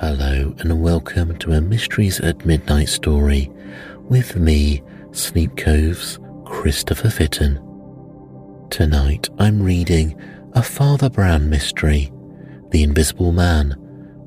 Hello, 0.00 0.52
and 0.58 0.82
welcome 0.82 1.36
to 1.38 1.52
a 1.52 1.60
Mysteries 1.60 2.18
at 2.20 2.44
Midnight 2.44 2.88
story 2.88 3.50
with 4.08 4.34
me, 4.36 4.82
Sleep 5.12 5.56
Cove's 5.56 6.18
Christopher 6.44 7.08
Fitton. 7.08 7.60
Tonight 8.70 9.28
I'm 9.38 9.62
reading 9.62 10.20
a 10.54 10.62
Father 10.62 11.08
Brown 11.08 11.48
mystery, 11.48 12.10
The 12.70 12.82
Invisible 12.82 13.32
Man 13.32 13.76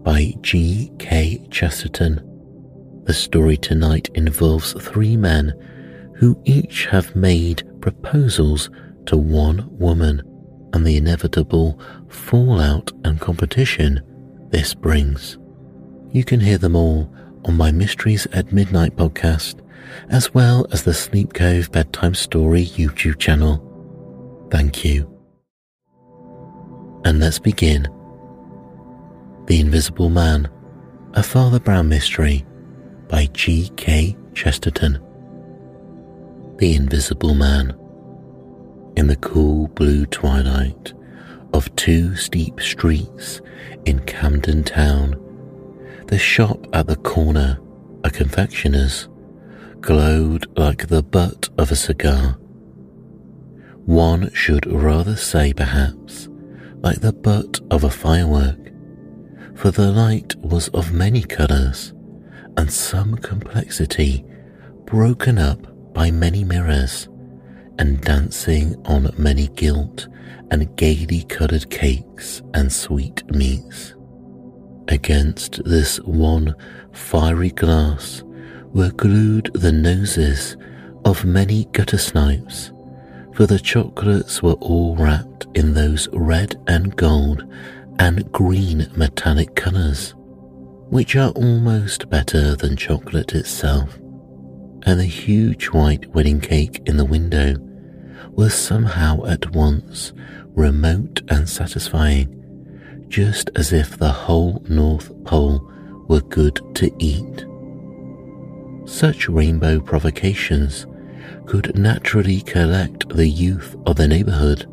by 0.04 0.36
G. 0.41 0.91
K. 1.00 1.46
Chesterton. 1.50 2.21
The 3.04 3.13
story 3.13 3.57
tonight 3.57 4.09
involves 4.13 4.73
three 4.73 5.18
men 5.18 5.52
who 6.16 6.39
each 6.45 6.86
have 6.86 7.16
made 7.16 7.63
proposals 7.82 8.70
to 9.07 9.18
one 9.18 9.68
woman 9.77 10.21
and 10.73 10.86
the 10.86 10.95
inevitable 10.95 11.79
fallout 12.07 12.91
and 13.04 13.20
competition 13.20 14.02
this 14.52 14.74
brings. 14.74 15.38
You 16.15 16.24
can 16.24 16.39
hear 16.39 16.57
them 16.57 16.78
all 16.78 17.14
on 17.43 17.57
my 17.57 17.74
Mysteries 17.74 18.25
at 18.28 18.54
Midnight 18.54 18.96
podcast, 18.96 19.55
as 20.07 20.33
well 20.33 20.65
as 20.71 20.83
the 20.83 20.93
Sleep 20.93 21.33
Cove 21.33 21.69
Bedtime 21.74 22.15
Story 22.15 22.68
YouTube 22.68 23.19
channel. 23.19 23.60
Thank 24.50 24.86
you. 24.86 25.14
And 27.04 27.19
let's 27.19 27.38
begin. 27.38 27.89
The 29.47 29.60
Invisible 29.60 30.10
Man, 30.10 30.50
a 31.15 31.21
Father 31.21 31.60
Brown 31.60 31.89
mystery 31.89 32.45
by 33.09 33.25
G. 33.33 33.69
K. 33.75 34.16
Chesterton. 34.33 35.03
The 36.59 36.75
Invisible 36.75 37.36
Man. 37.36 37.77
In 38.95 39.08
the 39.08 39.17
cool 39.17 39.67
blue 39.67 40.05
twilight 40.05 40.94
of 41.53 41.75
two 41.75 42.16
steep 42.16 42.61
streets 42.61 43.41
in 43.83 44.00
Camden 44.05 44.63
Town, 44.63 45.22
the 46.08 46.19
shop 46.19 46.67
at 46.73 46.85
the 46.88 46.95
corner, 46.97 47.59
a 48.03 48.09
confectioner's, 48.11 49.09
glowed 49.81 50.45
like 50.57 50.88
the 50.88 51.02
butt 51.02 51.49
of 51.57 51.71
a 51.71 51.75
cigar. 51.75 52.38
One 53.85 54.31
should 54.33 54.65
rather 54.71 55.15
say, 55.15 55.52
perhaps, 55.53 56.30
like 56.81 57.02
the 57.02 57.13
butt 57.13 57.59
of 57.71 57.83
a 57.83 57.89
firework, 57.89 58.71
for 59.55 59.71
the 59.71 59.91
light 59.91 60.35
was 60.38 60.67
of 60.69 60.93
many 60.93 61.23
colours 61.23 61.93
and 62.58 62.71
some 62.71 63.15
complexity, 63.15 64.23
broken 64.85 65.39
up 65.39 65.93
by 65.93 66.11
many 66.11 66.43
mirrors, 66.43 67.09
and 67.80 67.99
dancing 68.02 68.75
on 68.85 69.09
many 69.17 69.47
gilt 69.49 70.08
and 70.52 70.75
gaily 70.77 71.23
coloured 71.23 71.69
cakes 71.71 72.43
and 72.53 72.71
sweet 72.71 73.23
meats. 73.31 73.94
Against 74.88 75.64
this 75.64 75.97
one 76.02 76.55
fiery 76.91 77.50
glass 77.50 78.23
were 78.73 78.92
glued 78.92 79.50
the 79.53 79.72
noses 79.72 80.58
of 81.05 81.25
many 81.25 81.66
gutter 81.72 81.97
snipes, 81.97 82.72
for 83.33 83.47
the 83.47 83.59
chocolates 83.59 84.44
were 84.44 84.53
all 84.53 84.95
wrapped 84.95 85.47
in 85.55 85.73
those 85.73 86.08
red 86.14 86.55
and 86.67 86.95
gold 86.95 87.45
and 88.00 88.31
green 88.31 88.88
metallic 88.95 89.55
colours, 89.55 90.14
which 90.89 91.16
are 91.16 91.31
almost 91.31 92.09
better 92.09 92.55
than 92.55 92.77
chocolate 92.77 93.33
itself. 93.33 93.97
And 94.83 94.99
the 94.99 95.05
huge 95.05 95.66
white 95.67 96.14
wedding 96.14 96.42
cake 96.42 96.81
in 96.86 96.97
the 96.97 97.05
window 97.05 97.55
was 98.31 98.53
somehow 98.53 99.25
at 99.25 99.52
once 99.52 100.14
remote 100.53 101.22
and 101.30 101.49
satisfying 101.49 102.44
just 103.16 103.49
as 103.55 103.71
if 103.71 103.97
the 103.97 104.11
whole 104.11 104.61
North 104.67 105.09
Pole 105.23 105.71
were 106.09 106.19
good 106.19 106.59
to 106.75 106.91
eat. 106.99 107.45
Such 108.83 109.30
rainbow 109.30 109.80
provocations 109.80 110.86
could 111.45 111.80
naturally 111.80 112.42
collect 112.42 113.08
the 113.08 113.30
youth 113.30 113.77
of 113.86 113.95
the 113.95 114.05
neighborhood 114.09 114.70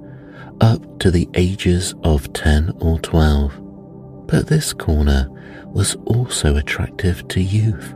up 0.60 0.98
to 0.98 1.12
the 1.12 1.28
ages 1.34 1.94
of 2.02 2.32
10 2.32 2.78
or 2.80 2.98
12. 2.98 4.26
But 4.26 4.48
this 4.48 4.72
corner 4.72 5.28
was 5.66 5.94
also 6.06 6.56
attractive 6.56 7.28
to 7.28 7.40
youth 7.40 7.94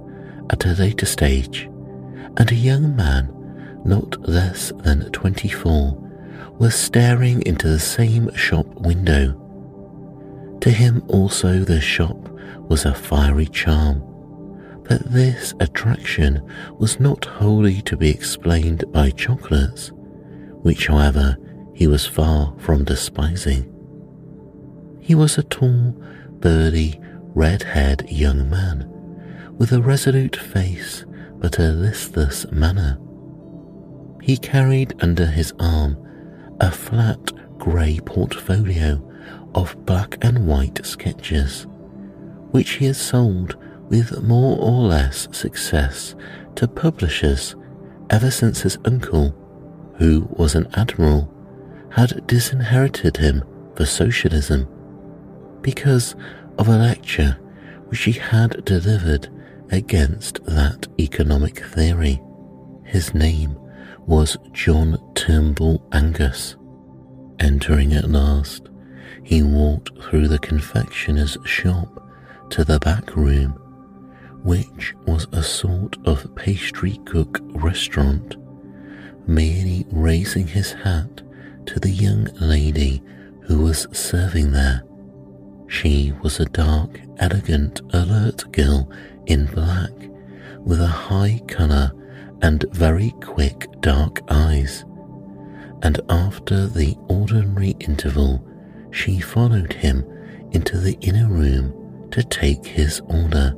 at 0.51 0.65
a 0.65 0.75
later 0.75 1.07
stage, 1.07 1.65
and 2.37 2.53
a 2.53 2.55
young 2.55 2.95
man 2.95 3.83
not 3.84 4.28
less 4.28 4.73
than 4.84 5.11
24 5.11 6.55
was 6.61 6.77
staring 6.77 7.43
into 7.43 7.67
the 7.67 7.81
same 7.81 8.33
shop 8.37 8.67
window 8.77 9.43
to 10.66 10.72
him 10.72 11.00
also 11.06 11.60
the 11.60 11.81
shop 11.81 12.28
was 12.69 12.87
a 12.87 12.93
fiery 12.93 13.47
charm, 13.47 14.03
but 14.82 15.00
this 15.12 15.54
attraction 15.60 16.43
was 16.81 16.99
not 16.99 17.25
wholly 17.25 17.81
to 17.82 17.97
be 17.97 18.10
explained 18.10 18.82
by 18.91 19.10
chocolates, 19.10 19.93
which, 20.62 20.88
however, 20.88 21.37
he 21.72 21.87
was 21.87 22.04
far 22.04 22.53
from 22.59 22.82
despising. 22.82 23.72
He 25.00 25.15
was 25.15 25.38
a 25.38 25.44
tall, 25.44 25.93
burly, 26.41 27.00
red-haired 27.37 28.10
young 28.10 28.50
man, 28.50 28.88
with 29.56 29.71
a 29.71 29.81
resolute 29.81 30.34
face 30.34 31.04
but 31.38 31.60
a 31.60 31.71
listless 31.71 32.44
manner. 32.50 32.98
He 34.21 34.37
carried 34.37 34.94
under 35.00 35.27
his 35.27 35.53
arm 35.60 35.97
a 36.59 36.72
flat 36.72 37.21
grey 37.56 38.00
portfolio 38.04 39.00
of 39.56 39.84
black 39.87 40.17
and 40.22 40.47
white 40.47 40.84
sketches, 40.87 41.67
which 42.53 42.72
he 42.72 42.84
has 42.84 42.99
sold 42.99 43.56
with 43.89 44.22
more 44.22 44.59
or 44.59 44.83
less 44.83 45.27
success 45.33 46.15
to 46.55 46.69
publishers 46.69 47.56
ever 48.11 48.31
since 48.31 48.61
his 48.61 48.78
uncle, 48.84 49.34
who 49.99 50.28
was 50.31 50.55
an 50.55 50.69
admiral, 50.75 51.33
had 51.91 52.27
disinherited 52.27 53.16
him 53.16 53.43
for 53.75 53.87
socialism 53.87 54.69
because 55.62 56.15
of 56.59 56.69
a 56.69 56.77
lecture 56.77 57.39
which 57.89 58.03
he 58.03 58.12
had 58.12 58.65
delivered 58.65 59.28
against 59.71 60.45
that 60.45 60.87
economic 61.00 61.65
theory. 61.65 62.21
His 62.84 63.15
name 63.15 63.56
was 64.06 64.37
John 64.53 64.99
Turnbull 65.15 65.87
Angus. 65.93 66.56
Entering 67.41 67.93
at 67.93 68.09
last, 68.09 68.69
he 69.27 69.43
walked 69.43 69.91
through 70.05 70.29
the 70.29 70.39
confectioner's 70.39 71.37
shop 71.45 72.01
to 72.49 72.63
the 72.63 72.79
back 72.79 73.17
room, 73.17 73.51
which 74.45 74.95
was 75.05 75.27
a 75.33 75.43
sort 75.43 75.97
of 76.07 76.33
pastry 76.37 77.01
cook 77.07 77.41
restaurant, 77.49 78.37
merely 79.27 79.85
raising 79.91 80.47
his 80.47 80.71
hat 80.71 81.23
to 81.67 81.81
the 81.81 81.91
young 81.91 82.27
lady 82.41 83.03
who 83.41 83.65
was 83.65 83.89
serving 83.91 84.53
there. 84.53 84.85
She 85.67 86.13
was 86.23 86.39
a 86.39 86.45
dark, 86.45 87.01
elegant, 87.19 87.81
alert 87.91 88.45
girl 88.53 88.89
in 89.27 89.47
black, 89.47 89.91
with 90.61 90.81
a 90.81 90.87
high 90.87 91.41
colour 91.49 91.91
and 92.43 92.65
very 92.71 93.11
quick 93.25 93.67
dark 93.81 94.21
eyes. 94.29 94.85
And 95.83 96.01
after 96.09 96.69
the 96.69 96.97
ordinary 97.09 97.75
interval 97.81 98.47
she 98.91 99.21
followed 99.21 99.73
him 99.73 100.05
into 100.53 100.79
the 100.79 100.97
inner 101.01 101.29
room 101.29 102.09
to 102.11 102.23
take 102.23 102.65
his 102.65 103.01
order. 103.09 103.55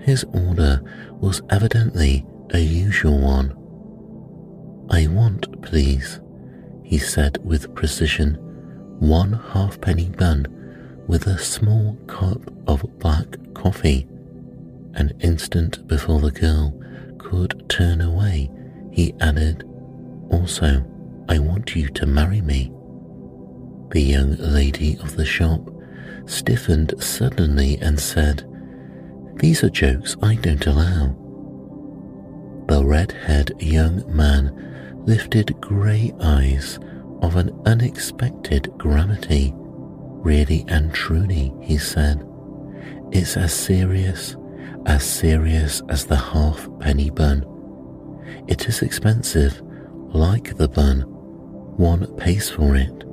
His 0.00 0.24
order 0.32 0.82
was 1.20 1.42
evidently 1.50 2.26
a 2.52 2.58
usual 2.58 3.18
one. 3.18 3.56
I 4.90 5.06
want, 5.06 5.62
please, 5.62 6.20
he 6.82 6.98
said 6.98 7.38
with 7.42 7.74
precision, 7.74 8.34
one 9.00 9.32
halfpenny 9.32 10.10
bun 10.10 10.46
with 11.08 11.26
a 11.26 11.38
small 11.38 11.96
cup 12.06 12.40
of 12.68 12.84
black 12.98 13.26
coffee. 13.54 14.06
An 14.94 15.12
instant 15.20 15.86
before 15.88 16.20
the 16.20 16.30
girl 16.30 16.78
could 17.18 17.68
turn 17.68 18.00
away, 18.00 18.50
he 18.92 19.14
added, 19.20 19.64
Also, 20.30 20.84
I 21.28 21.38
want 21.38 21.74
you 21.74 21.88
to 21.88 22.06
marry 22.06 22.40
me. 22.40 22.70
The 23.94 24.02
young 24.02 24.34
lady 24.38 24.98
of 24.98 25.14
the 25.14 25.24
shop 25.24 25.70
stiffened 26.26 26.94
suddenly 26.98 27.78
and 27.80 28.00
said, 28.00 28.42
These 29.36 29.62
are 29.62 29.70
jokes 29.70 30.16
I 30.20 30.34
don't 30.34 30.66
allow. 30.66 31.14
The 32.66 32.84
red-haired 32.84 33.52
young 33.62 34.02
man 34.12 35.04
lifted 35.06 35.60
grey 35.60 36.12
eyes 36.20 36.80
of 37.22 37.36
an 37.36 37.56
unexpected 37.66 38.68
gravity. 38.78 39.52
Really 39.54 40.64
and 40.66 40.92
truly, 40.92 41.54
he 41.62 41.78
said, 41.78 42.28
it's 43.12 43.36
as 43.36 43.54
serious, 43.54 44.34
as 44.86 45.04
serious 45.04 45.82
as 45.88 46.04
the 46.04 46.16
halfpenny 46.16 47.10
bun. 47.10 47.46
It 48.48 48.66
is 48.68 48.82
expensive, 48.82 49.62
like 50.12 50.56
the 50.56 50.66
bun. 50.68 51.02
One 51.76 52.12
pays 52.16 52.50
for 52.50 52.74
it. 52.74 53.04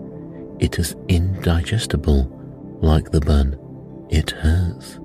It 0.62 0.78
is 0.78 0.96
indigestible, 1.08 2.30
like 2.82 3.12
the 3.12 3.20
bun. 3.20 3.58
It 4.10 4.30
hurts. 4.30 5.00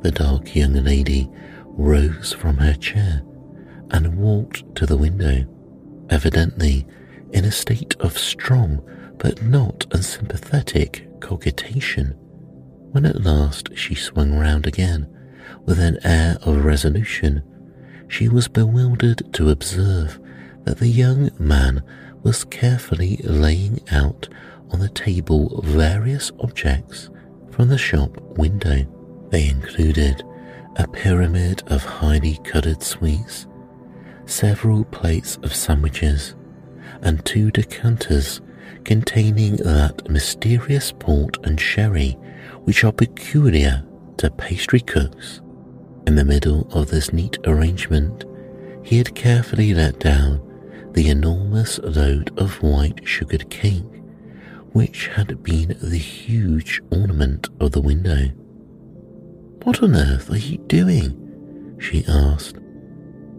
The 0.00 0.10
dark 0.10 0.56
young 0.56 0.72
lady 0.72 1.30
rose 1.66 2.32
from 2.32 2.56
her 2.56 2.74
chair 2.74 3.22
and 3.90 4.16
walked 4.16 4.74
to 4.76 4.86
the 4.86 4.96
window, 4.96 5.44
evidently 6.08 6.86
in 7.32 7.44
a 7.44 7.52
state 7.52 7.94
of 8.00 8.16
strong 8.18 8.82
but 9.18 9.42
not 9.42 9.86
unsympathetic 9.92 11.06
cogitation, 11.20 12.14
when 12.92 13.04
at 13.04 13.22
last 13.22 13.76
she 13.76 13.94
swung 13.94 14.34
round 14.38 14.66
again 14.66 15.06
with 15.66 15.80
an 15.80 15.98
air 16.02 16.38
of 16.42 16.64
resolution. 16.64 17.42
She 18.08 18.28
was 18.28 18.48
bewildered 18.48 19.34
to 19.34 19.50
observe 19.50 20.18
that 20.64 20.78
the 20.78 20.88
young 20.88 21.30
man 21.38 21.82
was 22.24 22.44
carefully 22.44 23.18
laying 23.22 23.78
out 23.92 24.28
on 24.70 24.80
the 24.80 24.88
table 24.88 25.60
various 25.62 26.32
objects 26.40 27.10
from 27.50 27.68
the 27.68 27.78
shop 27.78 28.20
window. 28.38 28.84
They 29.30 29.48
included 29.48 30.24
a 30.76 30.88
pyramid 30.88 31.62
of 31.66 31.84
highly 31.84 32.40
coloured 32.42 32.82
sweets, 32.82 33.46
several 34.26 34.84
plates 34.86 35.36
of 35.42 35.54
sandwiches, 35.54 36.34
and 37.02 37.24
two 37.24 37.50
decanters 37.50 38.40
containing 38.84 39.56
that 39.56 40.10
mysterious 40.10 40.92
port 40.92 41.36
and 41.44 41.60
sherry 41.60 42.12
which 42.64 42.84
are 42.84 42.92
peculiar 42.92 43.84
to 44.16 44.30
pastry 44.30 44.80
cooks. 44.80 45.42
In 46.06 46.14
the 46.16 46.24
middle 46.24 46.66
of 46.72 46.90
this 46.90 47.12
neat 47.12 47.38
arrangement, 47.44 48.24
he 48.82 48.98
had 48.98 49.14
carefully 49.14 49.74
let 49.74 49.98
down 50.00 50.40
the 50.94 51.08
enormous 51.08 51.78
load 51.80 52.32
of 52.38 52.62
white 52.62 53.06
sugared 53.06 53.50
cake, 53.50 53.82
which 54.72 55.08
had 55.08 55.42
been 55.42 55.76
the 55.82 55.98
huge 55.98 56.80
ornament 56.90 57.48
of 57.60 57.72
the 57.72 57.80
window. 57.80 58.28
What 59.64 59.82
on 59.82 59.96
earth 59.96 60.30
are 60.30 60.36
you 60.36 60.58
doing? 60.58 61.76
she 61.80 62.04
asked. 62.06 62.58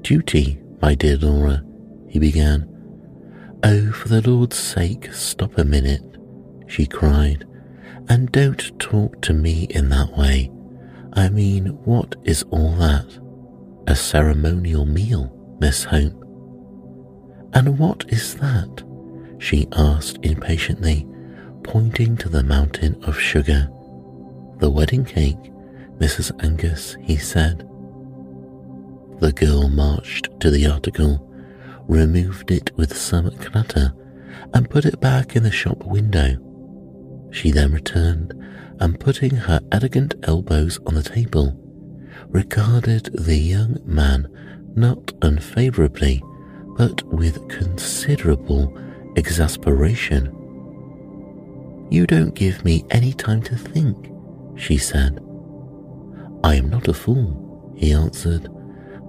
Duty, 0.01 0.59
my 0.81 0.95
dear 0.95 1.17
Laura, 1.17 1.63
he 2.09 2.19
began. 2.19 2.69
Oh, 3.63 3.91
for 3.91 4.09
the 4.09 4.29
Lord's 4.29 4.57
sake, 4.57 5.13
stop 5.13 5.57
a 5.57 5.63
minute, 5.63 6.03
she 6.67 6.85
cried, 6.85 7.45
and 8.09 8.31
don't 8.31 8.77
talk 8.79 9.21
to 9.21 9.33
me 9.33 9.63
in 9.69 9.89
that 9.89 10.15
way. 10.17 10.51
I 11.13 11.29
mean, 11.29 11.67
what 11.85 12.15
is 12.25 12.43
all 12.49 12.71
that? 12.75 13.19
A 13.87 13.95
ceremonial 13.95 14.85
meal, 14.85 15.31
Miss 15.61 15.85
Hope. 15.85 16.25
And 17.55 17.79
what 17.79 18.05
is 18.09 18.35
that? 18.35 18.83
she 19.39 19.67
asked 19.73 20.19
impatiently, 20.23 21.07
pointing 21.63 22.17
to 22.17 22.29
the 22.29 22.43
mountain 22.43 23.03
of 23.03 23.19
sugar. 23.19 23.69
The 24.59 24.69
wedding 24.69 25.05
cake, 25.05 25.51
Mrs. 25.97 26.31
Angus, 26.43 26.95
he 27.01 27.17
said. 27.17 27.67
The 29.19 29.33
girl 29.33 29.69
marched 29.69 30.29
to 30.41 30.51
the 30.51 30.67
article 30.67 31.25
removed 31.87 32.51
it 32.51 32.75
with 32.75 32.95
some 32.95 33.29
clatter, 33.37 33.93
and 34.53 34.69
put 34.69 34.85
it 34.85 34.99
back 34.99 35.35
in 35.35 35.43
the 35.43 35.51
shop 35.51 35.83
window. 35.83 36.37
She 37.31 37.51
then 37.51 37.73
returned 37.73 38.33
and, 38.79 38.99
putting 38.99 39.35
her 39.35 39.59
elegant 39.71 40.15
elbows 40.23 40.79
on 40.85 40.95
the 40.95 41.03
table, 41.03 41.57
regarded 42.27 43.09
the 43.13 43.37
young 43.37 43.77
man 43.85 44.27
not 44.75 45.13
unfavourably, 45.21 46.23
but 46.75 47.01
with 47.04 47.48
considerable 47.48 48.77
exasperation. 49.16 50.31
You 51.89 52.06
don't 52.06 52.33
give 52.33 52.63
me 52.66 52.86
any 52.89 53.13
time 53.13 53.42
to 53.44 53.56
think, 53.56 54.12
she 54.56 54.77
said. 54.77 55.19
I 56.44 56.56
am 56.56 56.69
not 56.69 56.88
a 56.88 56.94
fool, 56.94 57.74
he 57.75 57.92
answered. 57.92 58.50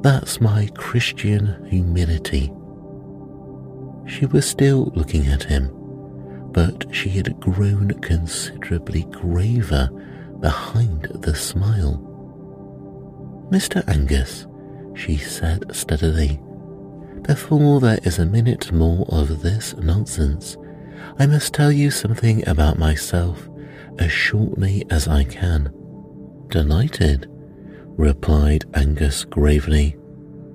That's 0.02 0.40
my 0.40 0.68
Christian 0.74 1.66
humility. 1.68 2.52
She 4.06 4.26
was 4.26 4.48
still 4.48 4.92
looking 4.94 5.26
at 5.26 5.42
him, 5.42 5.70
but 6.52 6.86
she 6.94 7.08
had 7.08 7.40
grown 7.40 7.90
considerably 8.00 9.02
graver 9.04 9.90
behind 10.40 11.02
the 11.02 11.34
smile. 11.34 12.02
Mr. 13.50 13.86
Angus, 13.88 14.46
she 14.94 15.16
said 15.16 15.64
steadily, 15.74 16.40
before 17.22 17.80
there 17.80 17.98
is 18.02 18.18
a 18.18 18.26
minute 18.26 18.72
more 18.72 19.06
of 19.08 19.42
this 19.42 19.74
nonsense, 19.74 20.56
I 21.18 21.26
must 21.26 21.54
tell 21.54 21.72
you 21.72 21.90
something 21.90 22.46
about 22.48 22.78
myself 22.78 23.48
as 23.98 24.12
shortly 24.12 24.84
as 24.90 25.08
I 25.08 25.24
can. 25.24 25.72
Delighted, 26.48 27.28
replied 27.96 28.64
Angus 28.74 29.24
gravely. 29.24 29.96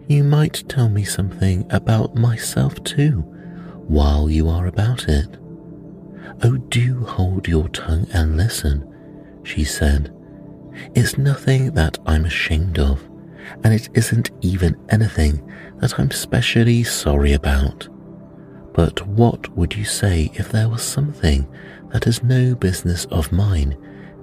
You 0.08 0.24
might 0.24 0.64
tell 0.68 0.90
me 0.90 1.04
something 1.04 1.66
about 1.70 2.16
myself 2.16 2.82
too, 2.84 3.22
while 3.88 4.30
you 4.30 4.48
are 4.50 4.68
about 4.68 5.08
it. 5.08 5.38
Oh, 6.44 6.58
do 6.58 7.04
hold 7.06 7.48
your 7.48 7.68
tongue 7.70 8.08
and 8.14 8.38
listen, 8.38 8.88
she 9.44 9.64
said. 9.64 10.14
It's 10.96 11.18
nothing 11.18 11.72
that 11.74 11.98
I'm 12.06 12.26
ashamed 12.26 12.80
of, 12.80 13.02
and 13.64 13.74
it 13.74 13.90
isn't 13.94 14.32
even 14.42 14.78
anything 14.90 15.42
that 15.82 16.00
I'm 16.00 16.12
specially 16.12 16.84
sorry 16.84 17.34
about. 17.34 17.90
But 18.74 19.06
what 19.08 19.50
would 19.58 19.76
you 19.76 19.84
say 19.84 20.32
if 20.36 20.52
there 20.52 20.70
was 20.70 20.84
something 20.84 21.48
that 21.90 22.08
is 22.08 22.24
no 22.24 22.56
business 22.56 23.06
of 23.06 23.32
mine 23.32 23.76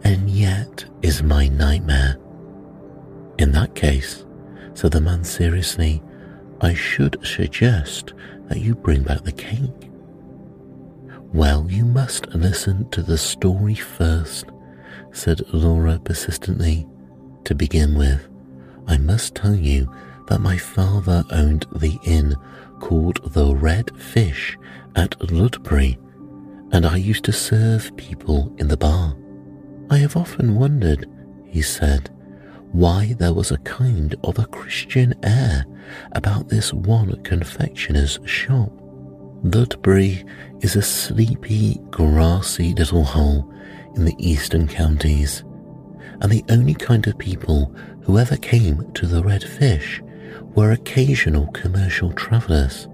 and 0.04 0.30
yet 0.30 0.84
is 1.02 1.22
my 1.22 1.48
nightmare? 1.48 2.16
In 3.38 3.52
that 3.52 3.74
case, 3.74 4.24
said 4.74 4.92
the 4.92 5.00
man 5.00 5.24
seriously, 5.24 6.02
I 6.60 6.74
should 6.74 7.18
suggest 7.26 8.14
that 8.46 8.60
you 8.60 8.74
bring 8.74 9.02
back 9.02 9.24
the 9.24 9.32
cake. 9.32 9.90
Well, 11.32 11.66
you 11.68 11.84
must 11.84 12.28
listen 12.28 12.88
to 12.90 13.02
the 13.02 13.18
story 13.18 13.74
first, 13.74 14.46
said 15.12 15.42
Laura 15.52 15.98
persistently. 15.98 16.86
To 17.44 17.54
begin 17.54 17.96
with, 17.96 18.28
I 18.86 18.98
must 18.98 19.34
tell 19.34 19.54
you 19.54 19.92
that 20.28 20.40
my 20.40 20.56
father 20.56 21.24
owned 21.30 21.66
the 21.74 21.98
inn 22.04 22.36
called 22.80 23.32
the 23.32 23.54
Red 23.54 23.90
Fish 23.98 24.58
at 24.94 25.18
Ludbury, 25.18 25.98
and 26.72 26.86
I 26.86 26.96
used 26.96 27.24
to 27.24 27.32
serve 27.32 27.96
people 27.96 28.54
in 28.58 28.68
the 28.68 28.76
bar. 28.76 29.16
I 29.90 29.96
have 29.98 30.16
often 30.16 30.54
wondered, 30.54 31.06
he 31.46 31.62
said, 31.62 32.10
why 32.72 33.14
there 33.18 33.32
was 33.32 33.50
a 33.50 33.58
kind 33.58 34.14
of 34.22 34.38
a 34.38 34.46
Christian 34.46 35.14
air 35.24 35.64
about 36.12 36.48
this 36.48 36.74
one 36.74 37.22
confectioner's 37.22 38.18
shop. 38.26 38.70
Ludbury 39.42 40.28
is 40.60 40.76
a 40.76 40.82
sleepy, 40.82 41.80
grassy 41.90 42.74
little 42.74 43.04
hole 43.04 43.50
in 43.96 44.04
the 44.04 44.16
eastern 44.18 44.68
counties, 44.68 45.42
and 46.20 46.30
the 46.30 46.44
only 46.50 46.74
kind 46.74 47.06
of 47.06 47.16
people 47.16 47.74
who 48.02 48.18
ever 48.18 48.36
came 48.36 48.92
to 48.92 49.06
the 49.06 49.22
Red 49.22 49.42
Fish 49.42 50.02
were 50.54 50.72
occasional 50.72 51.46
commercial 51.48 52.12
travellers, 52.12 52.88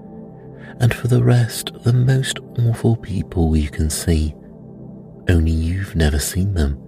and 0.81 0.93
for 0.93 1.09
the 1.09 1.23
rest, 1.23 1.73
the 1.83 1.93
most 1.93 2.39
awful 2.59 2.97
people 2.97 3.57
you 3.57 3.69
can 3.69 3.91
see, 3.91 4.35
only 5.29 5.53
you've 5.53 5.95
never 5.95 6.19
seen 6.19 6.55
them. 6.55 6.81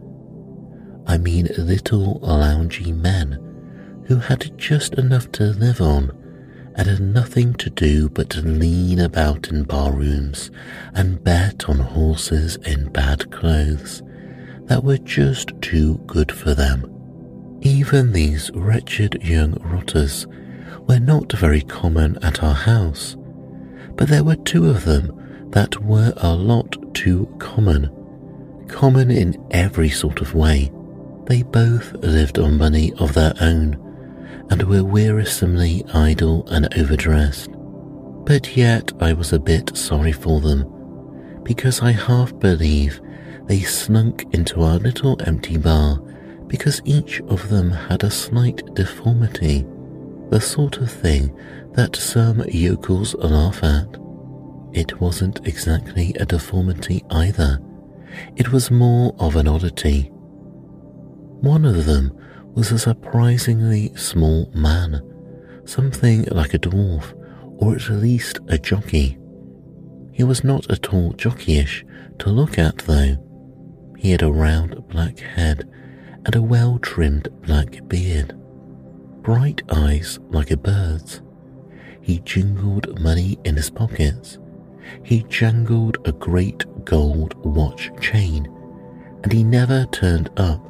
I 1.06 1.18
mean 1.18 1.48
little 1.56 2.20
loungy 2.20 2.94
men 2.94 4.04
who 4.06 4.16
had 4.16 4.56
just 4.58 4.94
enough 4.94 5.30
to 5.32 5.44
live 5.44 5.80
on 5.80 6.10
and 6.74 6.88
had 6.88 7.00
nothing 7.00 7.54
to 7.54 7.70
do 7.70 8.08
but 8.08 8.28
to 8.30 8.42
lean 8.42 9.00
about 9.00 9.48
in 9.48 9.62
barrooms 9.64 10.50
and 10.94 11.22
bet 11.22 11.68
on 11.68 11.78
horses 11.78 12.56
in 12.56 12.88
bad 12.90 13.30
clothes 13.30 14.02
that 14.64 14.84
were 14.84 14.98
just 14.98 15.52
too 15.62 15.98
good 16.06 16.30
for 16.30 16.54
them. 16.54 16.92
Even 17.62 18.12
these 18.12 18.50
wretched 18.52 19.22
young 19.22 19.54
rotters 19.62 20.26
were 20.88 21.00
not 21.00 21.32
very 21.32 21.62
common 21.62 22.18
at 22.22 22.42
our 22.42 22.54
house, 22.54 23.16
but 23.96 24.08
there 24.08 24.24
were 24.24 24.36
two 24.36 24.68
of 24.68 24.84
them 24.84 25.48
that 25.50 25.82
were 25.82 26.12
a 26.18 26.34
lot 26.34 26.76
too 26.94 27.26
common, 27.38 27.90
common 28.68 29.10
in 29.10 29.36
every 29.50 29.88
sort 29.88 30.20
of 30.20 30.34
way. 30.34 30.70
They 31.26 31.42
both 31.42 31.92
lived 31.94 32.38
on 32.38 32.58
money 32.58 32.92
of 32.98 33.14
their 33.14 33.34
own 33.40 33.82
and 34.50 34.62
were 34.62 34.84
wearisomely 34.84 35.84
idle 35.92 36.46
and 36.48 36.72
overdressed. 36.78 37.50
But 38.24 38.56
yet 38.56 38.92
I 39.00 39.12
was 39.12 39.32
a 39.32 39.38
bit 39.38 39.76
sorry 39.76 40.12
for 40.12 40.40
them, 40.40 40.64
because 41.42 41.80
I 41.80 41.92
half 41.92 42.38
believe 42.38 43.00
they 43.46 43.60
slunk 43.60 44.24
into 44.32 44.62
our 44.62 44.78
little 44.78 45.20
empty 45.26 45.56
bar 45.56 46.00
because 46.48 46.80
each 46.84 47.20
of 47.22 47.48
them 47.48 47.70
had 47.70 48.04
a 48.04 48.10
slight 48.10 48.62
deformity, 48.74 49.64
the 50.30 50.40
sort 50.40 50.78
of 50.78 50.90
thing 50.90 51.34
that 51.72 51.96
some 51.96 52.42
yokels 52.48 53.14
laugh 53.16 53.62
at. 53.62 53.88
It 54.72 55.00
wasn't 55.00 55.46
exactly 55.46 56.14
a 56.18 56.26
deformity 56.26 57.04
either, 57.10 57.60
it 58.36 58.52
was 58.52 58.70
more 58.70 59.14
of 59.18 59.36
an 59.36 59.48
oddity 59.48 60.10
One 61.40 61.64
of 61.64 61.84
them 61.84 62.12
was 62.54 62.72
a 62.72 62.78
surprisingly 62.78 63.94
small 63.94 64.50
man, 64.54 65.02
something 65.66 66.24
like 66.30 66.54
a 66.54 66.58
dwarf, 66.58 67.12
or 67.58 67.74
at 67.76 67.88
least 67.90 68.38
a 68.48 68.58
jockey. 68.58 69.18
He 70.12 70.24
was 70.24 70.42
not 70.42 70.70
at 70.70 70.92
all 70.94 71.12
jockeyish 71.12 71.84
to 72.20 72.30
look 72.30 72.58
at, 72.58 72.78
though. 72.78 73.16
He 73.98 74.10
had 74.10 74.22
a 74.22 74.32
round 74.32 74.88
black 74.88 75.18
head 75.18 75.68
and 76.24 76.34
a 76.34 76.42
well 76.42 76.78
trimmed 76.78 77.28
black 77.42 77.86
beard, 77.88 78.34
bright 79.26 79.60
eyes 79.72 80.20
like 80.30 80.52
a 80.52 80.56
bird's. 80.56 81.20
He 82.00 82.20
jingled 82.20 83.00
money 83.00 83.36
in 83.44 83.56
his 83.56 83.68
pockets. 83.68 84.38
He 85.02 85.24
jangled 85.24 85.98
a 86.04 86.12
great 86.12 86.64
gold 86.84 87.34
watch 87.44 87.90
chain, 88.00 88.46
and 89.24 89.32
he 89.32 89.42
never 89.42 89.84
turned 89.86 90.30
up 90.36 90.64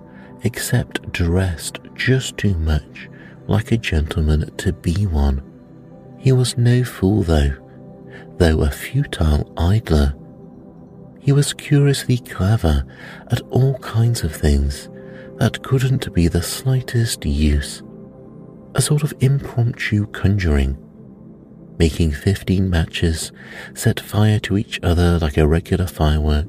except 0.45 1.13
dressed 1.13 1.81
just 1.95 2.39
too 2.39 2.55
much 2.55 3.11
like 3.47 3.73
a 3.73 3.77
gentleman 3.77 4.51
to 4.57 4.73
be 4.73 5.05
one. 5.07 5.43
He 6.19 6.33
was 6.33 6.57
no 6.57 6.83
fool, 6.83 7.25
though, 7.25 7.57
though 8.39 8.63
a 8.63 8.71
futile 8.71 9.53
idler. 9.59 10.15
He 11.21 11.31
was 11.31 11.53
curiously 11.53 12.17
clever 12.17 12.87
at 13.31 13.43
all 13.51 13.79
kinds 13.81 14.25
of 14.25 14.35
things 14.35 14.89
that 15.37 15.63
couldn't 15.63 16.11
be 16.15 16.27
the 16.27 16.43
slightest 16.43 17.27
use. 17.27 17.83
A 18.77 18.83
sort 18.83 19.03
of 19.03 19.15
impromptu 19.21 20.07
conjuring. 20.09 20.77
Making 21.79 22.13
15 22.13 22.69
matches 22.69 23.33
set 23.73 23.99
fire 23.99 24.39
to 24.41 24.59
each 24.59 24.79
other 24.83 25.19
like 25.19 25.39
a 25.39 25.49
regular 25.49 25.87
firework, 25.87 26.47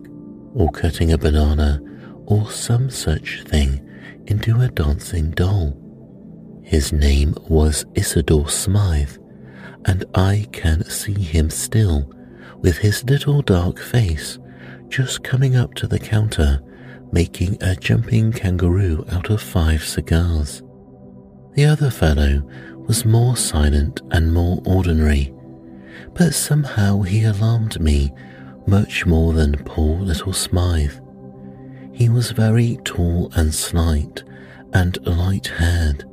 or 0.53 0.69
cutting 0.71 1.13
a 1.13 1.17
banana, 1.17 1.81
or 2.25 2.51
some 2.51 2.89
such 2.89 3.43
thing 3.43 3.79
into 4.25 4.59
a 4.59 4.67
dancing 4.67 5.31
doll. 5.31 5.77
His 6.63 6.91
name 6.91 7.33
was 7.47 7.85
Isidore 7.95 8.49
Smythe, 8.49 9.15
and 9.85 10.03
I 10.13 10.47
can 10.51 10.83
see 10.83 11.13
him 11.13 11.49
still, 11.49 12.11
with 12.57 12.79
his 12.79 13.05
little 13.05 13.41
dark 13.41 13.79
face, 13.79 14.37
just 14.89 15.23
coming 15.23 15.55
up 15.55 15.75
to 15.75 15.87
the 15.87 15.99
counter, 15.99 16.61
making 17.09 17.57
a 17.61 17.77
jumping 17.77 18.33
kangaroo 18.33 19.05
out 19.13 19.29
of 19.29 19.41
five 19.41 19.81
cigars. 19.81 20.61
The 21.57 21.65
other 21.65 21.89
fellow 21.89 22.43
was 22.87 23.03
more 23.03 23.35
silent 23.35 24.03
and 24.11 24.31
more 24.31 24.61
ordinary, 24.63 25.33
but 26.13 26.35
somehow 26.35 27.01
he 27.01 27.23
alarmed 27.23 27.81
me 27.81 28.13
much 28.67 29.07
more 29.07 29.33
than 29.33 29.63
poor 29.65 29.99
little 29.99 30.33
Smythe. 30.33 30.93
He 31.93 32.09
was 32.09 32.29
very 32.29 32.77
tall 32.83 33.31
and 33.35 33.51
slight 33.51 34.23
and 34.73 35.03
light 35.07 35.47
haired. 35.47 36.05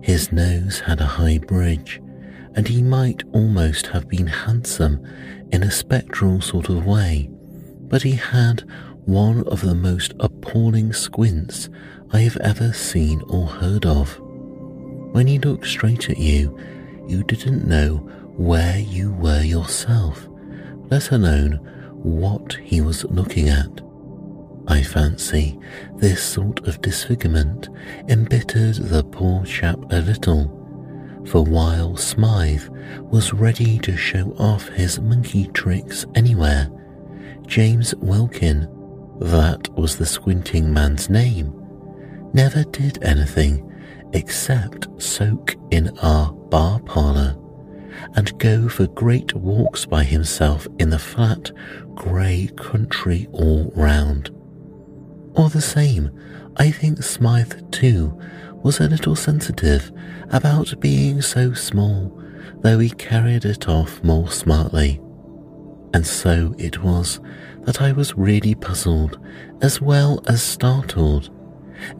His 0.00 0.32
nose 0.32 0.80
had 0.80 1.02
a 1.02 1.04
high 1.20 1.36
bridge, 1.36 2.00
and 2.54 2.66
he 2.66 2.82
might 2.82 3.22
almost 3.34 3.88
have 3.88 4.08
been 4.08 4.28
handsome 4.28 5.06
in 5.52 5.62
a 5.62 5.70
spectral 5.70 6.40
sort 6.40 6.70
of 6.70 6.86
way, 6.86 7.28
but 7.82 8.00
he 8.00 8.12
had 8.12 8.62
one 9.04 9.46
of 9.48 9.60
the 9.60 9.74
most 9.74 10.14
appalling 10.20 10.94
squints 10.94 11.68
I 12.14 12.20
have 12.20 12.38
ever 12.38 12.72
seen 12.72 13.20
or 13.28 13.46
heard 13.46 13.84
of. 13.84 14.18
When 15.12 15.26
he 15.26 15.38
looked 15.38 15.66
straight 15.66 16.08
at 16.08 16.18
you, 16.18 16.56
you 17.08 17.24
didn't 17.24 17.66
know 17.66 17.96
where 18.36 18.78
you 18.78 19.12
were 19.12 19.42
yourself, 19.42 20.28
let 20.88 21.10
alone 21.10 21.54
what 22.02 22.54
he 22.62 22.80
was 22.80 23.04
looking 23.04 23.48
at. 23.48 23.80
I 24.68 24.82
fancy 24.82 25.58
this 25.96 26.22
sort 26.22 26.66
of 26.68 26.80
disfigurement 26.80 27.68
embittered 28.08 28.76
the 28.76 29.02
poor 29.02 29.44
chap 29.44 29.78
a 29.90 30.00
little, 30.00 30.56
for 31.26 31.44
while 31.44 31.96
Smythe 31.96 32.68
was 33.00 33.32
ready 33.32 33.80
to 33.80 33.96
show 33.96 34.30
off 34.38 34.68
his 34.68 35.00
monkey 35.00 35.48
tricks 35.48 36.06
anywhere, 36.14 36.70
James 37.46 37.94
Welkin, 37.96 38.68
that 39.20 39.68
was 39.74 39.96
the 39.96 40.06
squinting 40.06 40.72
man's 40.72 41.10
name, 41.10 41.52
never 42.32 42.62
did 42.64 43.02
anything 43.02 43.69
except 44.12 44.88
soak 45.00 45.56
in 45.70 45.96
our 45.98 46.32
bar 46.32 46.80
parlour 46.80 47.36
and 48.14 48.38
go 48.38 48.68
for 48.68 48.86
great 48.88 49.34
walks 49.34 49.86
by 49.86 50.04
himself 50.04 50.66
in 50.78 50.90
the 50.90 50.98
flat, 50.98 51.50
grey 51.94 52.48
country 52.56 53.28
all 53.32 53.72
round. 53.76 54.30
Or 55.34 55.48
the 55.48 55.60
same, 55.60 56.10
I 56.56 56.70
think 56.70 57.02
Smythe 57.02 57.70
too 57.70 58.18
was 58.62 58.80
a 58.80 58.88
little 58.88 59.16
sensitive 59.16 59.92
about 60.30 60.78
being 60.80 61.22
so 61.22 61.52
small, 61.52 62.20
though 62.60 62.78
he 62.78 62.90
carried 62.90 63.44
it 63.44 63.68
off 63.68 64.02
more 64.02 64.30
smartly. 64.30 65.00
And 65.94 66.06
so 66.06 66.54
it 66.58 66.82
was 66.82 67.20
that 67.62 67.80
I 67.80 67.92
was 67.92 68.16
really 68.16 68.54
puzzled 68.54 69.18
as 69.60 69.80
well 69.80 70.22
as 70.26 70.42
startled, 70.42 71.30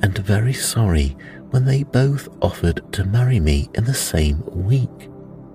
and 0.02 0.17
very 0.19 0.52
sorry 0.52 1.17
when 1.50 1.64
they 1.64 1.83
both 1.83 2.28
offered 2.40 2.92
to 2.92 3.04
marry 3.04 3.40
me 3.40 3.69
in 3.75 3.85
the 3.85 3.95
same 3.95 4.42
week. 4.47 5.09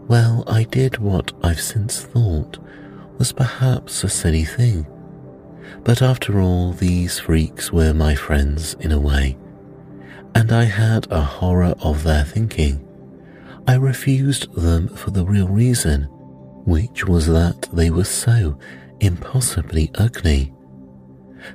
Well, 0.08 0.44
I 0.48 0.64
did 0.64 0.98
what 0.98 1.32
I've 1.44 1.62
since 1.62 2.02
thought 2.02 2.58
was 3.18 3.32
perhaps 3.32 4.04
a 4.04 4.10
silly 4.10 4.44
thing 4.44 4.86
but 5.84 6.02
after 6.02 6.40
all, 6.42 6.74
these 6.74 7.20
freaks 7.20 7.72
were 7.72 7.94
my 7.94 8.16
friends 8.16 8.75
in 8.80 8.92
a 8.92 9.00
way, 9.00 9.38
and 10.34 10.52
I 10.52 10.64
had 10.64 11.12
a 11.12 11.22
horror 11.22 11.75
of 11.80 12.04
their 12.04 12.24
thinking. 12.24 12.82
I 13.68 13.75
refused 13.75 14.54
them 14.54 14.88
for 14.90 15.12
the 15.12 15.25
real 15.25 15.48
reason, 15.48 16.04
which 16.66 17.06
was 17.06 17.28
that 17.28 17.70
they 17.74 17.90
were 17.90 18.04
so 18.04 18.58
impossibly 19.00 19.92
ugly. 19.96 20.54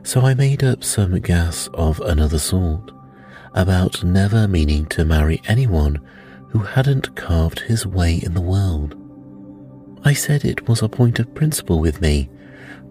So 0.02 0.20
I 0.20 0.34
made 0.34 0.62
up 0.62 0.84
some 0.84 1.18
gas 1.20 1.68
of 1.74 2.00
another 2.00 2.38
sort 2.38 2.92
about 3.54 4.04
never 4.04 4.46
meaning 4.46 4.86
to 4.86 5.04
marry 5.04 5.40
anyone 5.46 6.00
who 6.50 6.60
hadn't 6.60 7.14
carved 7.16 7.60
his 7.60 7.86
way 7.86 8.16
in 8.22 8.34
the 8.34 8.40
world. 8.40 8.96
I 10.04 10.12
said 10.14 10.44
it 10.44 10.68
was 10.68 10.82
a 10.82 10.88
point 10.88 11.18
of 11.18 11.34
principle 11.34 11.78
with 11.78 12.00
me 12.00 12.30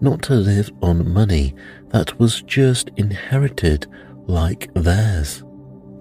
not 0.00 0.22
to 0.22 0.34
live 0.34 0.70
on 0.82 1.12
money 1.12 1.54
that 1.88 2.18
was 2.18 2.42
just 2.42 2.90
inherited 2.96 3.86
like 4.26 4.72
theirs. 4.74 5.42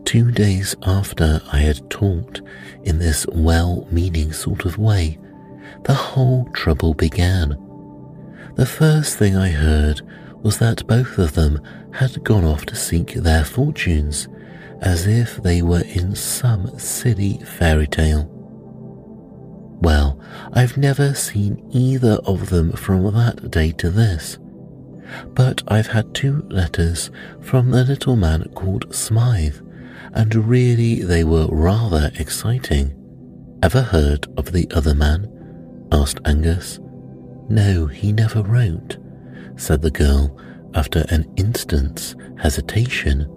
Two 0.05 0.31
days 0.31 0.75
after 0.83 1.41
I 1.51 1.57
had 1.59 1.89
talked 1.89 2.41
in 2.83 2.99
this 2.99 3.27
well 3.27 3.87
meaning 3.91 4.31
sort 4.31 4.65
of 4.65 4.77
way, 4.77 5.19
the 5.83 5.93
whole 5.93 6.49
trouble 6.53 6.93
began. 6.93 7.49
The 8.55 8.65
first 8.65 9.17
thing 9.17 9.35
I 9.35 9.49
heard 9.49 10.01
was 10.41 10.57
that 10.59 10.87
both 10.87 11.17
of 11.17 11.33
them 11.33 11.61
had 11.91 12.23
gone 12.23 12.45
off 12.45 12.65
to 12.67 12.75
seek 12.75 13.13
their 13.13 13.43
fortunes, 13.43 14.27
as 14.81 15.07
if 15.07 15.37
they 15.37 15.61
were 15.61 15.83
in 15.85 16.15
some 16.15 16.77
silly 16.77 17.37
fairy 17.39 17.87
tale. 17.87 18.29
Well, 19.81 20.19
I've 20.53 20.77
never 20.77 21.13
seen 21.13 21.65
either 21.71 22.19
of 22.25 22.49
them 22.49 22.73
from 22.73 23.03
that 23.13 23.49
day 23.49 23.71
to 23.73 23.89
this. 23.89 24.37
But 25.33 25.63
I've 25.67 25.87
had 25.87 26.13
two 26.13 26.45
letters 26.49 27.09
from 27.41 27.71
the 27.71 27.83
little 27.83 28.15
man 28.15 28.49
called 28.55 28.93
Smythe, 28.93 29.57
and 30.13 30.35
really 30.35 31.01
they 31.01 31.23
were 31.23 31.47
rather 31.47 32.11
exciting. 32.19 32.95
Ever 33.63 33.81
heard 33.81 34.27
of 34.37 34.51
the 34.51 34.69
other 34.71 34.93
man? 34.93 35.27
asked 35.91 36.19
Angus. 36.25 36.79
No, 37.49 37.87
he 37.87 38.11
never 38.11 38.43
wrote, 38.43 38.97
said 39.55 39.81
the 39.81 39.91
girl 39.91 40.39
after 40.75 41.05
an 41.09 41.31
instant's 41.35 42.15
hesitation. 42.37 43.27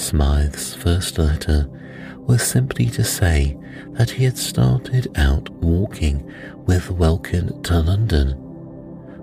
Smythe's 0.00 0.74
first 0.74 1.18
letter 1.18 1.68
was 2.16 2.42
simply 2.42 2.86
to 2.86 3.04
say 3.04 3.56
that 3.92 4.10
he 4.10 4.24
had 4.24 4.38
started 4.38 5.06
out 5.16 5.50
walking 5.50 6.32
with 6.64 6.90
Welkin 6.90 7.62
to 7.64 7.80
London. 7.80 8.34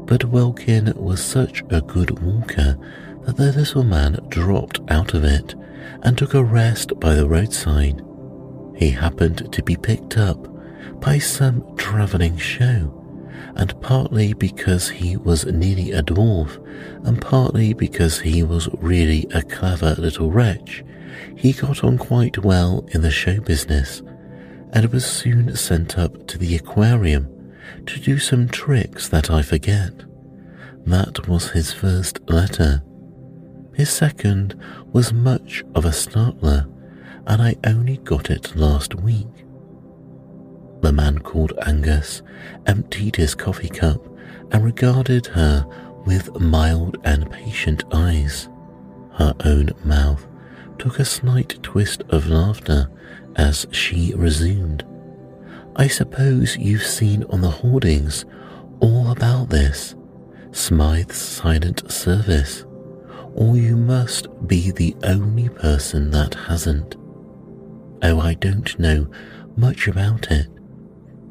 But 0.05 0.25
Welkin 0.25 0.93
was 0.95 1.21
such 1.21 1.63
a 1.71 1.81
good 1.81 2.19
walker 2.19 2.77
that 3.23 3.37
the 3.37 3.51
little 3.51 3.83
man 3.83 4.19
dropped 4.29 4.79
out 4.89 5.15
of 5.15 5.23
it 5.23 5.55
and 6.03 6.15
took 6.15 6.35
a 6.35 6.43
rest 6.43 6.97
by 6.99 7.15
the 7.15 7.27
roadside. 7.27 8.01
He 8.75 8.91
happened 8.91 9.51
to 9.51 9.63
be 9.63 9.75
picked 9.75 10.17
up 10.17 10.47
by 11.01 11.17
some 11.17 11.75
travelling 11.75 12.37
show, 12.37 13.03
and 13.55 13.79
partly 13.81 14.33
because 14.33 14.89
he 14.89 15.17
was 15.17 15.45
nearly 15.45 15.91
a 15.91 16.03
dwarf, 16.03 16.57
and 17.05 17.21
partly 17.21 17.73
because 17.73 18.19
he 18.19 18.43
was 18.43 18.69
really 18.79 19.25
a 19.33 19.41
clever 19.41 19.95
little 19.97 20.31
wretch, 20.31 20.83
he 21.35 21.53
got 21.53 21.83
on 21.83 21.97
quite 21.97 22.37
well 22.39 22.87
in 22.91 23.01
the 23.01 23.11
show 23.11 23.39
business 23.39 24.01
and 24.73 24.91
was 24.91 25.05
soon 25.05 25.55
sent 25.55 25.97
up 25.97 26.27
to 26.27 26.37
the 26.37 26.55
aquarium 26.55 27.53
to 27.85 27.99
do 27.99 28.19
some 28.19 28.47
tricks 28.47 29.07
that 29.09 29.31
I 29.31 29.41
forget. 29.41 29.93
That 30.85 31.27
was 31.27 31.51
his 31.51 31.73
first 31.73 32.19
letter. 32.29 32.83
His 33.73 33.89
second 33.89 34.59
was 34.91 35.13
much 35.13 35.63
of 35.75 35.85
a 35.85 35.93
startler, 35.93 36.67
and 37.25 37.41
I 37.41 37.55
only 37.65 37.97
got 37.97 38.29
it 38.29 38.55
last 38.55 38.95
week. 38.95 39.46
The 40.81 40.93
man 40.93 41.19
called 41.19 41.53
Angus 41.65 42.21
emptied 42.65 43.15
his 43.15 43.35
coffee 43.35 43.69
cup 43.69 44.05
and 44.51 44.63
regarded 44.63 45.27
her 45.27 45.65
with 46.05 46.39
mild 46.39 46.97
and 47.03 47.29
patient 47.31 47.83
eyes. 47.91 48.47
Her 49.13 49.33
own 49.43 49.71
mouth 49.83 50.25
took 50.79 50.99
a 50.99 51.05
slight 51.05 51.61
twist 51.63 52.03
of 52.09 52.27
laughter 52.27 52.89
as 53.35 53.67
she 53.71 54.13
resumed. 54.15 54.85
I 55.75 55.87
suppose 55.87 56.57
you've 56.57 56.85
seen 56.85 57.23
on 57.25 57.41
the 57.41 57.49
hoardings 57.49 58.25
all 58.79 59.11
about 59.11 59.49
this 59.49 59.95
Smythe's 60.51 61.17
silent 61.17 61.91
service, 61.91 62.65
or 63.33 63.57
you 63.57 63.75
must 63.75 64.27
be 64.47 64.71
the 64.71 64.95
only 65.03 65.49
person 65.49 66.09
that 66.11 66.33
hasn't. 66.33 66.95
Oh, 68.01 68.19
I 68.19 68.35
don't 68.35 68.77
know 68.79 69.07
much 69.55 69.87
about 69.87 70.31
it. 70.31 70.47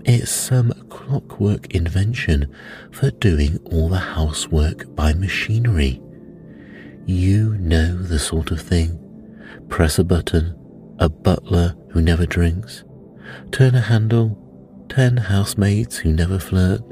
It's 0.08 0.30
some 0.30 0.72
clockwork 0.88 1.74
invention 1.74 2.54
for 2.92 3.10
doing 3.10 3.58
all 3.72 3.88
the 3.88 3.98
housework 3.98 4.94
by 4.94 5.12
machinery. 5.14 6.00
You 7.06 7.56
know 7.56 7.96
the 7.96 8.20
sort 8.20 8.52
of 8.52 8.60
thing. 8.60 9.00
Press 9.68 9.98
a 9.98 10.04
button, 10.04 10.56
a 11.00 11.08
butler 11.08 11.74
who 11.90 12.00
never 12.00 12.24
drinks. 12.24 12.84
Turn 13.50 13.74
a 13.74 13.80
handle, 13.80 14.38
ten 14.88 15.16
housemaids 15.16 15.96
who 15.96 16.12
never 16.12 16.38
flirt. 16.38 16.82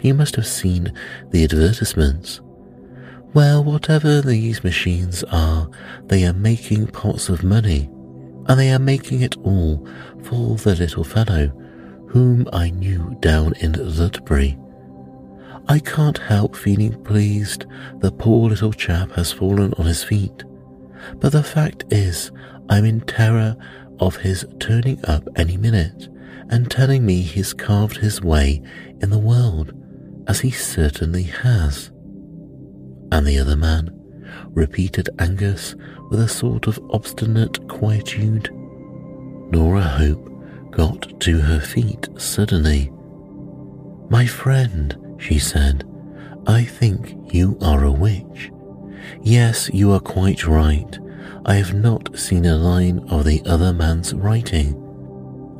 You 0.00 0.14
must 0.14 0.36
have 0.36 0.46
seen 0.46 0.90
the 1.32 1.44
advertisements. 1.44 2.40
Well, 3.34 3.62
whatever 3.62 4.22
these 4.22 4.64
machines 4.64 5.22
are, 5.24 5.68
they 6.06 6.24
are 6.24 6.32
making 6.32 6.86
pots 6.86 7.28
of 7.28 7.44
money, 7.44 7.90
and 8.46 8.58
they 8.58 8.72
are 8.72 8.78
making 8.78 9.20
it 9.20 9.36
all 9.44 9.86
for 10.22 10.56
the 10.56 10.74
little 10.74 11.04
fellow 11.04 11.52
whom 12.12 12.46
I 12.52 12.68
knew 12.68 13.16
down 13.20 13.54
in 13.60 13.72
Ludbury. 13.72 14.58
I 15.66 15.78
can't 15.78 16.18
help 16.18 16.54
feeling 16.54 17.02
pleased 17.04 17.64
the 18.00 18.12
poor 18.12 18.50
little 18.50 18.74
chap 18.74 19.12
has 19.12 19.32
fallen 19.32 19.72
on 19.78 19.86
his 19.86 20.04
feet, 20.04 20.44
but 21.14 21.32
the 21.32 21.42
fact 21.42 21.84
is, 21.90 22.30
I'm 22.68 22.84
in 22.84 23.00
terror 23.00 23.56
of 23.98 24.16
his 24.16 24.44
turning 24.60 25.02
up 25.06 25.26
any 25.36 25.56
minute 25.56 26.10
and 26.50 26.70
telling 26.70 27.06
me 27.06 27.22
he's 27.22 27.54
carved 27.54 27.96
his 27.96 28.20
way 28.20 28.62
in 29.00 29.08
the 29.08 29.18
world, 29.18 29.72
as 30.28 30.40
he 30.40 30.50
certainly 30.50 31.22
has. 31.22 31.90
And 33.10 33.26
the 33.26 33.38
other 33.38 33.56
man, 33.56 33.88
repeated 34.48 35.08
Angus 35.18 35.74
with 36.10 36.20
a 36.20 36.28
sort 36.28 36.66
of 36.66 36.78
obstinate 36.90 37.66
quietude. 37.68 38.50
Nora 39.50 39.80
Hope 39.80 40.31
got 40.72 41.20
to 41.20 41.38
her 41.38 41.60
feet 41.60 42.08
suddenly. 42.16 42.90
My 44.10 44.26
friend, 44.26 45.16
she 45.18 45.38
said, 45.38 45.84
I 46.46 46.64
think 46.64 47.16
you 47.32 47.56
are 47.62 47.84
a 47.84 47.92
witch. 47.92 48.50
Yes, 49.22 49.70
you 49.72 49.92
are 49.92 50.00
quite 50.00 50.46
right. 50.46 50.98
I 51.44 51.54
have 51.54 51.74
not 51.74 52.18
seen 52.18 52.46
a 52.46 52.56
line 52.56 52.98
of 53.10 53.24
the 53.24 53.42
other 53.46 53.72
man's 53.72 54.14
writing, 54.14 54.74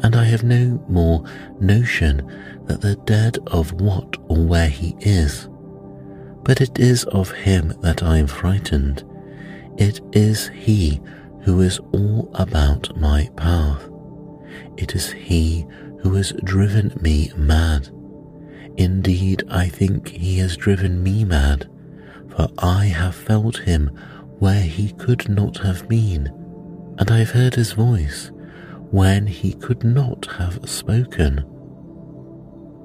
and 0.03 0.17
I 0.17 0.25
have 0.25 0.43
no 0.43 0.85
more 0.89 1.25
notion 1.61 2.27
that 2.67 2.81
the 2.81 2.97
dead 3.05 3.39
of 3.49 3.73
what 3.81 4.17
or 4.29 4.45
where 4.45 4.69
he 4.69 4.97
is. 5.01 5.49
But 6.45 6.61
it 6.61 6.79
is 6.79 7.05
of 7.05 7.31
him 7.31 7.75
that 7.83 8.03
I 8.03 8.19
am 8.19 8.27
frightened. 8.27 9.05
It 9.77 10.01
is 10.13 10.49
he 10.49 11.01
who 11.43 11.61
is 11.61 11.79
all 11.93 12.31
about 12.35 12.97
my 12.97 13.31
path. 13.37 13.89
It 14.77 14.95
is 14.95 15.13
he 15.13 15.67
who 16.01 16.15
has 16.15 16.33
driven 16.45 16.97
me 17.01 17.31
mad. 17.37 17.89
Indeed, 18.77 19.45
I 19.49 19.69
think 19.69 20.09
he 20.09 20.39
has 20.39 20.57
driven 20.57 21.03
me 21.03 21.25
mad, 21.25 21.69
for 22.31 22.49
I 22.59 22.87
have 22.87 23.15
felt 23.15 23.59
him 23.59 23.89
where 24.39 24.63
he 24.63 24.93
could 24.93 25.29
not 25.29 25.59
have 25.59 25.89
been, 25.89 26.27
and 26.99 27.11
I 27.11 27.19
have 27.19 27.31
heard 27.31 27.55
his 27.55 27.73
voice 27.73 28.31
when 28.91 29.27
he 29.27 29.53
could 29.53 29.85
not 29.85 30.27
have 30.39 30.69
spoken. 30.69 31.45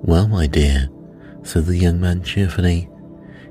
Well, 0.03 0.27
my 0.27 0.47
dear, 0.47 0.89
said 1.43 1.65
the 1.65 1.77
young 1.77 1.99
man 1.99 2.21
cheerfully, 2.21 2.89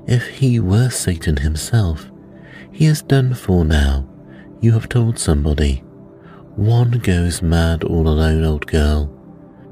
if 0.05 0.27
he 0.27 0.59
were 0.59 0.89
Satan 0.89 1.37
himself, 1.37 2.09
he 2.71 2.85
is 2.85 3.01
done 3.01 3.33
for 3.33 3.65
now. 3.65 4.07
You 4.61 4.71
have 4.73 4.87
told 4.87 5.19
somebody. 5.19 5.83
One 6.57 6.89
goes 6.89 7.43
mad 7.43 7.83
all 7.83 8.07
alone, 8.07 8.43
old 8.43 8.65
girl. 8.65 9.05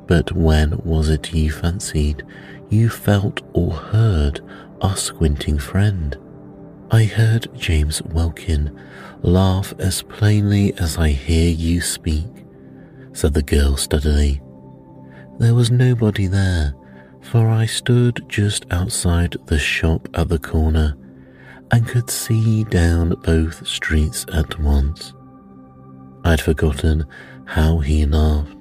But 0.06 0.32
when 0.34 0.78
was 0.84 1.10
it 1.10 1.34
you 1.34 1.52
fancied 1.52 2.21
you 2.69 2.89
felt 2.89 3.41
or 3.54 3.74
heard 3.74 4.41
our 4.82 4.95
squinting 4.95 5.58
friend? 5.58 6.15
I 6.91 7.06
heard 7.06 7.48
James 7.58 8.04
Welkin 8.04 8.80
laugh 9.24 9.74
as 9.80 10.04
plainly 10.04 10.78
as 10.78 11.00
I 11.00 11.10
hear 11.10 11.50
you 11.50 11.82
speak, 11.82 12.45
said 13.13 13.34
the 13.34 13.41
girl 13.41 13.78
steadily. 13.78 14.39
There 15.39 15.56
was 15.56 15.71
nobody 15.71 16.28
there, 16.28 16.76
for 17.19 17.50
I 17.50 17.65
stood 17.65 18.24
just 18.30 18.67
outside 18.69 19.36
the 19.48 19.58
shop 19.58 20.08
at 20.13 20.30
the 20.30 20.38
corner 20.38 20.95
and 21.71 21.88
could 21.88 22.12
see 22.12 22.63
down 22.65 23.15
both 23.24 23.65
streets 23.65 24.24
at 24.32 24.60
once. 24.60 25.14
I'd 26.25 26.41
forgotten 26.41 27.05
how 27.45 27.77
he 27.77 28.03
laughed, 28.03 28.57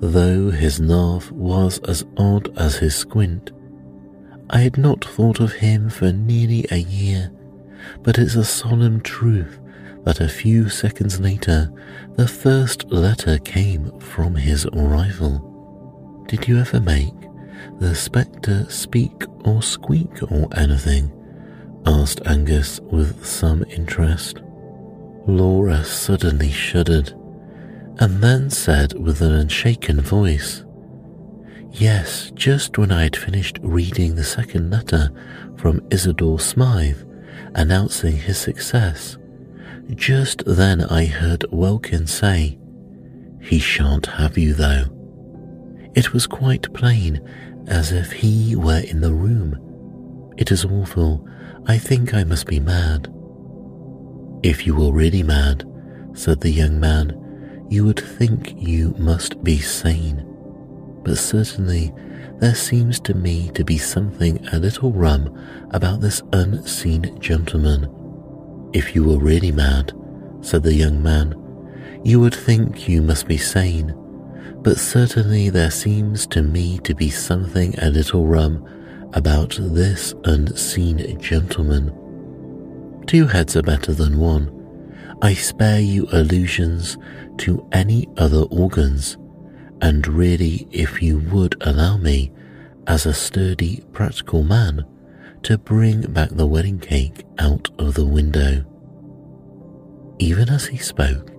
though 0.00 0.50
his 0.50 0.80
laugh 0.80 1.30
was 1.30 1.78
as 1.80 2.06
odd 2.16 2.56
as 2.56 2.76
his 2.76 2.96
squint. 2.96 3.52
I 4.48 4.60
had 4.60 4.78
not 4.78 5.04
thought 5.04 5.38
of 5.38 5.52
him 5.52 5.90
for 5.90 6.10
nearly 6.10 6.64
a 6.70 6.78
year, 6.78 7.30
but 8.02 8.16
it's 8.16 8.34
a 8.34 8.44
solemn 8.44 9.02
truth 9.02 9.58
that 10.04 10.22
a 10.22 10.28
few 10.28 10.70
seconds 10.70 11.20
later 11.20 11.70
the 12.14 12.26
first 12.26 12.90
letter 12.90 13.36
came 13.40 14.00
from 14.00 14.34
his 14.34 14.66
rival. 14.72 16.24
Did 16.28 16.48
you 16.48 16.58
ever 16.58 16.80
make 16.80 17.12
the 17.78 17.94
spectre 17.94 18.64
speak 18.70 19.22
or 19.44 19.60
squeak 19.60 20.22
or 20.32 20.48
anything? 20.56 21.12
asked 21.84 22.22
Angus 22.24 22.80
with 22.80 23.22
some 23.22 23.64
interest. 23.68 24.40
Laura 25.26 25.82
suddenly 25.84 26.50
shuddered, 26.50 27.12
and 27.98 28.22
then 28.22 28.48
said 28.48 28.92
with 28.94 29.20
an 29.20 29.32
unshaken 29.32 30.00
voice, 30.00 30.64
Yes, 31.72 32.30
just 32.34 32.78
when 32.78 32.92
I 32.92 33.02
had 33.02 33.16
finished 33.16 33.58
reading 33.60 34.14
the 34.14 34.24
second 34.24 34.70
letter 34.70 35.10
from 35.56 35.86
Isidore 35.90 36.40
Smythe 36.40 37.02
announcing 37.54 38.16
his 38.16 38.38
success, 38.38 39.18
just 39.94 40.42
then 40.46 40.82
I 40.82 41.06
heard 41.06 41.44
Welkin 41.50 42.06
say, 42.06 42.58
He 43.40 43.58
shan't 43.58 44.06
have 44.06 44.38
you 44.38 44.54
though. 44.54 44.84
It 45.94 46.12
was 46.12 46.26
quite 46.26 46.72
plain, 46.72 47.20
as 47.66 47.90
if 47.90 48.12
he 48.12 48.54
were 48.54 48.80
in 48.80 49.00
the 49.00 49.14
room. 49.14 49.58
It 50.36 50.52
is 50.52 50.64
awful. 50.64 51.26
I 51.66 51.78
think 51.78 52.14
I 52.14 52.22
must 52.22 52.46
be 52.46 52.60
mad. 52.60 53.12
If 54.42 54.66
you 54.66 54.74
were 54.74 54.92
really 54.92 55.22
mad, 55.22 55.64
said 56.12 56.40
the 56.40 56.50
young 56.50 56.78
man, 56.78 57.66
you 57.68 57.84
would 57.84 58.00
think 58.00 58.54
you 58.56 58.94
must 58.98 59.42
be 59.42 59.58
sane. 59.58 60.24
But 61.02 61.18
certainly 61.18 61.92
there 62.38 62.54
seems 62.54 63.00
to 63.00 63.14
me 63.14 63.50
to 63.54 63.64
be 63.64 63.78
something 63.78 64.46
a 64.52 64.58
little 64.58 64.92
rum 64.92 65.36
about 65.70 66.00
this 66.00 66.22
unseen 66.32 67.18
gentleman. 67.18 67.90
If 68.72 68.94
you 68.94 69.04
were 69.04 69.18
really 69.18 69.52
mad, 69.52 69.92
said 70.42 70.62
the 70.62 70.74
young 70.74 71.02
man, 71.02 71.34
you 72.04 72.20
would 72.20 72.34
think 72.34 72.88
you 72.88 73.00
must 73.00 73.26
be 73.26 73.38
sane. 73.38 73.94
But 74.62 74.78
certainly 74.78 75.48
there 75.48 75.70
seems 75.70 76.26
to 76.28 76.42
me 76.42 76.78
to 76.80 76.94
be 76.94 77.08
something 77.08 77.74
a 77.78 77.90
little 77.90 78.26
rum 78.26 78.64
about 79.14 79.56
this 79.58 80.14
unseen 80.24 81.18
gentleman. 81.20 81.95
Two 83.06 83.28
heads 83.28 83.56
are 83.56 83.62
better 83.62 83.92
than 83.92 84.18
one. 84.18 84.50
I 85.22 85.32
spare 85.34 85.78
you 85.80 86.08
allusions 86.10 86.98
to 87.38 87.64
any 87.70 88.08
other 88.16 88.42
organs, 88.50 89.16
and 89.80 90.06
really, 90.08 90.66
if 90.72 91.00
you 91.00 91.20
would 91.30 91.56
allow 91.60 91.98
me, 91.98 92.32
as 92.88 93.06
a 93.06 93.14
sturdy, 93.14 93.84
practical 93.92 94.42
man, 94.42 94.84
to 95.44 95.56
bring 95.56 96.00
back 96.12 96.30
the 96.30 96.46
wedding 96.46 96.80
cake 96.80 97.24
out 97.38 97.70
of 97.78 97.94
the 97.94 98.04
window. 98.04 98.64
Even 100.18 100.48
as 100.48 100.66
he 100.66 100.76
spoke, 100.76 101.30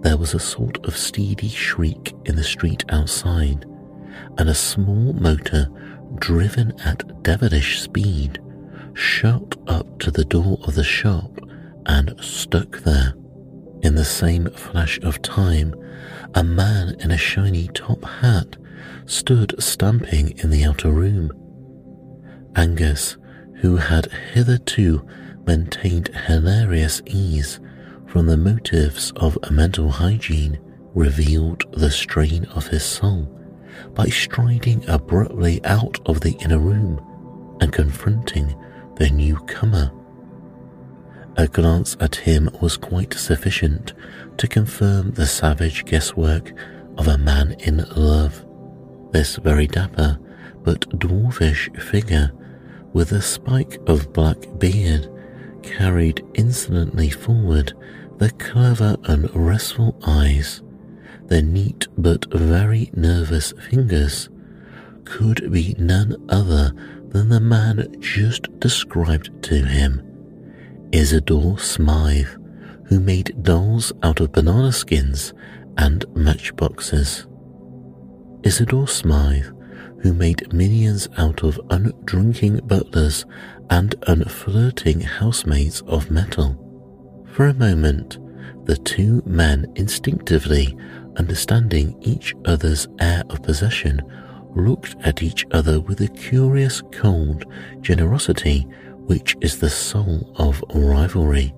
there 0.00 0.18
was 0.18 0.34
a 0.34 0.38
sort 0.38 0.84
of 0.84 0.96
steady 0.96 1.48
shriek 1.48 2.14
in 2.26 2.36
the 2.36 2.44
street 2.44 2.84
outside, 2.90 3.64
and 4.36 4.50
a 4.50 4.54
small 4.54 5.14
motor 5.14 5.68
driven 6.16 6.78
at 6.80 7.22
devilish 7.22 7.80
speed 7.80 8.40
shot 8.94 9.56
up 9.66 9.98
to 10.00 10.10
the 10.10 10.24
door 10.24 10.58
of 10.64 10.74
the 10.74 10.84
shop 10.84 11.30
and 11.86 12.14
stuck 12.20 12.78
there. 12.80 13.14
In 13.82 13.94
the 13.94 14.04
same 14.04 14.50
flash 14.50 14.98
of 15.00 15.22
time, 15.22 15.74
a 16.34 16.44
man 16.44 16.96
in 17.00 17.10
a 17.10 17.16
shiny 17.16 17.68
top 17.68 18.04
hat 18.04 18.56
stood 19.06 19.54
stamping 19.62 20.36
in 20.38 20.50
the 20.50 20.64
outer 20.64 20.90
room. 20.90 21.30
Angus, 22.56 23.16
who 23.60 23.76
had 23.76 24.06
hitherto 24.32 25.06
maintained 25.46 26.08
hilarious 26.26 27.00
ease 27.06 27.60
from 28.06 28.26
the 28.26 28.36
motives 28.36 29.12
of 29.16 29.38
mental 29.50 29.90
hygiene, 29.90 30.58
revealed 30.94 31.64
the 31.72 31.90
strain 31.90 32.44
of 32.46 32.66
his 32.66 32.84
soul 32.84 33.34
by 33.94 34.06
striding 34.06 34.84
abruptly 34.88 35.64
out 35.64 35.98
of 36.06 36.20
the 36.20 36.32
inner 36.40 36.58
room 36.58 37.00
and 37.60 37.72
confronting 37.72 38.54
the 38.98 39.08
newcomer. 39.10 39.92
A 41.36 41.46
glance 41.46 41.96
at 42.00 42.16
him 42.16 42.50
was 42.60 42.76
quite 42.76 43.14
sufficient 43.14 43.92
to 44.38 44.48
confirm 44.48 45.12
the 45.12 45.26
savage 45.26 45.84
guesswork 45.84 46.52
of 46.96 47.06
a 47.06 47.16
man 47.16 47.52
in 47.60 47.84
love. 47.94 48.44
This 49.12 49.36
very 49.36 49.68
dapper 49.68 50.18
but 50.64 50.80
dwarfish 50.98 51.80
figure, 51.80 52.32
with 52.92 53.12
a 53.12 53.22
spike 53.22 53.78
of 53.86 54.12
black 54.12 54.38
beard, 54.58 55.08
carried 55.62 56.24
insolently 56.34 57.08
forward 57.08 57.72
the 58.16 58.30
clever 58.32 58.96
and 59.04 59.32
restful 59.32 59.96
eyes, 60.04 60.60
the 61.26 61.40
neat 61.40 61.86
but 61.96 62.26
very 62.32 62.90
nervous 62.94 63.52
fingers, 63.70 64.28
could 65.04 65.52
be 65.52 65.76
none 65.78 66.16
other 66.28 66.72
than 67.10 67.28
the 67.28 67.40
man 67.40 67.96
just 68.00 68.48
described 68.60 69.30
to 69.42 69.64
him. 69.64 70.02
Isidore 70.92 71.58
Smythe, 71.58 72.28
who 72.86 73.00
made 73.00 73.42
dolls 73.42 73.92
out 74.02 74.20
of 74.20 74.32
banana 74.32 74.72
skins 74.72 75.34
and 75.76 76.04
matchboxes. 76.14 77.26
Isidore 78.42 78.88
Smythe, 78.88 79.46
who 80.00 80.12
made 80.12 80.52
minions 80.52 81.08
out 81.16 81.42
of 81.42 81.60
undrinking 81.70 82.58
butlers 82.66 83.26
and 83.70 83.94
unflirting 84.06 85.00
housemaids 85.00 85.82
of 85.82 86.10
metal. 86.10 86.56
For 87.32 87.48
a 87.48 87.54
moment, 87.54 88.18
the 88.64 88.76
two 88.76 89.22
men 89.26 89.66
instinctively 89.76 90.76
understanding 91.16 91.96
each 92.00 92.34
other's 92.44 92.86
air 93.00 93.22
of 93.28 93.42
possession 93.42 94.00
looked 94.54 94.96
at 95.04 95.22
each 95.22 95.44
other 95.50 95.80
with 95.80 96.00
a 96.00 96.08
curious 96.08 96.82
cold 96.92 97.44
generosity 97.80 98.66
which 99.08 99.36
is 99.40 99.58
the 99.58 99.70
soul 99.70 100.32
of 100.36 100.62
rivalry. 100.74 101.54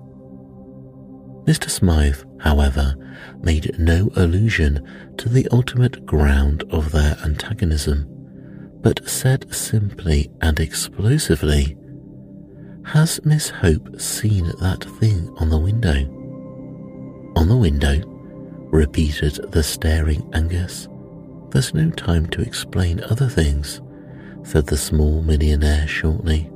Mr. 1.45 1.69
Smythe, 1.69 2.21
however, 2.39 2.95
made 3.41 3.77
no 3.79 4.09
allusion 4.15 4.87
to 5.17 5.27
the 5.27 5.47
ultimate 5.51 6.05
ground 6.05 6.63
of 6.69 6.91
their 6.91 7.17
antagonism, 7.23 8.05
but 8.81 9.07
said 9.07 9.53
simply 9.53 10.31
and 10.41 10.59
explosively, 10.59 11.75
Has 12.85 13.19
Miss 13.25 13.49
Hope 13.49 13.99
seen 13.99 14.45
that 14.61 14.83
thing 14.99 15.33
on 15.37 15.49
the 15.49 15.59
window? 15.59 16.05
On 17.35 17.47
the 17.47 17.57
window, 17.57 18.01
repeated 18.71 19.51
the 19.51 19.63
staring 19.63 20.29
Angus. 20.33 20.87
There's 21.51 21.73
no 21.73 21.89
time 21.89 22.27
to 22.27 22.41
explain 22.41 23.01
other 23.01 23.27
things, 23.27 23.81
said 24.43 24.67
the 24.67 24.77
small 24.77 25.21
millionaire 25.21 25.85
shortly. 25.85 26.49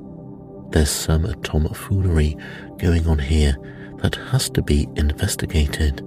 There's 0.69 0.89
some 0.89 1.25
tomfoolery 1.43 2.37
going 2.77 3.05
on 3.05 3.19
here 3.19 3.57
that 3.97 4.15
has 4.31 4.49
to 4.51 4.61
be 4.61 4.87
investigated. 4.95 5.97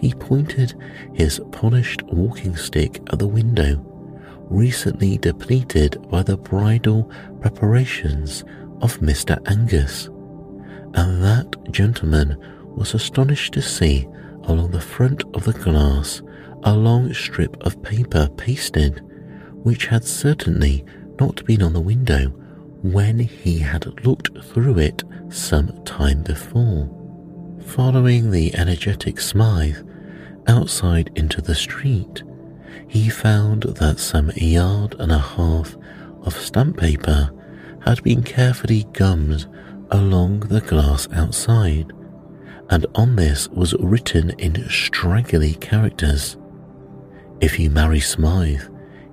He 0.00 0.14
pointed 0.14 0.74
his 1.12 1.38
polished 1.52 2.02
walking 2.04 2.56
stick 2.56 3.02
at 3.12 3.18
the 3.18 3.28
window, 3.28 3.84
recently 4.48 5.18
depleted 5.18 6.08
by 6.08 6.22
the 6.22 6.38
bridal 6.38 7.12
preparations 7.42 8.42
of 8.80 9.00
Mr. 9.00 9.38
Angus, 9.50 10.06
and 10.94 11.22
that 11.22 11.70
gentleman 11.70 12.38
was 12.74 12.94
astonished 12.94 13.52
to 13.52 13.60
see 13.60 14.08
along 14.44 14.70
the 14.70 14.80
front 14.80 15.22
of 15.34 15.44
the 15.44 15.52
glass 15.52 16.22
a 16.62 16.74
long 16.74 17.12
strip 17.12 17.56
of 17.62 17.82
paper 17.82 18.28
pasted, 18.36 19.00
which 19.62 19.86
had 19.86 20.04
certainly 20.04 20.84
not 21.18 21.44
been 21.44 21.62
on 21.62 21.72
the 21.72 21.80
window 21.80 22.28
when 22.82 23.18
he 23.18 23.58
had 23.58 24.04
looked 24.04 24.30
through 24.44 24.78
it 24.78 25.02
some 25.28 25.84
time 25.84 26.22
before. 26.22 26.88
Following 27.66 28.30
the 28.30 28.54
energetic 28.56 29.20
Smythe 29.20 29.86
outside 30.48 31.10
into 31.14 31.40
the 31.42 31.54
street, 31.54 32.22
he 32.88 33.08
found 33.08 33.62
that 33.62 34.00
some 34.00 34.30
yard 34.34 34.96
and 34.98 35.12
a 35.12 35.18
half 35.18 35.76
of 36.22 36.36
stamp 36.36 36.78
paper 36.78 37.30
had 37.84 38.02
been 38.02 38.22
carefully 38.22 38.86
gummed 38.92 39.46
along 39.90 40.40
the 40.40 40.60
glass 40.60 41.08
outside, 41.12 41.92
and 42.70 42.86
on 42.94 43.16
this 43.16 43.48
was 43.48 43.74
written 43.80 44.30
in 44.38 44.68
straggly 44.68 45.54
characters 45.54 46.36
If 47.40 47.58
you 47.58 47.70
marry 47.70 48.00
Smythe, 48.00 48.62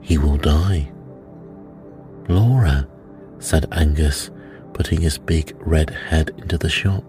he 0.01 0.17
will 0.17 0.37
die. 0.37 0.91
Laura, 2.27 2.87
said 3.39 3.67
Angus, 3.71 4.29
putting 4.73 5.01
his 5.01 5.17
big 5.17 5.55
red 5.59 5.89
head 5.89 6.31
into 6.37 6.57
the 6.57 6.69
shop. 6.69 7.03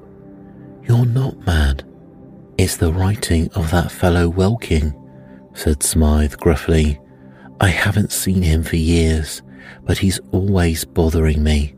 You're 0.85 1.07
not 1.07 1.45
mad. 1.45 1.85
It's 2.57 2.77
the 2.77 2.93
writing 2.93 3.51
of 3.55 3.71
that 3.73 3.91
fellow 3.91 4.29
Welkin, 4.29 4.95
said 5.55 5.83
Smythe 5.83 6.37
gruffly. 6.37 7.01
I 7.61 7.69
haven't 7.69 8.13
seen 8.13 8.43
him 8.43 8.63
for 8.63 8.77
years, 8.77 9.43
but 9.83 9.99
he's 9.99 10.21
always 10.31 10.85
bothering 10.85 11.43
me. 11.43 11.75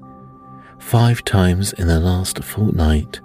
Five 0.78 1.24
times 1.24 1.72
in 1.74 1.86
the 1.86 2.00
last 2.00 2.42
fortnight, 2.44 3.20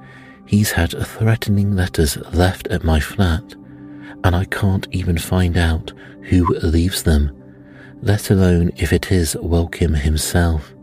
he's 0.46 0.72
had 0.72 0.92
threatening 0.92 1.76
letters 1.76 2.18
left 2.34 2.68
at 2.68 2.84
my 2.84 3.00
flat, 3.00 3.56
and 4.26 4.36
I 4.36 4.46
can't 4.46 4.88
even 4.90 5.20
find 5.20 5.56
out 5.56 5.94
who 6.24 6.48
leaves 6.64 7.04
them, 7.04 7.32
let 8.02 8.32
alone 8.32 8.72
if 8.76 8.92
it 8.92 9.12
is 9.12 9.38
Welkin 9.40 9.94
himself. 9.94 10.74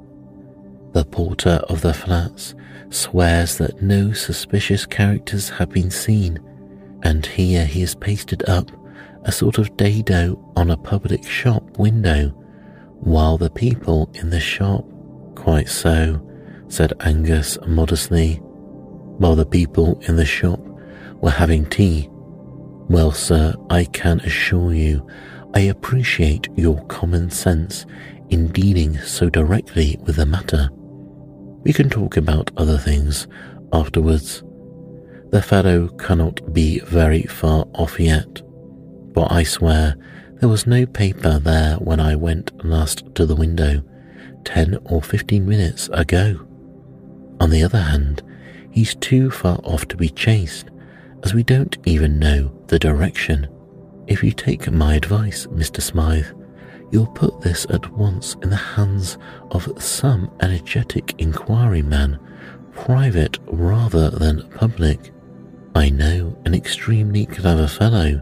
The 0.92 1.04
porter 1.04 1.60
of 1.68 1.80
the 1.80 1.92
flats 1.92 2.54
swears 2.90 3.58
that 3.58 3.82
no 3.82 4.12
suspicious 4.12 4.86
characters 4.86 5.48
have 5.48 5.70
been 5.70 5.90
seen, 5.90 6.38
and 7.02 7.26
here 7.26 7.66
he 7.66 7.80
has 7.80 7.96
pasted 7.96 8.48
up 8.48 8.70
a 9.24 9.32
sort 9.32 9.58
of 9.58 9.76
dado 9.76 10.40
on 10.54 10.70
a 10.70 10.76
public 10.76 11.24
shop 11.24 11.64
window, 11.78 12.28
while 13.00 13.38
the 13.38 13.50
people 13.50 14.08
in 14.14 14.30
the 14.30 14.38
shop, 14.38 14.84
quite 15.34 15.68
so, 15.68 16.24
said 16.68 16.92
Angus 17.00 17.58
modestly, 17.66 18.36
while 18.36 19.34
the 19.34 19.44
people 19.44 20.00
in 20.06 20.14
the 20.14 20.24
shop 20.24 20.60
were 21.20 21.30
having 21.30 21.66
tea. 21.66 22.08
Well, 22.88 23.12
sir, 23.12 23.54
I 23.70 23.84
can 23.84 24.20
assure 24.20 24.72
you 24.72 25.06
I 25.54 25.60
appreciate 25.60 26.48
your 26.56 26.82
common 26.86 27.30
sense 27.30 27.84
in 28.30 28.48
dealing 28.48 28.96
so 28.98 29.28
directly 29.28 29.98
with 30.04 30.16
the 30.16 30.24
matter. 30.24 30.70
We 31.62 31.74
can 31.74 31.90
talk 31.90 32.16
about 32.16 32.50
other 32.56 32.78
things 32.78 33.26
afterwards. 33.72 34.42
The 35.30 35.42
fellow 35.42 35.88
cannot 35.88 36.54
be 36.54 36.80
very 36.80 37.24
far 37.24 37.66
off 37.74 38.00
yet, 38.00 38.40
but 39.12 39.30
I 39.30 39.42
swear 39.42 39.94
there 40.40 40.48
was 40.48 40.66
no 40.66 40.86
paper 40.86 41.38
there 41.38 41.76
when 41.76 42.00
I 42.00 42.16
went 42.16 42.64
last 42.64 43.14
to 43.14 43.26
the 43.26 43.36
window 43.36 43.82
ten 44.44 44.78
or 44.86 45.02
fifteen 45.02 45.46
minutes 45.46 45.88
ago. 45.92 46.46
On 47.40 47.50
the 47.50 47.62
other 47.62 47.80
hand, 47.80 48.22
he's 48.70 48.94
too 48.94 49.30
far 49.30 49.58
off 49.64 49.86
to 49.88 49.96
be 49.96 50.08
chased, 50.08 50.70
as 51.24 51.34
we 51.34 51.42
don't 51.42 51.76
even 51.84 52.18
know 52.18 52.52
the 52.66 52.78
direction. 52.78 53.48
If 54.06 54.22
you 54.22 54.32
take 54.32 54.70
my 54.70 54.94
advice, 54.94 55.46
Mr. 55.46 55.80
Smythe, 55.80 56.26
you'll 56.90 57.06
put 57.06 57.40
this 57.40 57.66
at 57.70 57.90
once 57.92 58.36
in 58.42 58.50
the 58.50 58.56
hands 58.56 59.18
of 59.50 59.82
some 59.82 60.30
energetic 60.40 61.14
inquiry 61.18 61.82
man, 61.82 62.18
private 62.72 63.38
rather 63.46 64.10
than 64.10 64.48
public. 64.50 65.12
I 65.74 65.88
know 65.88 66.38
an 66.44 66.54
extremely 66.54 67.26
clever 67.26 67.66
fellow 67.66 68.20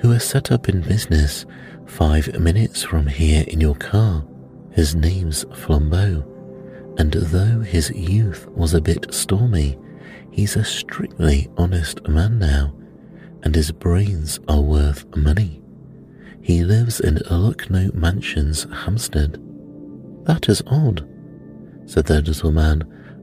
who 0.00 0.10
has 0.10 0.24
set 0.24 0.52
up 0.52 0.68
in 0.68 0.82
business 0.82 1.46
five 1.86 2.38
minutes 2.38 2.82
from 2.82 3.06
here 3.06 3.44
in 3.48 3.60
your 3.60 3.74
car. 3.74 4.24
His 4.72 4.94
name's 4.94 5.44
Flambeau, 5.46 6.24
and 6.98 7.12
though 7.12 7.60
his 7.60 7.90
youth 7.90 8.46
was 8.48 8.74
a 8.74 8.80
bit 8.80 9.12
stormy, 9.14 9.78
he's 10.34 10.56
a 10.56 10.64
strictly 10.64 11.48
honest 11.56 12.06
man 12.08 12.40
now, 12.40 12.74
and 13.44 13.54
his 13.54 13.70
brains 13.70 14.40
are 14.48 14.60
worth 14.60 15.06
money. 15.16 15.62
He 16.42 16.64
lives 16.64 16.98
in 16.98 17.22
Lucknow 17.30 17.92
Mansions, 17.94 18.66
Hampstead. 18.70 19.40
That 20.24 20.48
is 20.48 20.60
odd, 20.66 21.08
said 21.86 22.06
the 22.06 22.20
little 22.20 22.50
man, 22.50 22.82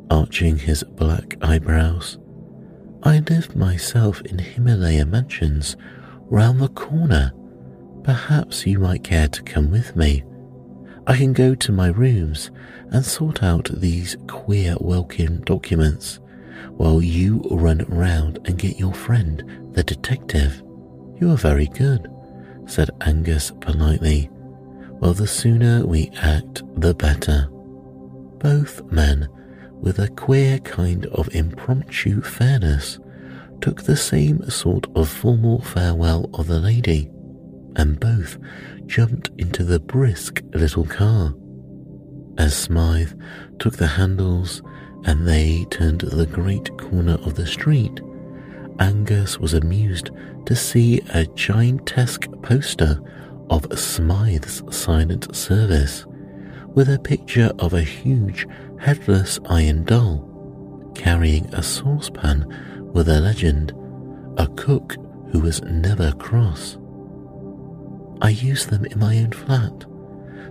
arching 0.10 0.58
his 0.58 0.84
black 0.84 1.36
eyebrows. 1.42 2.18
I 3.04 3.20
live 3.30 3.58
myself 3.58 4.22
in 4.22 4.40
Himalaya 4.40 5.06
Mansions 5.06 5.76
round 6.30 6.62
the 6.62 6.70
corner. 6.70 7.34
Perhaps 8.06 8.66
you 8.66 8.80
might 8.80 9.04
care 9.04 9.28
to 9.28 9.44
come 9.44 9.70
with 9.70 9.98
me. 9.98 10.24
I 11.08 11.18
can 11.18 11.34
go 11.34 11.56
to 11.56 11.74
my 11.74 11.90
rooms 11.90 12.52
and 12.90 13.06
sort 13.06 13.44
out 13.44 13.70
these 13.70 14.16
queer 14.28 14.78
Welkin 14.80 15.42
documents 15.42 16.21
while 16.78 17.02
you 17.02 17.42
run 17.52 17.86
round 17.88 18.40
and 18.46 18.58
get 18.58 18.80
your 18.80 18.94
friend, 18.94 19.70
the 19.74 19.84
detective. 19.84 20.62
You 21.20 21.32
are 21.32 21.38
very 21.38 21.68
good, 21.68 22.08
said 22.66 22.90
Angus 23.02 23.52
politely. 23.62 24.30
Well, 25.00 25.14
the 25.14 25.28
sooner 25.28 25.86
we 25.86 26.10
act, 26.22 26.64
the 26.80 26.94
better. 26.94 27.48
Both 28.40 28.84
men, 28.92 29.28
with 29.74 30.00
a 30.00 30.10
queer 30.10 30.60
kind 30.60 31.06
of 31.08 31.34
impromptu 31.34 32.22
fairness, 32.22 33.00
took 33.62 33.84
the 33.84 33.98
same 33.98 34.50
sort 34.50 34.88
of 34.96 35.10
formal 35.10 35.62
farewell 35.62 36.30
of 36.34 36.48
the 36.48 36.60
lady, 36.60 37.10
and 37.76 38.00
both 38.00 38.38
jumped 38.86 39.30
into 39.38 39.64
the 39.64 39.80
brisk 39.80 40.42
little 40.54 40.86
car. 40.86 41.34
As 42.38 42.56
Smythe 42.56 43.14
took 43.60 43.78
the 43.78 43.88
handles 43.88 44.62
and 45.06 45.28
they 45.28 45.66
turned 45.70 46.02
the 46.02 46.26
great 46.26 46.76
corner 46.78 47.18
of 47.24 47.36
the 47.36 47.48
street, 47.48 48.02
Angus 48.80 49.40
was 49.40 49.54
amused 49.54 50.12
to 50.46 50.56
see 50.56 51.00
a 51.14 51.26
gigantesque 51.36 52.42
poster 52.42 53.00
of 53.50 53.68
Smythe's 53.78 54.64
silent 54.70 55.36
service 55.36 56.06
with 56.74 56.90
a 56.90 57.00
picture 57.00 57.52
of 57.60 57.74
a 57.74 57.82
huge 57.82 58.48
headless 58.80 59.40
iron 59.50 59.84
doll 59.84 60.92
carrying 60.96 61.46
a 61.54 61.62
saucepan 61.62 62.46
with 62.94 63.10
a 63.10 63.20
legend, 63.20 63.74
a 64.38 64.48
cook 64.48 64.96
who 65.32 65.40
was 65.40 65.62
never 65.64 66.12
cross. 66.14 66.78
I 68.22 68.30
use 68.30 68.66
them 68.66 68.86
in 68.86 69.00
my 69.00 69.18
own 69.18 69.32
flat, 69.32 69.86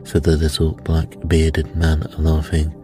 said 0.04 0.22
the 0.22 0.36
little 0.36 0.72
black 0.72 1.14
bearded 1.26 1.76
man, 1.76 2.06
laughing, 2.18 2.74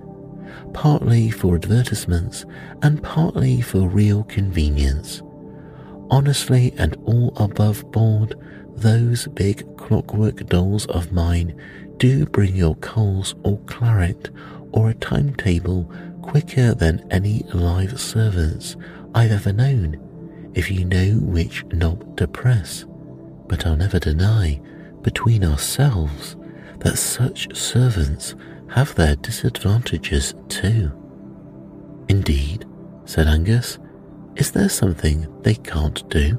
partly 0.77 1.31
for 1.31 1.55
advertisements 1.55 2.45
and 2.83 3.03
partly 3.03 3.63
for 3.63 3.89
real 3.89 4.23
convenience. 4.25 5.23
Honestly 6.11 6.75
and 6.77 6.95
all 7.07 7.33
above 7.39 7.91
board, 7.93 8.35
those 8.77 9.27
big 9.29 9.65
clockwork 9.79 10.47
dolls 10.47 10.85
of 10.87 11.13
mine 11.13 11.59
do 11.97 12.27
bring 12.27 12.55
your 12.55 12.75
coals 12.77 13.35
or 13.43 13.59
claret 13.61 14.29
or 14.73 14.91
a 14.91 14.95
timetable 14.95 15.91
quicker 16.21 16.75
than 16.75 17.07
any 17.11 17.43
live 17.55 17.99
servants 17.99 18.77
I've 19.15 19.33
ever 19.33 19.55
known, 19.55 20.51
if 20.55 20.71
you 20.71 20.85
know 20.85 21.19
which 21.23 21.65
knob 21.73 22.19
to 22.19 22.29
press. 22.29 22.85
But 23.49 23.65
I'll 23.67 23.77
never 23.77 23.99
deny, 23.99 24.61
between 25.01 25.43
ourselves, 25.43 26.37
that 26.81 26.99
such 26.99 27.57
servants 27.57 28.35
have 28.69 28.95
their 28.95 29.17
disadvantages 29.17 30.35
too. 30.49 30.93
Indeed, 32.09 32.67
said 33.05 33.27
Angus, 33.27 33.79
is 34.37 34.51
there 34.51 34.69
something 34.69 35.27
they 35.43 35.55
can't 35.55 36.09
do? 36.11 36.39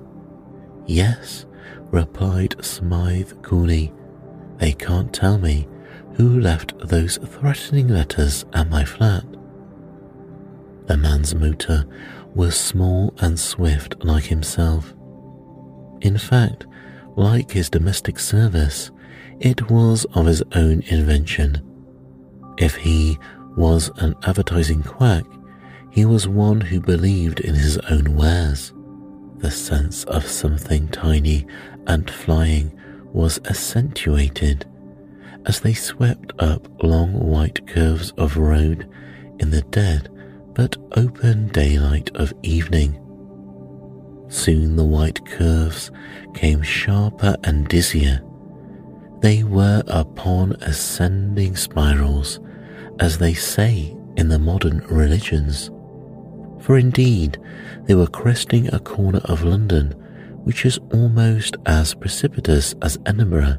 Yes, 0.86 1.46
replied 1.92 2.64
Smythe 2.64 3.42
Cooney. 3.42 3.94
They 4.58 4.74
can't 4.74 5.14
tell 5.14 5.38
me 5.38 5.68
who 6.14 6.40
left 6.40 6.78
those 6.80 7.18
threatening 7.18 7.88
letters 7.90 8.46
at 8.54 8.70
my 8.70 8.84
flat. 8.84 9.24
The 10.88 10.98
man's 10.98 11.36
motor 11.36 11.86
was 12.34 12.58
small 12.58 13.14
and 13.20 13.40
swift 13.40 14.04
like 14.04 14.26
himself. 14.26 14.94
In 16.02 16.18
fact, 16.18 16.66
like 17.16 17.52
his 17.52 17.70
domestic 17.70 18.20
service, 18.20 18.92
it 19.40 19.70
was 19.70 20.06
of 20.14 20.28
his 20.28 20.44
own 20.54 20.82
invention. 20.88 21.67
If 22.58 22.76
he 22.76 23.20
was 23.56 23.90
an 23.98 24.16
advertising 24.24 24.84
quack, 24.84 25.26
he 25.92 26.06
was 26.06 26.28
one 26.28 26.62
who 26.62 26.80
believed 26.80 27.40
in 27.40 27.56
his 27.56 27.78
own 27.90 28.16
wares. 28.16 28.74
The 29.38 29.52
sense 29.52 30.04
of 30.06 30.28
something 30.28 30.88
tiny 30.90 31.46
and 31.86 32.10
flying 32.10 32.78
was 33.14 33.40
accentuated 33.46 34.66
as 35.46 35.62
they 35.62 35.74
swept 35.74 36.34
up 36.40 36.68
long 36.84 37.14
white 37.14 37.66
curves 37.68 38.12
of 38.18 38.38
road 38.38 38.90
in 39.40 39.50
the 39.50 39.62
dead 39.62 40.10
but 40.54 40.76
open 40.96 41.48
daylight 41.50 42.10
of 42.16 42.34
evening. 42.44 43.00
Soon 44.30 44.76
the 44.76 44.84
white 44.84 45.24
curves 45.26 45.92
came 46.34 46.62
sharper 46.62 47.36
and 47.44 47.68
dizzier. 47.68 48.22
They 49.22 49.44
were 49.44 49.84
upon 49.88 50.54
ascending 50.62 51.56
spirals, 51.56 52.40
as 53.00 53.18
they 53.18 53.34
say 53.34 53.96
in 54.16 54.30
the 54.30 54.40
modern 54.40 54.80
religions. 54.88 55.70
For 56.62 56.78
indeed, 56.78 57.40
they 57.86 57.96
were 57.96 58.08
cresting 58.08 58.74
a 58.74 58.80
corner 58.80 59.22
of 59.26 59.44
London 59.44 59.94
which 60.48 60.66
is 60.66 60.80
almost 60.94 61.58
as 61.66 61.94
precipitous 61.94 62.74
as 62.82 62.98
Edinburgh, 63.06 63.58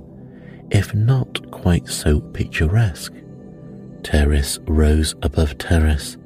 if 0.71 0.95
not 0.95 1.51
quite 1.51 1.87
so 1.87 2.19
picturesque. 2.19 3.13
Terrace 4.03 4.59
rose 4.63 5.15
above 5.21 5.59
terrace, 5.59 6.17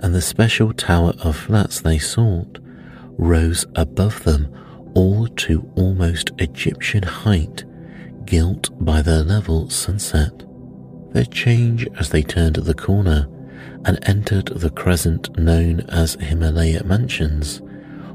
and 0.00 0.12
the 0.12 0.20
special 0.20 0.72
tower 0.72 1.12
of 1.22 1.36
flats 1.36 1.80
they 1.80 1.96
sought 1.96 2.58
rose 3.18 3.64
above 3.76 4.24
them 4.24 4.52
all 4.96 5.28
to 5.28 5.70
almost 5.76 6.32
Egyptian 6.38 7.04
height, 7.04 7.64
gilt 8.24 8.68
by 8.84 9.02
the 9.02 9.22
level 9.22 9.70
sunset. 9.70 10.44
Their 11.12 11.24
change 11.24 11.88
as 11.98 12.10
they 12.10 12.22
turned 12.22 12.56
the 12.56 12.74
corner 12.74 13.28
and 13.84 13.98
entered 14.02 14.46
the 14.46 14.70
crescent 14.70 15.36
known 15.38 15.80
as 15.88 16.14
Himalaya 16.14 16.84
Mansions 16.84 17.60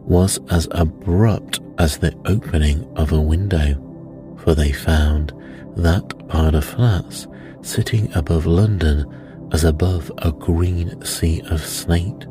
was 0.05 0.39
as 0.49 0.67
abrupt 0.71 1.59
as 1.77 1.97
the 1.97 2.15
opening 2.25 2.89
of 2.95 3.11
a 3.11 3.19
window, 3.19 4.35
for 4.37 4.55
they 4.55 4.71
found 4.71 5.33
that 5.75 6.27
pile 6.27 6.55
of 6.55 6.63
flats 6.63 7.27
sitting 7.61 8.13
above 8.13 8.45
London 8.45 9.05
as 9.51 9.63
above 9.63 10.11
a 10.19 10.31
green 10.31 11.03
sea 11.03 11.41
of 11.49 11.63
slate. 11.63 12.27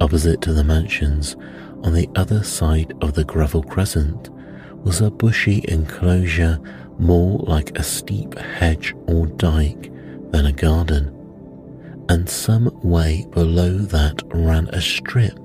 Opposite 0.00 0.40
to 0.42 0.52
the 0.52 0.64
mansions, 0.64 1.36
on 1.84 1.92
the 1.92 2.08
other 2.16 2.42
side 2.42 2.94
of 3.00 3.14
the 3.14 3.24
gravel 3.24 3.62
crescent, 3.62 4.30
was 4.84 5.00
a 5.00 5.10
bushy 5.10 5.64
enclosure 5.68 6.58
more 7.02 7.38
like 7.40 7.76
a 7.76 7.82
steep 7.82 8.38
hedge 8.38 8.94
or 9.08 9.26
dike 9.26 9.92
than 10.30 10.46
a 10.46 10.52
garden, 10.52 11.08
and 12.08 12.28
some 12.28 12.70
way 12.82 13.26
below 13.30 13.76
that 13.78 14.22
ran 14.32 14.68
a 14.68 14.80
strip 14.80 15.38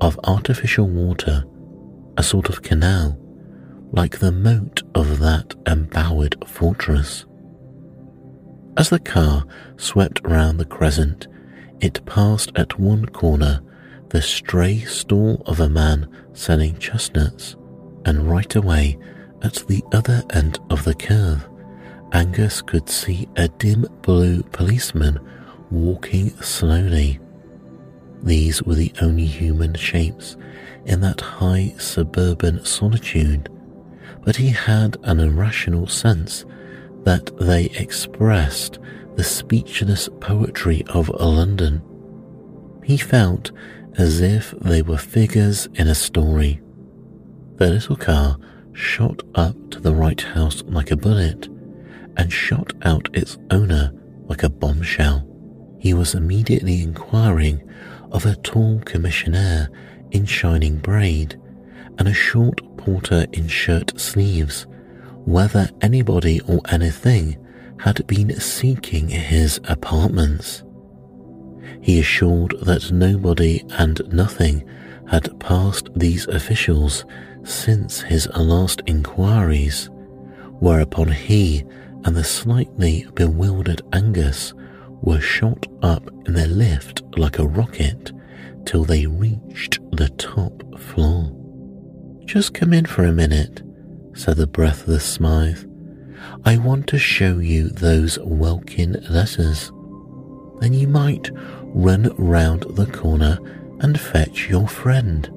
of 0.00 0.18
artificial 0.24 0.88
water, 0.88 1.44
a 2.16 2.22
sort 2.22 2.48
of 2.48 2.62
canal, 2.62 3.18
like 3.92 4.18
the 4.18 4.32
moat 4.32 4.82
of 4.94 5.18
that 5.18 5.54
embowered 5.66 6.36
fortress. 6.48 7.26
As 8.76 8.88
the 8.88 8.98
car 8.98 9.44
swept 9.76 10.20
round 10.24 10.58
the 10.58 10.64
crescent, 10.64 11.28
it 11.80 12.04
passed 12.06 12.50
at 12.56 12.78
one 12.78 13.06
corner 13.06 13.60
the 14.08 14.22
stray 14.22 14.78
stall 14.80 15.42
of 15.46 15.60
a 15.60 15.68
man 15.68 16.08
selling 16.32 16.78
chestnuts, 16.78 17.56
and 18.04 18.28
right 18.30 18.54
away 18.56 18.98
at 19.44 19.62
the 19.68 19.84
other 19.92 20.24
end 20.30 20.58
of 20.70 20.82
the 20.84 20.94
curve, 20.94 21.46
Angus 22.12 22.62
could 22.62 22.88
see 22.88 23.28
a 23.36 23.48
dim 23.48 23.86
blue 24.02 24.42
policeman 24.44 25.20
walking 25.70 26.30
slowly. 26.40 27.20
These 28.22 28.62
were 28.62 28.74
the 28.74 28.92
only 29.02 29.26
human 29.26 29.74
shapes 29.74 30.36
in 30.86 31.00
that 31.00 31.20
high 31.20 31.74
suburban 31.76 32.64
solitude, 32.64 33.50
but 34.22 34.36
he 34.36 34.48
had 34.48 34.96
an 35.02 35.20
irrational 35.20 35.86
sense 35.86 36.46
that 37.02 37.36
they 37.38 37.66
expressed 37.66 38.78
the 39.16 39.24
speechless 39.24 40.08
poetry 40.20 40.84
of 40.88 41.10
London. 41.10 41.82
He 42.82 42.96
felt 42.96 43.52
as 43.98 44.20
if 44.20 44.52
they 44.60 44.80
were 44.80 44.96
figures 44.96 45.68
in 45.74 45.88
a 45.88 45.94
story. 45.94 46.60
The 47.56 47.68
little 47.68 47.96
car 47.96 48.38
shot 48.74 49.22
up 49.34 49.56
to 49.70 49.80
the 49.80 49.94
right 49.94 50.20
house 50.20 50.62
like 50.66 50.90
a 50.90 50.96
bullet 50.96 51.48
and 52.16 52.32
shot 52.32 52.72
out 52.82 53.08
its 53.14 53.38
owner 53.50 53.92
like 54.26 54.42
a 54.42 54.48
bombshell. 54.48 55.26
He 55.78 55.94
was 55.94 56.14
immediately 56.14 56.82
inquiring 56.82 57.62
of 58.10 58.26
a 58.26 58.36
tall 58.36 58.80
commissionaire 58.80 59.68
in 60.10 60.24
shining 60.24 60.78
braid 60.78 61.40
and 61.98 62.08
a 62.08 62.14
short 62.14 62.60
porter 62.76 63.26
in 63.32 63.48
shirt 63.48 63.98
sleeves 63.98 64.66
whether 65.24 65.68
anybody 65.80 66.40
or 66.42 66.60
anything 66.68 67.36
had 67.80 68.06
been 68.06 68.38
seeking 68.38 69.08
his 69.08 69.60
apartments. 69.64 70.62
He 71.80 71.98
assured 71.98 72.54
that 72.62 72.92
nobody 72.92 73.64
and 73.78 74.00
nothing 74.12 74.68
had 75.08 75.38
passed 75.40 75.88
these 75.94 76.26
officials 76.28 77.04
since 77.44 78.00
his 78.00 78.28
last 78.36 78.82
inquiries, 78.86 79.90
whereupon 80.60 81.08
he 81.08 81.64
and 82.04 82.16
the 82.16 82.24
slightly 82.24 83.06
bewildered 83.14 83.82
Angus 83.92 84.54
were 85.02 85.20
shot 85.20 85.66
up 85.82 86.08
in 86.26 86.34
their 86.34 86.48
lift 86.48 87.02
like 87.16 87.38
a 87.38 87.46
rocket 87.46 88.12
till 88.64 88.84
they 88.84 89.06
reached 89.06 89.78
the 89.92 90.08
top 90.10 90.78
floor. 90.78 91.30
Just 92.24 92.54
come 92.54 92.72
in 92.72 92.86
for 92.86 93.04
a 93.04 93.12
minute, 93.12 93.62
said 94.14 94.36
the 94.36 94.46
breathless 94.46 95.04
Smythe. 95.04 95.64
I 96.44 96.56
want 96.56 96.86
to 96.88 96.98
show 96.98 97.38
you 97.38 97.68
those 97.68 98.18
Welkin 98.18 99.04
letters. 99.10 99.70
Then 100.60 100.72
you 100.72 100.88
might 100.88 101.30
run 101.64 102.14
round 102.16 102.62
the 102.76 102.86
corner 102.86 103.38
and 103.80 104.00
fetch 104.00 104.48
your 104.48 104.66
friend. 104.68 105.30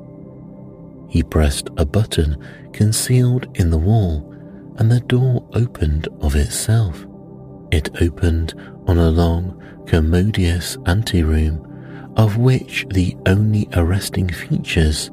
He 1.18 1.24
pressed 1.24 1.72
a 1.78 1.84
button 1.84 2.38
concealed 2.74 3.48
in 3.58 3.72
the 3.72 3.78
wall, 3.80 4.32
and 4.78 4.92
the 4.92 5.00
door 5.00 5.50
opened 5.54 6.08
of 6.22 6.36
itself. 6.36 7.08
It 7.72 7.90
opened 8.00 8.54
on 8.86 9.00
a 9.00 9.10
long, 9.10 9.60
commodious 9.88 10.78
anteroom, 10.86 12.14
of 12.18 12.38
which 12.38 12.86
the 12.92 13.18
only 13.26 13.68
arresting 13.74 14.30
features, 14.30 15.10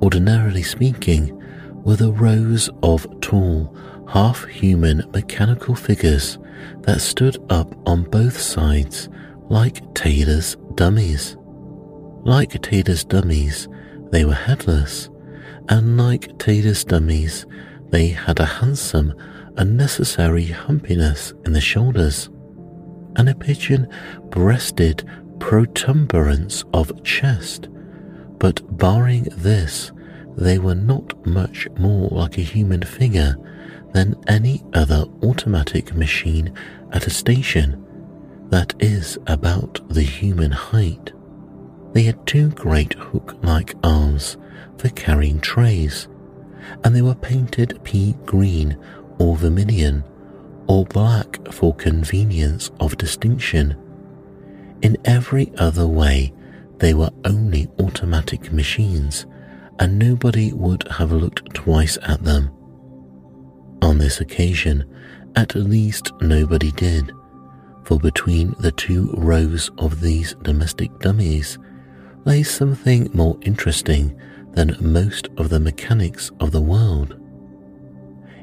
ordinarily 0.00 0.62
speaking, 0.62 1.36
were 1.82 1.96
the 1.96 2.12
rows 2.12 2.70
of 2.84 3.08
tall, 3.20 3.76
half 4.06 4.44
human 4.44 5.10
mechanical 5.10 5.74
figures 5.74 6.38
that 6.82 7.00
stood 7.00 7.36
up 7.50 7.74
on 7.84 8.04
both 8.04 8.38
sides 8.38 9.08
like 9.48 9.92
tailor's 9.94 10.56
dummies. 10.76 11.36
Like 12.22 12.62
tailor's 12.62 13.02
dummies, 13.02 13.66
they 14.12 14.24
were 14.24 14.34
headless, 14.34 15.10
and 15.68 15.96
like 15.96 16.38
tailor's 16.38 16.84
dummies, 16.84 17.46
they 17.90 18.08
had 18.08 18.40
a 18.40 18.44
handsome, 18.44 19.14
unnecessary 19.56 20.46
humpiness 20.46 21.32
in 21.44 21.52
the 21.52 21.60
shoulders, 21.60 22.30
and 23.16 23.28
a 23.28 23.34
pigeon 23.34 23.88
breasted 24.30 25.04
protuberance 25.40 26.64
of 26.72 27.02
chest. 27.04 27.68
But 28.38 28.78
barring 28.78 29.24
this, 29.32 29.92
they 30.36 30.58
were 30.58 30.74
not 30.74 31.26
much 31.26 31.68
more 31.78 32.08
like 32.10 32.38
a 32.38 32.42
human 32.42 32.82
figure 32.82 33.36
than 33.92 34.22
any 34.28 34.62
other 34.74 35.04
automatic 35.22 35.94
machine 35.94 36.54
at 36.92 37.06
a 37.06 37.10
station 37.10 37.84
that 38.50 38.74
is 38.78 39.18
about 39.26 39.80
the 39.88 40.02
human 40.02 40.50
height. 40.50 41.12
They 41.92 42.02
had 42.02 42.26
two 42.26 42.50
great 42.50 42.94
hook 42.94 43.36
like 43.42 43.74
arms 43.82 44.36
for 44.78 44.88
carrying 44.90 45.40
trays, 45.40 46.08
and 46.84 46.94
they 46.94 47.02
were 47.02 47.14
painted 47.14 47.78
pea 47.84 48.14
green 48.24 48.78
or 49.18 49.36
vermilion 49.36 50.04
or 50.68 50.84
black 50.86 51.38
for 51.52 51.74
convenience 51.74 52.70
of 52.80 52.96
distinction. 52.98 53.76
In 54.82 54.96
every 55.04 55.52
other 55.56 55.86
way, 55.86 56.32
they 56.78 56.94
were 56.94 57.10
only 57.24 57.68
automatic 57.80 58.52
machines, 58.52 59.26
and 59.80 59.98
nobody 59.98 60.52
would 60.52 60.86
have 60.88 61.10
looked 61.10 61.52
twice 61.54 61.98
at 62.02 62.22
them. 62.22 62.50
On 63.82 63.98
this 63.98 64.20
occasion, 64.20 64.84
at 65.36 65.54
least 65.54 66.12
nobody 66.20 66.70
did, 66.72 67.12
for 67.84 67.98
between 67.98 68.54
the 68.60 68.72
two 68.72 69.12
rows 69.16 69.70
of 69.78 70.00
these 70.00 70.34
domestic 70.42 70.96
dummies 70.98 71.58
lay 72.24 72.42
something 72.42 73.08
more 73.14 73.38
interesting 73.42 74.14
than 74.52 74.76
most 74.80 75.28
of 75.36 75.48
the 75.48 75.60
mechanics 75.60 76.30
of 76.40 76.50
the 76.52 76.60
world. 76.60 77.16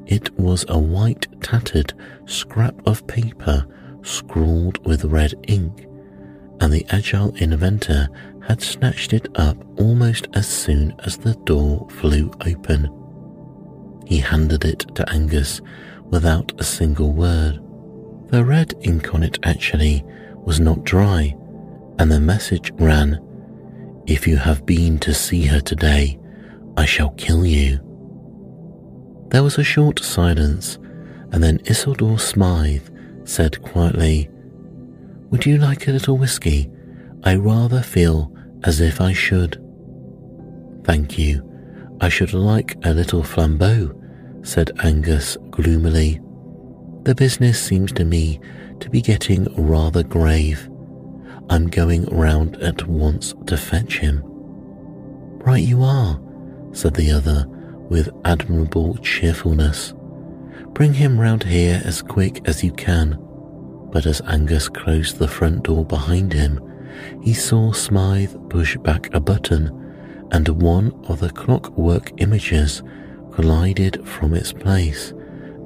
It 0.05 0.37
was 0.39 0.65
a 0.69 0.77
white 0.77 1.27
tattered 1.41 1.93
scrap 2.25 2.75
of 2.87 3.07
paper 3.07 3.65
scrawled 4.03 4.85
with 4.85 5.05
red 5.05 5.33
ink, 5.47 5.87
and 6.61 6.71
the 6.71 6.85
agile 6.89 7.35
inventor 7.35 8.07
had 8.47 8.61
snatched 8.61 9.13
it 9.13 9.27
up 9.35 9.57
almost 9.79 10.27
as 10.33 10.47
soon 10.47 10.93
as 10.99 11.17
the 11.17 11.33
door 11.45 11.87
flew 11.89 12.31
open. 12.45 12.89
He 14.05 14.19
handed 14.19 14.63
it 14.63 14.85
to 14.95 15.09
Angus 15.09 15.61
without 16.11 16.53
a 16.59 16.63
single 16.63 17.11
word. 17.11 17.59
The 18.27 18.45
red 18.45 18.75
ink 18.81 19.13
on 19.15 19.23
it 19.23 19.39
actually 19.43 20.05
was 20.43 20.59
not 20.59 20.83
dry, 20.83 21.35
and 21.97 22.11
the 22.11 22.19
message 22.19 22.71
ran 22.75 23.19
If 24.07 24.27
you 24.27 24.37
have 24.37 24.65
been 24.67 24.99
to 24.99 25.13
see 25.15 25.45
her 25.45 25.59
today, 25.59 26.19
I 26.77 26.85
shall 26.85 27.09
kill 27.11 27.43
you. 27.43 27.79
There 29.29 29.41
was 29.41 29.57
a 29.57 29.63
short 29.63 29.99
silence, 29.99 30.77
and 31.31 31.43
then 31.43 31.59
Isidore 31.65 32.19
Smythe 32.19 32.87
said 33.23 33.61
quietly, 33.63 34.29
Would 35.31 35.47
you 35.47 35.57
like 35.57 35.87
a 35.87 35.91
little 35.91 36.19
whisky? 36.19 36.69
I 37.23 37.35
rather 37.35 37.81
feel 37.81 38.31
as 38.63 38.79
if 38.79 39.01
I 39.01 39.11
should. 39.11 39.59
Thank 40.83 41.17
you. 41.17 41.41
I 41.99 42.09
should 42.09 42.33
like 42.33 42.77
a 42.83 42.93
little 42.93 43.23
flambeau, 43.23 43.91
said 44.45 44.71
Angus 44.83 45.35
gloomily. 45.49 46.21
The 47.03 47.15
business 47.15 47.59
seems 47.59 47.91
to 47.93 48.05
me 48.05 48.39
to 48.81 48.89
be 48.89 49.01
getting 49.01 49.47
rather 49.55 50.03
grave. 50.03 50.69
I'm 51.49 51.67
going 51.67 52.05
round 52.05 52.57
at 52.57 52.87
once 52.87 53.33
to 53.47 53.57
fetch 53.57 53.99
him. 53.99 54.21
Right 54.23 55.63
you 55.63 55.83
are, 55.83 56.19
said 56.71 56.95
the 56.95 57.11
other 57.11 57.45
with 57.89 58.09
admirable 58.25 58.97
cheerfulness. 58.97 59.93
Bring 60.73 60.93
him 60.93 61.19
round 61.19 61.43
here 61.43 61.81
as 61.85 62.01
quick 62.01 62.41
as 62.47 62.63
you 62.63 62.71
can. 62.71 63.17
But 63.91 64.05
as 64.05 64.21
Angus 64.21 64.67
closed 64.67 65.19
the 65.19 65.27
front 65.27 65.63
door 65.63 65.85
behind 65.85 66.33
him, 66.33 66.59
he 67.21 67.33
saw 67.33 67.71
Smythe 67.71 68.35
push 68.49 68.75
back 68.77 69.13
a 69.13 69.19
button, 69.19 70.27
and 70.31 70.49
one 70.49 70.91
of 71.07 71.19
the 71.19 71.29
clockwork 71.29 72.11
images 72.17 72.81
glided 73.31 74.05
from 74.07 74.33
its 74.33 74.51
place 74.51 75.13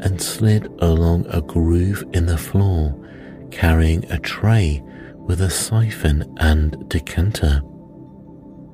and 0.02 0.22
slid 0.22 0.68
along 0.80 1.26
a 1.30 1.42
groove 1.42 2.04
in 2.14 2.26
the 2.26 2.38
floor, 2.38 2.96
carrying 3.52 4.04
a 4.12 4.20
tray 4.20 4.84
with 5.30 5.42
a 5.42 5.50
siphon 5.50 6.26
and 6.40 6.90
decanter. 6.90 7.62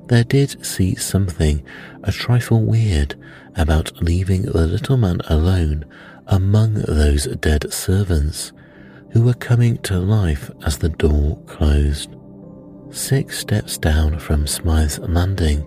There 0.06 0.24
did 0.24 0.64
see 0.64 0.94
something 0.94 1.62
a 2.02 2.10
trifle 2.10 2.64
weird 2.64 3.14
about 3.56 4.02
leaving 4.02 4.40
the 4.40 4.66
little 4.66 4.96
man 4.96 5.20
alone 5.26 5.84
among 6.28 6.72
those 6.72 7.26
dead 7.26 7.70
servants 7.74 8.54
who 9.10 9.22
were 9.22 9.34
coming 9.34 9.76
to 9.82 9.98
life 9.98 10.50
as 10.64 10.78
the 10.78 10.88
door 10.88 11.36
closed. 11.44 12.16
Six 12.90 13.38
steps 13.38 13.76
down 13.76 14.18
from 14.18 14.46
Smythe's 14.46 14.98
landing, 14.98 15.62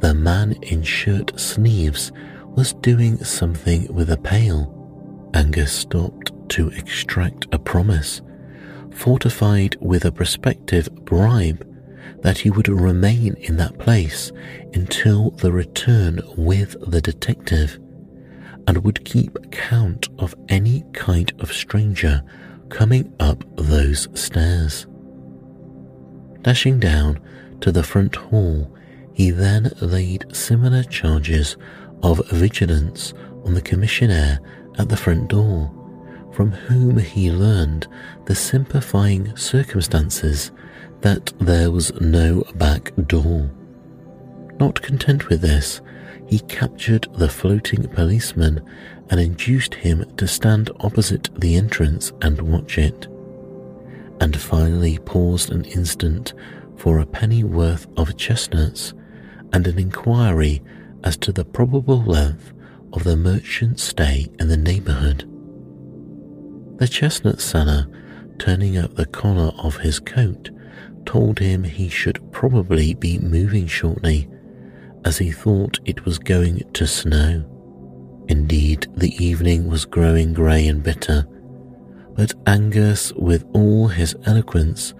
the 0.00 0.12
man 0.12 0.52
in 0.60 0.82
shirt 0.82 1.40
sleeves 1.40 2.12
was 2.48 2.74
doing 2.74 3.16
something 3.24 3.90
with 3.94 4.10
a 4.10 4.18
pail. 4.18 5.30
Angus 5.32 5.72
stopped 5.72 6.32
to 6.50 6.68
extract 6.68 7.46
a 7.50 7.58
promise, 7.58 8.20
fortified 8.94 9.76
with 9.80 10.04
a 10.04 10.12
prospective 10.12 10.88
bribe 11.04 11.64
that 12.22 12.38
he 12.38 12.50
would 12.50 12.68
remain 12.68 13.34
in 13.34 13.56
that 13.56 13.78
place 13.78 14.32
until 14.74 15.30
the 15.30 15.52
return 15.52 16.20
with 16.36 16.76
the 16.90 17.00
detective 17.00 17.78
and 18.66 18.84
would 18.84 19.04
keep 19.04 19.50
count 19.50 20.08
of 20.18 20.34
any 20.48 20.84
kind 20.92 21.32
of 21.38 21.52
stranger 21.52 22.22
coming 22.68 23.12
up 23.20 23.42
those 23.56 24.08
stairs. 24.14 24.86
Dashing 26.42 26.78
down 26.78 27.20
to 27.60 27.72
the 27.72 27.82
front 27.82 28.14
hall, 28.14 28.74
he 29.14 29.30
then 29.30 29.72
laid 29.80 30.24
similar 30.36 30.82
charges 30.82 31.56
of 32.02 32.26
vigilance 32.28 33.14
on 33.44 33.54
the 33.54 33.62
commissionaire 33.62 34.38
at 34.78 34.88
the 34.88 34.96
front 34.96 35.28
door, 35.28 35.72
from 36.38 36.52
whom 36.52 36.96
he 36.98 37.32
learned 37.32 37.88
the 38.26 38.34
simplifying 38.36 39.36
circumstances 39.36 40.52
that 41.00 41.32
there 41.40 41.68
was 41.68 41.92
no 42.00 42.44
back 42.54 42.92
door. 43.08 43.50
Not 44.60 44.80
content 44.80 45.28
with 45.28 45.40
this, 45.40 45.80
he 46.28 46.38
captured 46.38 47.08
the 47.14 47.28
floating 47.28 47.88
policeman 47.88 48.64
and 49.10 49.18
induced 49.18 49.74
him 49.74 50.08
to 50.16 50.28
stand 50.28 50.70
opposite 50.78 51.28
the 51.40 51.56
entrance 51.56 52.12
and 52.22 52.40
watch 52.40 52.78
it, 52.78 53.08
and 54.20 54.40
finally 54.40 54.98
paused 54.98 55.50
an 55.50 55.64
instant 55.64 56.34
for 56.76 57.00
a 57.00 57.06
penny 57.06 57.42
worth 57.42 57.88
of 57.96 58.16
chestnuts 58.16 58.94
and 59.52 59.66
an 59.66 59.76
inquiry 59.76 60.62
as 61.02 61.16
to 61.16 61.32
the 61.32 61.44
probable 61.44 62.04
length 62.04 62.52
of 62.92 63.02
the 63.02 63.16
merchant's 63.16 63.82
stay 63.82 64.28
in 64.38 64.46
the 64.46 64.56
neighbourhood. 64.56 65.28
The 66.78 66.88
chestnut 66.88 67.40
seller, 67.40 67.86
turning 68.38 68.78
up 68.78 68.94
the 68.94 69.06
collar 69.06 69.52
of 69.58 69.78
his 69.78 69.98
coat, 69.98 70.50
told 71.04 71.38
him 71.38 71.64
he 71.64 71.88
should 71.88 72.32
probably 72.32 72.94
be 72.94 73.18
moving 73.18 73.66
shortly, 73.66 74.28
as 75.04 75.18
he 75.18 75.32
thought 75.32 75.80
it 75.84 76.04
was 76.04 76.18
going 76.18 76.62
to 76.74 76.86
snow. 76.86 77.44
Indeed, 78.28 78.86
the 78.94 79.12
evening 79.24 79.68
was 79.68 79.86
growing 79.86 80.32
grey 80.32 80.68
and 80.68 80.82
bitter, 80.82 81.26
but 82.14 82.34
Angus, 82.46 83.12
with 83.14 83.44
all 83.54 83.88
his 83.88 84.14
eloquence, 84.24 84.94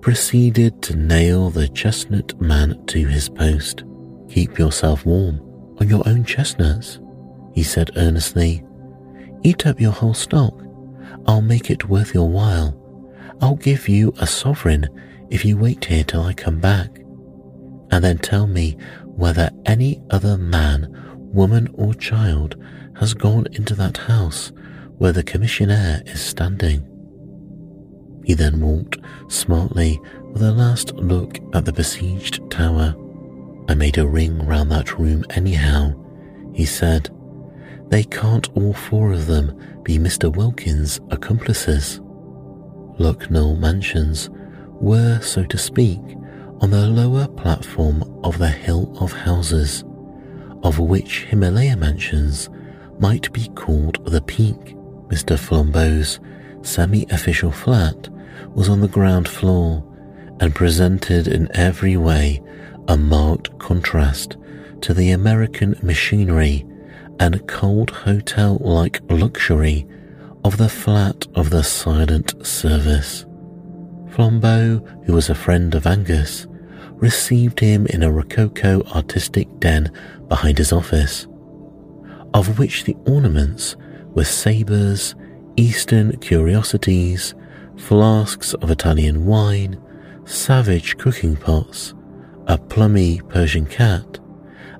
proceeded 0.00 0.82
to 0.82 0.96
nail 0.96 1.48
the 1.48 1.68
chestnut 1.68 2.38
man 2.40 2.84
to 2.86 3.06
his 3.06 3.28
post. 3.28 3.84
Keep 4.28 4.58
yourself 4.58 5.06
warm 5.06 5.40
on 5.80 5.88
your 5.88 6.02
own 6.06 6.24
chestnuts, 6.24 6.98
he 7.54 7.62
said 7.62 7.90
earnestly. 7.96 8.64
Eat 9.42 9.66
up 9.66 9.80
your 9.80 9.92
whole 9.92 10.14
stock. 10.14 10.61
I'll 11.26 11.42
make 11.42 11.70
it 11.70 11.88
worth 11.88 12.14
your 12.14 12.28
while. 12.28 12.78
I'll 13.40 13.56
give 13.56 13.88
you 13.88 14.12
a 14.20 14.26
sovereign 14.26 14.88
if 15.30 15.44
you 15.44 15.56
wait 15.56 15.84
here 15.84 16.04
till 16.04 16.22
I 16.22 16.34
come 16.34 16.60
back, 16.60 16.98
and 17.90 18.04
then 18.04 18.18
tell 18.18 18.46
me 18.46 18.76
whether 19.04 19.50
any 19.66 20.02
other 20.10 20.36
man, 20.36 20.88
woman, 21.16 21.68
or 21.74 21.94
child 21.94 22.56
has 22.96 23.14
gone 23.14 23.46
into 23.52 23.74
that 23.74 23.96
house 23.96 24.52
where 24.98 25.12
the 25.12 25.24
commissionaire 25.24 26.06
is 26.08 26.20
standing. 26.20 26.86
He 28.24 28.34
then 28.34 28.60
walked 28.60 28.98
smartly 29.28 30.00
with 30.32 30.42
a 30.42 30.52
last 30.52 30.94
look 30.94 31.38
at 31.54 31.64
the 31.64 31.72
besieged 31.72 32.48
tower. 32.50 32.94
I 33.68 33.74
made 33.74 33.98
a 33.98 34.06
ring 34.06 34.46
round 34.46 34.70
that 34.70 34.98
room 34.98 35.24
anyhow, 35.30 35.94
he 36.54 36.64
said. 36.64 37.10
They 37.92 38.04
can't 38.04 38.48
all 38.56 38.72
four 38.72 39.12
of 39.12 39.26
them 39.26 39.82
be 39.82 39.98
Mr. 39.98 40.34
Welkin's 40.34 40.98
accomplices. 41.10 42.00
Lucknow 42.98 43.56
Mansions 43.56 44.30
were, 44.80 45.20
so 45.20 45.44
to 45.44 45.58
speak, 45.58 46.00
on 46.62 46.70
the 46.70 46.86
lower 46.86 47.28
platform 47.28 48.02
of 48.24 48.38
the 48.38 48.48
hill 48.48 48.96
of 48.98 49.12
houses, 49.12 49.84
of 50.62 50.78
which 50.78 51.24
Himalaya 51.24 51.76
Mansions 51.76 52.48
might 52.98 53.30
be 53.34 53.48
called 53.48 54.02
the 54.06 54.22
peak. 54.22 54.74
Mr. 55.08 55.38
Flambeau's 55.38 56.18
semi 56.62 57.04
official 57.10 57.52
flat 57.52 58.08
was 58.54 58.70
on 58.70 58.80
the 58.80 58.88
ground 58.88 59.28
floor 59.28 59.84
and 60.40 60.54
presented 60.54 61.28
in 61.28 61.54
every 61.54 61.98
way 61.98 62.42
a 62.88 62.96
marked 62.96 63.58
contrast 63.58 64.38
to 64.80 64.94
the 64.94 65.10
American 65.10 65.78
machinery 65.82 66.66
and 67.22 67.46
cold 67.46 67.88
hotel 67.90 68.58
like 68.62 69.00
luxury 69.08 69.86
of 70.42 70.56
the 70.56 70.68
flat 70.68 71.24
of 71.36 71.50
the 71.50 71.62
silent 71.62 72.34
service. 72.44 73.24
Flambeau, 74.10 74.84
who 75.04 75.12
was 75.12 75.30
a 75.30 75.34
friend 75.34 75.72
of 75.76 75.86
Angus, 75.86 76.48
received 76.94 77.60
him 77.60 77.86
in 77.86 78.02
a 78.02 78.10
rococo 78.10 78.82
artistic 78.92 79.46
den 79.60 79.92
behind 80.26 80.58
his 80.58 80.72
office, 80.72 81.28
of 82.34 82.58
which 82.58 82.82
the 82.82 82.96
ornaments 83.06 83.76
were 84.16 84.24
sabres, 84.24 85.14
Eastern 85.56 86.16
curiosities, 86.18 87.36
flasks 87.76 88.52
of 88.54 88.72
Italian 88.72 89.26
wine, 89.26 89.80
savage 90.24 90.98
cooking 90.98 91.36
pots, 91.36 91.94
a 92.48 92.58
plummy 92.58 93.20
Persian 93.28 93.66
cat, 93.66 94.18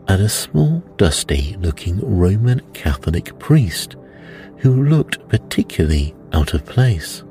and 0.08 0.22
a 0.22 0.28
small, 0.28 0.80
dusty 0.96 1.56
looking 1.60 2.00
Roman 2.00 2.60
Catholic 2.72 3.38
priest 3.38 3.96
who 4.58 4.84
looked 4.84 5.28
particularly 5.28 6.14
out 6.32 6.54
of 6.54 6.64
place. 6.64 7.24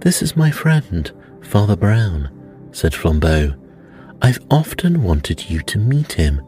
This 0.00 0.22
is 0.22 0.36
my 0.36 0.50
friend, 0.50 1.10
Father 1.42 1.76
Brown, 1.76 2.30
said 2.72 2.92
Flambeau. 2.92 3.56
I've 4.20 4.40
often 4.50 5.02
wanted 5.02 5.50
you 5.50 5.60
to 5.62 5.78
meet 5.78 6.12
him. 6.12 6.42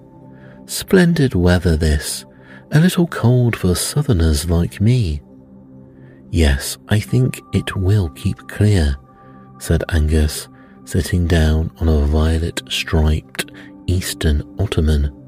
Splendid 0.67 1.35
weather 1.35 1.77
this, 1.77 2.25
a 2.73 2.81
little 2.81 3.07
cold 3.07 3.55
for 3.55 3.75
southerners 3.75 4.49
like 4.49 4.81
me. 4.81 5.23
Yes, 6.31 6.79
I 6.89 6.99
think 6.99 7.41
it 7.53 7.77
will 7.77 8.09
keep 8.11 8.39
clear, 8.49 8.97
said 9.59 9.85
Angus, 9.91 10.49
sitting 10.85 11.27
down 11.27 11.71
on 11.81 11.89
a 11.89 12.01
violet 12.07 12.63
striped 12.69 13.51
eastern 13.87 14.43
ottoman. 14.59 15.24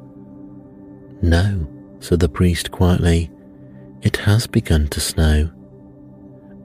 No, 1.22 1.66
said 2.00 2.20
the 2.20 2.28
priest 2.28 2.70
quietly, 2.70 3.30
it 4.02 4.16
has 4.18 4.46
begun 4.46 4.88
to 4.88 5.00
snow. 5.00 5.50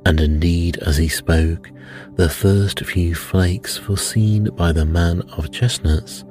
And 0.06 0.20
indeed, 0.20 0.78
as 0.78 0.97
he 0.97 1.08
spoke, 1.08 1.70
the 2.16 2.30
first 2.30 2.84
few 2.86 3.16
flakes 3.16 3.78
foreseen 3.78 4.45
by 4.56 4.72
the 4.72 4.86
man 4.86 5.22
of 5.38 5.52
chestnuts 5.52 6.26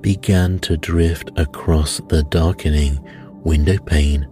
began 0.00 0.58
to 0.60 0.76
drift 0.76 1.30
across 1.36 2.00
the 2.08 2.22
darkening 2.24 2.98
window 3.44 3.78
pane. 3.78 4.26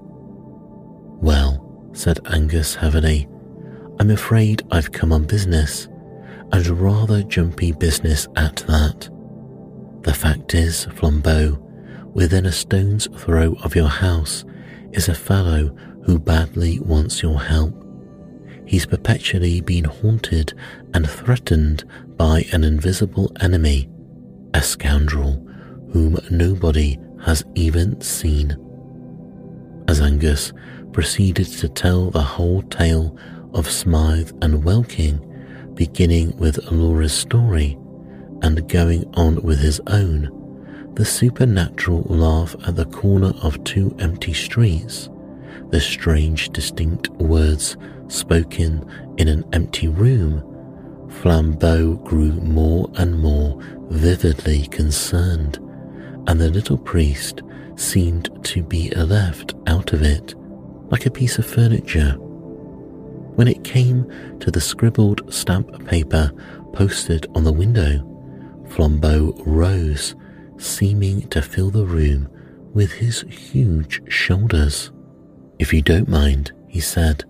Well, 1.20 1.90
said 1.92 2.20
Angus 2.26 2.74
heavily, 2.74 3.28
I'm 4.00 4.10
afraid 4.10 4.62
I've 4.70 4.92
come 4.92 5.12
on 5.12 5.24
business, 5.24 5.88
and 6.52 6.66
rather 6.68 7.22
jumpy 7.22 7.72
business 7.72 8.28
at 8.36 8.56
that. 8.68 9.10
The 10.02 10.14
fact 10.14 10.54
is, 10.54 10.86
Flambeau, 10.86 11.67
within 12.18 12.46
a 12.46 12.50
stone's 12.50 13.06
throw 13.16 13.54
of 13.62 13.76
your 13.76 13.86
house 13.86 14.44
is 14.90 15.08
a 15.08 15.14
fellow 15.14 15.68
who 16.02 16.18
badly 16.18 16.80
wants 16.80 17.22
your 17.22 17.40
help. 17.40 17.72
He's 18.66 18.86
perpetually 18.86 19.60
been 19.60 19.84
haunted 19.84 20.52
and 20.94 21.08
threatened 21.08 21.84
by 22.16 22.44
an 22.50 22.64
invisible 22.64 23.30
enemy, 23.40 23.88
a 24.52 24.60
scoundrel 24.60 25.34
whom 25.92 26.18
nobody 26.28 26.98
has 27.24 27.44
even 27.54 28.00
seen. 28.00 28.50
As 29.86 30.00
Angus 30.00 30.52
proceeded 30.92 31.46
to 31.58 31.68
tell 31.68 32.10
the 32.10 32.20
whole 32.20 32.62
tale 32.62 33.16
of 33.54 33.70
Smythe 33.70 34.32
and 34.42 34.64
Welkin, 34.64 35.24
beginning 35.74 36.36
with 36.36 36.58
Laura's 36.72 37.12
story 37.12 37.78
and 38.42 38.68
going 38.68 39.04
on 39.14 39.40
with 39.42 39.60
his 39.60 39.80
own, 39.86 40.34
the 40.94 41.04
supernatural 41.04 42.02
laugh 42.02 42.54
at 42.66 42.76
the 42.76 42.86
corner 42.86 43.32
of 43.42 43.62
two 43.64 43.94
empty 43.98 44.32
streets, 44.32 45.08
the 45.70 45.80
strange 45.80 46.50
distinct 46.50 47.08
words 47.10 47.76
spoken 48.08 48.84
in 49.18 49.28
an 49.28 49.44
empty 49.52 49.88
room, 49.88 50.42
Flambeau 51.08 52.02
grew 52.04 52.32
more 52.32 52.90
and 52.96 53.18
more 53.18 53.60
vividly 53.90 54.66
concerned, 54.66 55.58
and 56.26 56.40
the 56.40 56.50
little 56.50 56.78
priest 56.78 57.42
seemed 57.76 58.44
to 58.44 58.62
be 58.62 58.90
left 58.90 59.54
out 59.66 59.92
of 59.92 60.02
it 60.02 60.34
like 60.90 61.06
a 61.06 61.10
piece 61.10 61.38
of 61.38 61.46
furniture. 61.46 62.12
When 63.36 63.48
it 63.48 63.62
came 63.64 64.10
to 64.40 64.50
the 64.50 64.60
scribbled 64.60 65.32
stamp 65.32 65.86
paper 65.86 66.32
posted 66.72 67.26
on 67.34 67.44
the 67.44 67.52
window, 67.52 68.04
Flambeau 68.68 69.34
rose, 69.46 70.14
seeming 70.58 71.28
to 71.28 71.40
fill 71.40 71.70
the 71.70 71.86
room 71.86 72.28
with 72.74 72.92
his 72.92 73.22
huge 73.22 74.02
shoulders. 74.10 74.90
If 75.58 75.72
you 75.72 75.82
don't 75.82 76.08
mind, 76.08 76.52
he 76.68 76.80
said, 76.80 77.24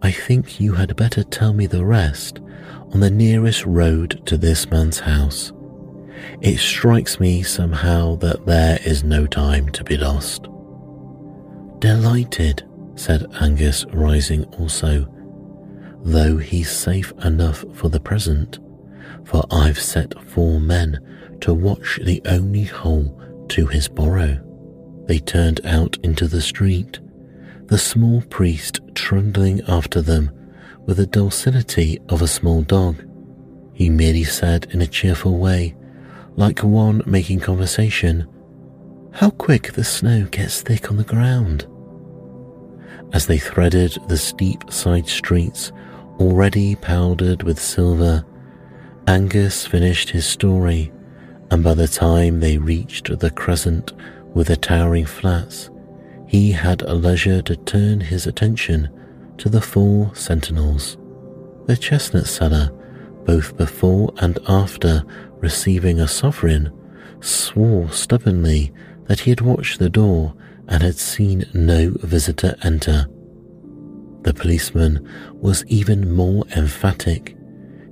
I 0.00 0.12
think 0.12 0.60
you 0.60 0.74
had 0.74 0.96
better 0.96 1.24
tell 1.24 1.52
me 1.52 1.66
the 1.66 1.84
rest 1.84 2.40
on 2.92 3.00
the 3.00 3.10
nearest 3.10 3.66
road 3.66 4.22
to 4.26 4.36
this 4.36 4.70
man's 4.70 5.00
house. 5.00 5.52
It 6.40 6.58
strikes 6.58 7.20
me 7.20 7.42
somehow 7.42 8.16
that 8.16 8.46
there 8.46 8.78
is 8.84 9.04
no 9.04 9.26
time 9.26 9.68
to 9.70 9.84
be 9.84 9.96
lost. 9.96 10.48
Delighted, 11.80 12.64
said 12.94 13.26
Angus, 13.40 13.84
rising 13.92 14.44
also, 14.58 15.06
though 16.02 16.36
he's 16.36 16.70
safe 16.70 17.12
enough 17.24 17.64
for 17.74 17.88
the 17.88 18.00
present, 18.00 18.58
for 19.24 19.44
I've 19.50 19.80
set 19.80 20.18
four 20.24 20.60
men 20.60 20.98
to 21.40 21.54
watch 21.54 21.98
the 22.02 22.22
only 22.26 22.64
hole 22.64 23.18
to 23.48 23.66
his 23.66 23.88
burrow. 23.88 24.38
They 25.06 25.18
turned 25.18 25.64
out 25.64 25.96
into 26.02 26.28
the 26.28 26.42
street, 26.42 27.00
the 27.66 27.78
small 27.78 28.22
priest 28.22 28.80
trundling 28.94 29.62
after 29.68 30.02
them 30.02 30.30
with 30.86 30.96
the 30.96 31.06
docility 31.06 31.98
of 32.08 32.22
a 32.22 32.26
small 32.26 32.62
dog. 32.62 33.04
He 33.74 33.90
merely 33.90 34.24
said 34.24 34.66
in 34.70 34.80
a 34.80 34.86
cheerful 34.86 35.38
way, 35.38 35.76
like 36.36 36.60
one 36.60 37.02
making 37.06 37.40
conversation, 37.40 38.26
How 39.12 39.30
quick 39.30 39.72
the 39.72 39.84
snow 39.84 40.26
gets 40.30 40.62
thick 40.62 40.90
on 40.90 40.96
the 40.96 41.04
ground. 41.04 41.66
As 43.12 43.26
they 43.26 43.38
threaded 43.38 43.96
the 44.08 44.16
steep 44.18 44.70
side 44.70 45.08
streets, 45.08 45.72
already 46.18 46.74
powdered 46.76 47.42
with 47.42 47.58
silver, 47.58 48.24
Angus 49.06 49.66
finished 49.66 50.10
his 50.10 50.26
story, 50.26 50.92
and 51.50 51.64
by 51.64 51.74
the 51.74 51.88
time 51.88 52.40
they 52.40 52.58
reached 52.58 53.18
the 53.18 53.30
crescent 53.30 53.92
with 54.34 54.48
the 54.48 54.56
towering 54.56 55.06
flats, 55.06 55.70
he 56.26 56.52
had 56.52 56.82
a 56.82 56.94
leisure 56.94 57.42
to 57.42 57.56
turn 57.56 58.00
his 58.00 58.26
attention 58.26 58.88
to 59.38 59.48
the 59.48 59.62
four 59.62 60.14
sentinels. 60.14 60.98
The 61.66 61.76
chestnut 61.76 62.26
seller 62.26 62.70
both 63.28 63.58
before 63.58 64.10
and 64.22 64.38
after 64.48 65.04
receiving 65.40 66.00
a 66.00 66.08
sovereign, 66.08 66.72
swore 67.20 67.90
stubbornly 67.92 68.72
that 69.04 69.20
he 69.20 69.28
had 69.28 69.42
watched 69.42 69.78
the 69.78 69.90
door 69.90 70.32
and 70.66 70.82
had 70.82 70.96
seen 70.96 71.44
no 71.52 71.90
visitor 72.02 72.56
enter. 72.62 73.06
The 74.22 74.32
policeman 74.32 75.06
was 75.34 75.62
even 75.66 76.10
more 76.10 76.44
emphatic. 76.56 77.36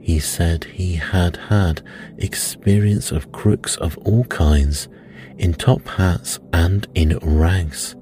He 0.07 0.21
said 0.21 0.63
he 0.63 0.95
had 0.95 1.37
had 1.49 1.83
experience 2.19 3.11
of 3.11 3.33
crooks 3.33 3.75
of 3.79 3.99
all 3.99 4.23
kinds, 4.27 4.87
in 5.37 5.53
top 5.53 5.85
hats 5.89 6.39
and 6.53 6.87
in 6.95 7.19
rags. 7.19 7.97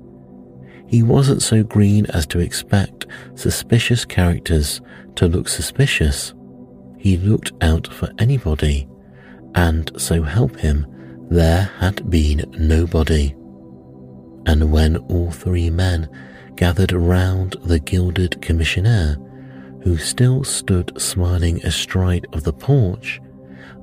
He 0.86 1.02
wasn't 1.02 1.40
so 1.40 1.62
green 1.62 2.04
as 2.10 2.26
to 2.26 2.40
expect 2.40 3.06
suspicious 3.36 4.04
characters 4.04 4.82
to 5.14 5.26
look 5.26 5.48
suspicious. 5.48 6.34
He 6.98 7.16
looked 7.16 7.52
out 7.62 7.90
for 7.90 8.10
anybody, 8.18 8.86
and 9.54 9.90
so 9.96 10.22
help 10.24 10.58
him, 10.58 10.84
there 11.30 11.70
had 11.78 12.10
been 12.10 12.44
nobody. 12.58 13.30
And 14.44 14.70
when 14.70 14.98
all 15.08 15.30
three 15.30 15.70
men 15.70 16.10
gathered 16.56 16.92
round 16.92 17.56
the 17.64 17.78
gilded 17.78 18.42
commissionaire, 18.42 19.16
who 19.84 19.98
still 19.98 20.42
stood 20.42 20.90
smiling 21.00 21.62
astride 21.62 22.26
of 22.32 22.42
the 22.42 22.52
porch, 22.52 23.20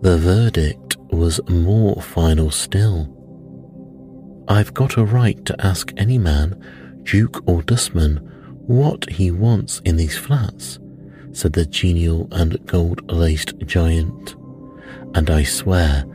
the 0.01 0.17
verdict 0.17 0.97
was 1.11 1.39
more 1.47 2.01
final 2.01 2.49
still. 2.49 3.07
I've 4.47 4.73
got 4.73 4.97
a 4.97 5.05
right 5.05 5.43
to 5.45 5.65
ask 5.65 5.93
any 5.97 6.17
man, 6.17 7.01
duke 7.03 7.47
or 7.47 7.61
dustman, 7.61 8.17
what 8.65 9.09
he 9.09 9.29
wants 9.29 9.79
in 9.85 9.95
these 9.95 10.17
flats, 10.17 10.79
said 11.33 11.53
the 11.53 11.67
genial 11.67 12.27
and 12.31 12.65
gold 12.65 13.09
laced 13.11 13.57
giant, 13.59 14.35
and 15.13 15.29
I 15.29 15.43
swear 15.43 16.05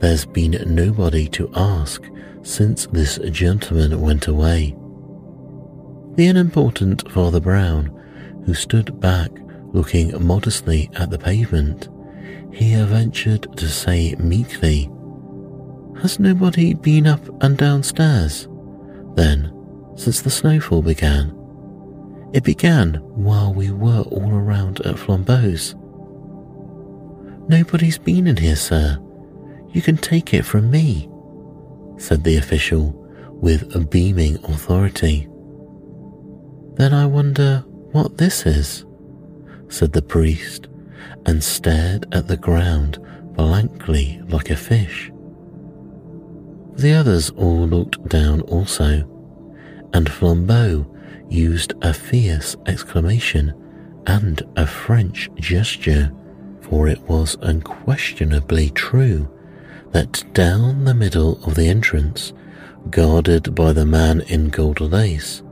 there's 0.00 0.26
been 0.26 0.60
nobody 0.66 1.28
to 1.28 1.50
ask 1.54 2.02
since 2.42 2.86
this 2.86 3.18
gentleman 3.30 4.00
went 4.00 4.26
away. 4.26 4.76
The 6.16 6.26
unimportant 6.26 7.10
Father 7.12 7.40
Brown, 7.40 7.92
who 8.46 8.54
stood 8.54 8.98
back 9.00 9.30
looking 9.72 10.10
modestly 10.24 10.88
at 10.94 11.10
the 11.10 11.18
pavement, 11.18 11.88
here 12.52 12.86
ventured 12.86 13.54
to 13.58 13.68
say 13.68 14.14
meekly, 14.18 14.90
Has 16.00 16.18
nobody 16.18 16.72
been 16.72 17.06
up 17.06 17.20
and 17.42 17.58
downstairs? 17.58 18.48
Then, 19.14 19.52
since 19.96 20.22
the 20.22 20.30
snowfall 20.30 20.82
began, 20.82 21.36
it 22.32 22.44
began 22.44 22.94
while 23.14 23.52
we 23.52 23.70
were 23.70 24.02
all 24.02 24.30
around 24.30 24.80
at 24.86 24.96
Flambeau's. 24.96 25.74
Nobody's 27.48 27.98
been 27.98 28.26
in 28.26 28.36
here, 28.36 28.56
sir. 28.56 28.98
You 29.72 29.82
can 29.82 29.96
take 29.96 30.32
it 30.32 30.44
from 30.44 30.70
me, 30.70 31.08
said 31.98 32.24
the 32.24 32.36
official 32.36 32.92
with 33.40 33.74
a 33.74 33.80
beaming 33.80 34.36
authority. 34.44 35.28
Then 36.74 36.92
I 36.92 37.06
wonder 37.06 37.64
what 37.96 38.18
this 38.18 38.44
is, 38.44 38.84
said 39.68 39.90
the 39.90 40.02
priest, 40.02 40.68
and 41.24 41.42
stared 41.42 42.06
at 42.14 42.28
the 42.28 42.36
ground 42.36 42.98
blankly 43.34 44.20
like 44.28 44.50
a 44.50 44.56
fish. 44.56 45.10
The 46.74 46.92
others 46.92 47.30
all 47.30 47.66
looked 47.66 48.06
down 48.06 48.42
also, 48.42 49.08
and 49.94 50.10
Flambeau 50.10 50.84
used 51.30 51.72
a 51.80 51.94
fierce 51.94 52.54
exclamation 52.66 53.54
and 54.06 54.42
a 54.56 54.66
French 54.66 55.30
gesture, 55.36 56.12
for 56.60 56.88
it 56.88 57.00
was 57.08 57.38
unquestionably 57.40 58.68
true 58.70 59.26
that 59.92 60.22
down 60.34 60.84
the 60.84 60.94
middle 60.94 61.42
of 61.46 61.54
the 61.54 61.68
entrance, 61.68 62.34
guarded 62.90 63.54
by 63.54 63.72
the 63.72 63.86
man 63.86 64.20
in 64.20 64.50
gold 64.50 64.80
lace, 64.80 65.42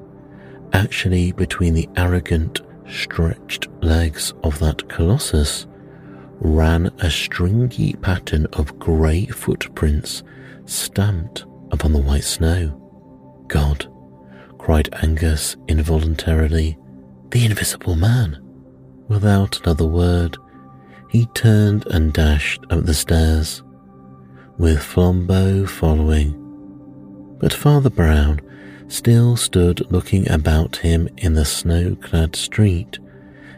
actually 0.74 1.32
between 1.32 1.72
the 1.72 1.88
arrogant, 1.96 2.60
stretched 2.90 3.68
legs 3.82 4.34
of 4.42 4.58
that 4.58 4.86
colossus, 4.88 5.66
ran 6.40 6.86
a 6.98 7.10
stringy 7.10 7.94
pattern 7.94 8.46
of 8.52 8.78
grey 8.78 9.24
footprints 9.26 10.22
stamped 10.66 11.46
upon 11.70 11.92
the 11.92 12.00
white 12.00 12.24
snow. 12.24 12.80
God, 13.46 13.86
cried 14.58 14.92
Angus 15.02 15.56
involuntarily, 15.68 16.76
the 17.30 17.44
invisible 17.44 17.96
man. 17.96 18.40
Without 19.08 19.60
another 19.62 19.86
word, 19.86 20.36
he 21.10 21.26
turned 21.34 21.86
and 21.86 22.12
dashed 22.12 22.64
up 22.70 22.84
the 22.84 22.94
stairs 22.94 23.62
with 24.58 24.78
Flambeau 24.78 25.68
following. 25.68 26.40
But 27.38 27.52
Father 27.52 27.90
Brown 27.90 28.40
still 28.88 29.36
stood 29.36 29.90
looking 29.90 30.28
about 30.30 30.76
him 30.76 31.08
in 31.18 31.34
the 31.34 31.44
snow 31.44 31.96
clad 31.96 32.36
street 32.36 32.98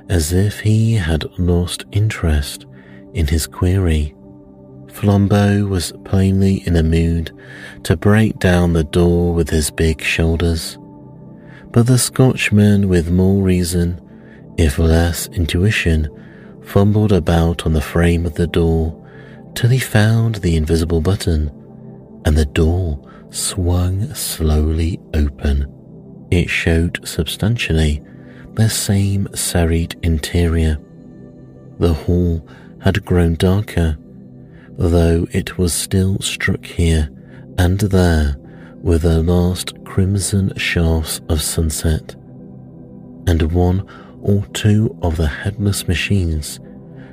as 0.08 0.32
if 0.32 0.60
he 0.60 0.94
had 0.94 1.24
lost 1.38 1.84
interest 1.92 2.66
in 3.12 3.26
his 3.26 3.46
query. 3.46 4.14
Flambeau 4.88 5.68
was 5.68 5.92
plainly 6.04 6.66
in 6.66 6.76
a 6.76 6.82
mood 6.82 7.32
to 7.82 7.96
break 7.96 8.38
down 8.38 8.72
the 8.72 8.84
door 8.84 9.34
with 9.34 9.50
his 9.50 9.70
big 9.70 10.00
shoulders, 10.00 10.78
but 11.72 11.86
the 11.86 11.98
Scotchman, 11.98 12.88
with 12.88 13.10
more 13.10 13.42
reason, 13.42 14.00
if 14.56 14.78
less 14.78 15.26
intuition, 15.28 16.08
fumbled 16.62 17.12
about 17.12 17.66
on 17.66 17.72
the 17.74 17.80
frame 17.80 18.24
of 18.24 18.34
the 18.34 18.46
door 18.46 19.02
till 19.54 19.70
he 19.70 19.78
found 19.78 20.36
the 20.36 20.56
invisible 20.56 21.00
button, 21.00 21.50
and 22.24 22.36
the 22.36 22.46
door 22.46 22.98
swung 23.30 24.12
slowly 24.14 25.00
open. 25.14 25.66
It 26.30 26.48
showed 26.48 27.06
substantially 27.06 28.02
the 28.54 28.68
same 28.68 29.28
serried 29.34 29.96
interior. 30.02 30.78
The 31.78 31.94
hall 31.94 32.46
had 32.80 33.04
grown 33.04 33.34
darker, 33.34 33.98
though 34.78 35.26
it 35.32 35.58
was 35.58 35.72
still 35.72 36.18
struck 36.20 36.64
here 36.64 37.10
and 37.58 37.78
there 37.78 38.36
with 38.82 39.02
the 39.02 39.22
last 39.22 39.72
crimson 39.84 40.56
shafts 40.56 41.20
of 41.28 41.42
sunset, 41.42 42.14
and 43.26 43.52
one 43.52 43.86
or 44.22 44.44
two 44.52 44.96
of 45.02 45.16
the 45.16 45.26
headless 45.26 45.88
machines 45.88 46.60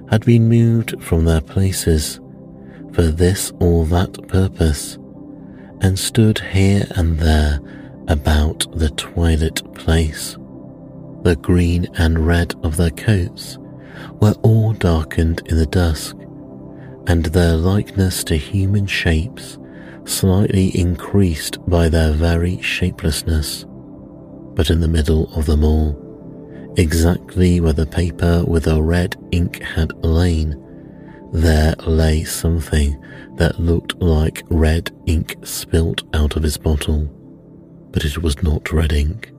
had 0.09 0.26
been 0.26 0.47
moved 0.47 1.01
from 1.01 1.26
their 1.26 1.41
places 1.41 2.20
for 2.93 3.03
this 3.03 3.51
or 3.59 3.86
that 3.86 4.28
purpose, 4.28 4.97
and 5.84 5.99
stood 5.99 6.39
here 6.39 6.88
and 6.95 7.19
there 7.19 7.59
about 8.07 8.65
the 8.77 8.89
twilight 8.91 9.61
place. 9.75 10.38
The 11.23 11.38
green 11.39 11.88
and 11.97 12.25
red 12.25 12.55
of 12.63 12.77
their 12.77 12.89
coats 12.89 13.57
were 14.21 14.36
all 14.43 14.73
darkened 14.73 15.41
in 15.47 15.57
the 15.57 15.65
dusk, 15.65 16.15
and 17.07 17.25
their 17.25 17.55
likeness 17.57 18.23
to 18.25 18.38
human 18.38 18.88
shapes 18.88 19.59
slightly 20.05 20.67
increased 20.77 21.57
by 21.69 21.89
their 21.89 22.13
very 22.13 22.61
shapelessness. 22.61 23.65
But 24.55 24.69
in 24.69 24.79
the 24.79 24.88
middle 24.88 25.34
of 25.34 25.45
them 25.45 25.63
all, 25.63 25.99
exactly 26.77 27.59
where 27.59 27.73
the 27.73 27.86
paper 27.86 28.43
with 28.45 28.63
the 28.63 28.81
red 28.81 29.17
ink 29.31 29.61
had 29.61 29.93
lain, 30.03 30.62
there 31.34 31.73
lay 31.88 32.23
something 32.23 33.03
that 33.38 33.59
looked 33.59 33.99
like 33.99 34.43
red 34.49 34.91
ink 35.07 35.36
spilt 35.43 36.03
out 36.13 36.36
of 36.36 36.43
his 36.43 36.57
bottle, 36.57 37.05
but 37.91 38.05
it 38.05 38.19
was 38.19 38.41
not 38.43 38.71
red 38.71 38.93
ink. 38.93 39.31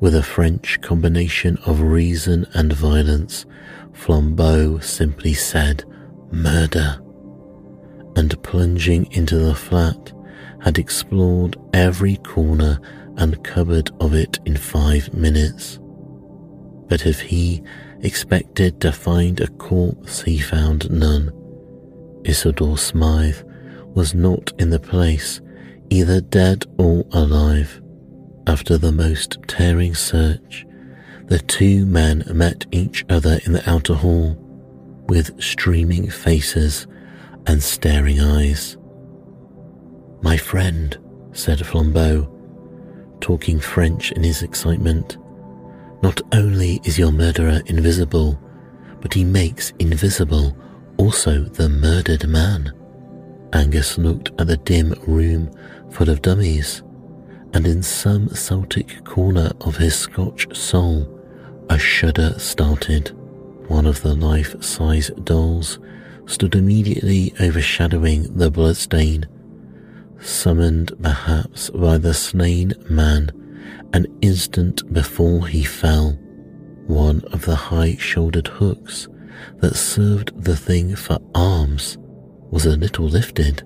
With 0.00 0.14
a 0.14 0.22
French 0.22 0.80
combination 0.80 1.58
of 1.66 1.82
reason 1.82 2.46
and 2.54 2.72
violence, 2.72 3.44
Flambeau 3.92 4.82
simply 4.82 5.34
said, 5.34 5.84
Murder, 6.32 6.98
and 8.16 8.42
plunging 8.42 9.10
into 9.12 9.36
the 9.36 9.54
flat, 9.54 10.12
had 10.62 10.78
explored 10.78 11.58
every 11.74 12.16
corner 12.16 12.80
and 13.18 13.44
cupboard 13.44 13.90
of 14.00 14.14
it 14.14 14.40
in 14.46 14.56
five 14.56 15.12
minutes. 15.12 15.78
But 16.88 17.04
if 17.04 17.20
he 17.20 17.62
expected 18.04 18.80
to 18.80 18.92
find 18.92 19.40
a 19.40 19.48
corpse, 19.48 20.22
he 20.22 20.38
found 20.38 20.90
none. 20.90 21.32
Isidore 22.24 22.78
Smythe 22.78 23.42
was 23.94 24.14
not 24.14 24.52
in 24.58 24.70
the 24.70 24.80
place, 24.80 25.40
either 25.90 26.20
dead 26.20 26.64
or 26.78 27.04
alive. 27.12 27.80
After 28.46 28.76
the 28.76 28.92
most 28.92 29.38
tearing 29.48 29.94
search, 29.94 30.66
the 31.26 31.38
two 31.38 31.86
men 31.86 32.24
met 32.32 32.66
each 32.70 33.04
other 33.08 33.40
in 33.46 33.52
the 33.52 33.68
outer 33.70 33.94
hall 33.94 34.36
with 35.08 35.42
streaming 35.42 36.10
faces 36.10 36.86
and 37.46 37.62
staring 37.62 38.20
eyes. 38.20 38.76
My 40.22 40.36
friend, 40.36 40.96
said 41.32 41.58
Flambeau, 41.60 42.30
talking 43.20 43.60
French 43.60 44.12
in 44.12 44.22
his 44.22 44.42
excitement, 44.42 45.16
not 46.04 46.20
only 46.32 46.82
is 46.84 46.98
your 46.98 47.10
murderer 47.10 47.62
invisible, 47.64 48.38
but 49.00 49.14
he 49.14 49.24
makes 49.24 49.72
invisible 49.78 50.54
also 50.98 51.44
the 51.44 51.66
murdered 51.66 52.28
man. 52.28 52.70
Angus 53.54 53.96
looked 53.96 54.30
at 54.38 54.46
the 54.46 54.58
dim 54.58 54.92
room 55.06 55.50
full 55.90 56.10
of 56.10 56.20
dummies, 56.20 56.82
and 57.54 57.66
in 57.66 57.82
some 57.82 58.28
Celtic 58.28 59.02
corner 59.06 59.50
of 59.62 59.78
his 59.78 59.98
Scotch 59.98 60.54
soul, 60.54 61.08
a 61.70 61.78
shudder 61.78 62.38
started. 62.38 63.12
One 63.68 63.86
of 63.86 64.02
the 64.02 64.14
life 64.14 64.62
size 64.62 65.10
dolls 65.22 65.78
stood 66.26 66.54
immediately 66.54 67.32
overshadowing 67.40 68.36
the 68.36 68.50
bloodstain, 68.50 69.24
summoned 70.20 70.92
perhaps 71.00 71.70
by 71.70 71.96
the 71.96 72.12
slain 72.12 72.74
man 72.90 73.30
an 73.94 74.06
instant 74.22 74.92
before 74.92 75.46
he 75.46 75.62
fell. 75.62 76.18
One 76.88 77.22
of 77.32 77.44
the 77.44 77.54
high 77.54 77.94
shouldered 77.94 78.48
hooks 78.48 79.06
that 79.58 79.76
served 79.76 80.32
the 80.42 80.56
thing 80.56 80.96
for 80.96 81.18
arms 81.32 81.96
was 82.50 82.66
a 82.66 82.76
little 82.76 83.06
lifted, 83.06 83.62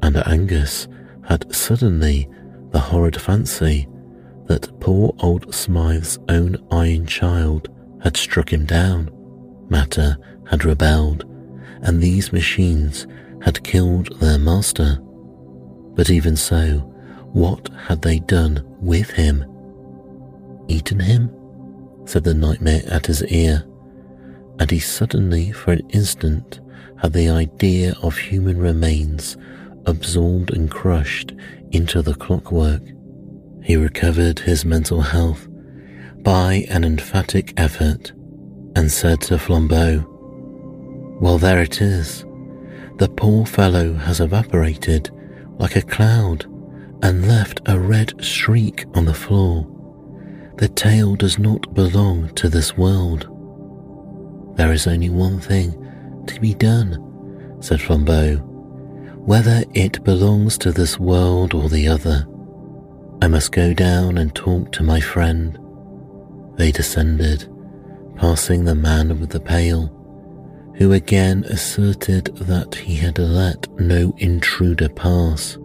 and 0.00 0.16
Angus 0.28 0.86
had 1.24 1.52
suddenly 1.52 2.28
the 2.70 2.78
horrid 2.78 3.20
fancy 3.20 3.88
that 4.46 4.78
poor 4.78 5.14
old 5.18 5.52
Smythe's 5.52 6.16
own 6.28 6.56
iron 6.70 7.04
child 7.04 7.68
had 8.02 8.16
struck 8.16 8.52
him 8.52 8.64
down. 8.64 9.10
Matter 9.68 10.16
had 10.48 10.64
rebelled, 10.64 11.24
and 11.82 12.00
these 12.00 12.32
machines 12.32 13.08
had 13.42 13.64
killed 13.64 14.20
their 14.20 14.38
master. 14.38 14.98
But 15.96 16.08
even 16.08 16.36
so, 16.36 16.78
what 17.32 17.68
had 17.76 18.02
they 18.02 18.20
done 18.20 18.62
with 18.80 19.10
him? 19.10 19.51
Eaten 20.72 21.00
him? 21.00 21.30
said 22.06 22.24
the 22.24 22.32
nightmare 22.32 22.82
at 22.86 23.06
his 23.06 23.22
ear, 23.24 23.62
and 24.58 24.70
he 24.70 24.78
suddenly, 24.78 25.52
for 25.52 25.72
an 25.72 25.86
instant, 25.90 26.60
had 26.96 27.12
the 27.12 27.28
idea 27.28 27.94
of 28.02 28.16
human 28.16 28.56
remains 28.58 29.36
absorbed 29.84 30.50
and 30.50 30.70
crushed 30.70 31.32
into 31.72 32.00
the 32.00 32.14
clockwork. 32.14 32.82
He 33.62 33.76
recovered 33.76 34.38
his 34.38 34.64
mental 34.64 35.02
health 35.02 35.46
by 36.22 36.64
an 36.70 36.84
emphatic 36.84 37.52
effort 37.58 38.12
and 38.74 38.90
said 38.90 39.20
to 39.22 39.38
Flambeau, 39.38 40.06
Well, 41.20 41.38
there 41.38 41.60
it 41.60 41.82
is. 41.82 42.24
The 42.96 43.12
poor 43.14 43.44
fellow 43.44 43.92
has 43.94 44.20
evaporated 44.20 45.10
like 45.58 45.76
a 45.76 45.82
cloud 45.82 46.46
and 47.02 47.28
left 47.28 47.60
a 47.66 47.78
red 47.78 48.24
streak 48.24 48.86
on 48.94 49.04
the 49.04 49.14
floor. 49.14 49.71
The 50.56 50.68
tale 50.68 51.16
does 51.16 51.38
not 51.38 51.74
belong 51.74 52.28
to 52.34 52.48
this 52.48 52.76
world. 52.76 53.28
There 54.56 54.72
is 54.72 54.86
only 54.86 55.08
one 55.08 55.40
thing 55.40 55.72
to 56.26 56.40
be 56.40 56.54
done, 56.54 57.56
said 57.60 57.80
Flambeau. 57.80 58.36
Whether 59.24 59.64
it 59.74 60.04
belongs 60.04 60.58
to 60.58 60.72
this 60.72 60.98
world 60.98 61.54
or 61.54 61.68
the 61.68 61.88
other, 61.88 62.26
I 63.22 63.28
must 63.28 63.52
go 63.52 63.72
down 63.72 64.18
and 64.18 64.34
talk 64.34 64.72
to 64.72 64.82
my 64.82 65.00
friend. 65.00 65.58
They 66.56 66.70
descended, 66.70 67.48
passing 68.16 68.64
the 68.64 68.74
man 68.74 69.20
with 69.20 69.30
the 69.30 69.40
pail, 69.40 69.86
who 70.76 70.92
again 70.92 71.44
asserted 71.44 72.26
that 72.36 72.74
he 72.74 72.96
had 72.96 73.18
let 73.18 73.68
no 73.80 74.14
intruder 74.18 74.88
pass, 74.88 75.56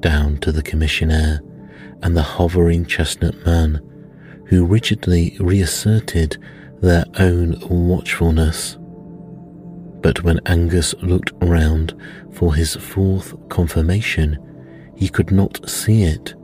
down 0.00 0.38
to 0.38 0.50
the 0.50 0.62
commissionaire 0.62 1.40
and 2.02 2.16
the 2.16 2.22
hovering 2.22 2.86
chestnut 2.86 3.34
man, 3.44 3.80
who 4.48 4.64
rigidly 4.64 5.36
reasserted 5.40 6.38
their 6.80 7.04
own 7.18 7.58
watchfulness. 7.68 8.78
But 10.00 10.22
when 10.24 10.40
Angus 10.46 10.94
looked 11.02 11.32
round 11.42 11.94
for 12.32 12.54
his 12.54 12.74
fourth 12.76 13.34
confirmation, 13.50 14.38
he 14.96 15.08
could 15.08 15.30
not 15.30 15.68
see 15.68 16.04
it 16.04 16.34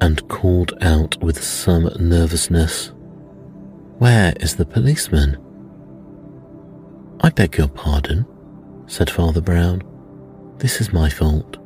and 0.00 0.26
called 0.28 0.74
out 0.80 1.20
with 1.22 1.42
some 1.42 1.90
nervousness, 1.98 2.92
Where 3.98 4.34
is 4.38 4.56
the 4.56 4.66
policeman? 4.66 5.38
I 7.20 7.30
beg 7.30 7.56
your 7.56 7.68
pardon, 7.68 8.26
said 8.86 9.10
Father 9.10 9.40
Brown. 9.40 9.82
This 10.58 10.80
is 10.80 10.92
my 10.92 11.08
fault. 11.08 11.56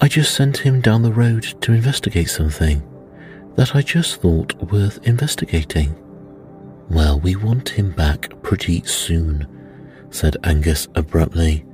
I 0.00 0.08
just 0.08 0.34
sent 0.34 0.58
him 0.58 0.80
down 0.80 1.02
the 1.02 1.12
road 1.12 1.44
to 1.62 1.72
investigate 1.72 2.28
something 2.28 2.82
that 3.56 3.74
I 3.74 3.82
just 3.82 4.20
thought 4.20 4.54
worth 4.70 4.98
investigating. 5.06 5.96
Well, 6.88 7.20
we 7.20 7.36
want 7.36 7.68
him 7.68 7.92
back 7.92 8.30
pretty 8.42 8.82
soon, 8.84 9.46
said 10.10 10.36
Angus 10.44 10.88
abruptly, 10.94 11.64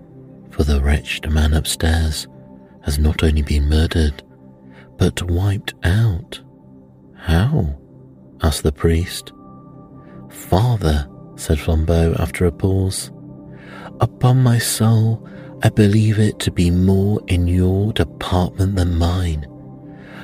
for 0.51 0.65
the 0.65 0.81
wretched 0.81 1.31
man 1.31 1.55
upstairs 1.55 2.29
has 2.83 2.99
not 2.99 3.23
only 3.23 3.43
been 3.43 3.69
murdered, 3.69 4.23
but 4.97 5.23
wiped 5.23 5.75
out. 5.85 6.41
How? 7.17 7.79
asked 8.43 8.63
the 8.63 8.73
priest. 8.73 9.33
Father, 10.31 11.09
said 11.37 11.59
Flambeau 11.59 12.19
after 12.19 12.47
a 12.47 12.53
pause, 12.53 13.11
upon 14.01 14.43
my 14.43 14.59
soul, 14.59 15.27
I 15.63 15.69
believe 15.71 16.19
it 16.19 16.39
to 16.41 16.51
be 16.51 16.71
more 16.71 17.21
in 17.27 17.49
your 17.49 17.93
department 17.93 18.77
than 18.77 18.97
mine. 18.97 19.47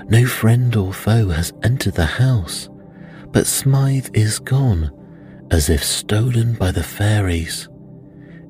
No 0.08 0.26
friend 0.26 0.74
or 0.76 0.92
foe 0.92 1.28
has 1.28 1.52
entered 1.62 1.94
the 1.94 2.04
house, 2.04 2.68
but 3.32 3.46
Smythe 3.46 4.08
is 4.12 4.38
gone, 4.38 4.92
as 5.50 5.70
if 5.70 5.82
stolen 5.82 6.54
by 6.54 6.70
the 6.70 6.82
fairies. 6.82 7.68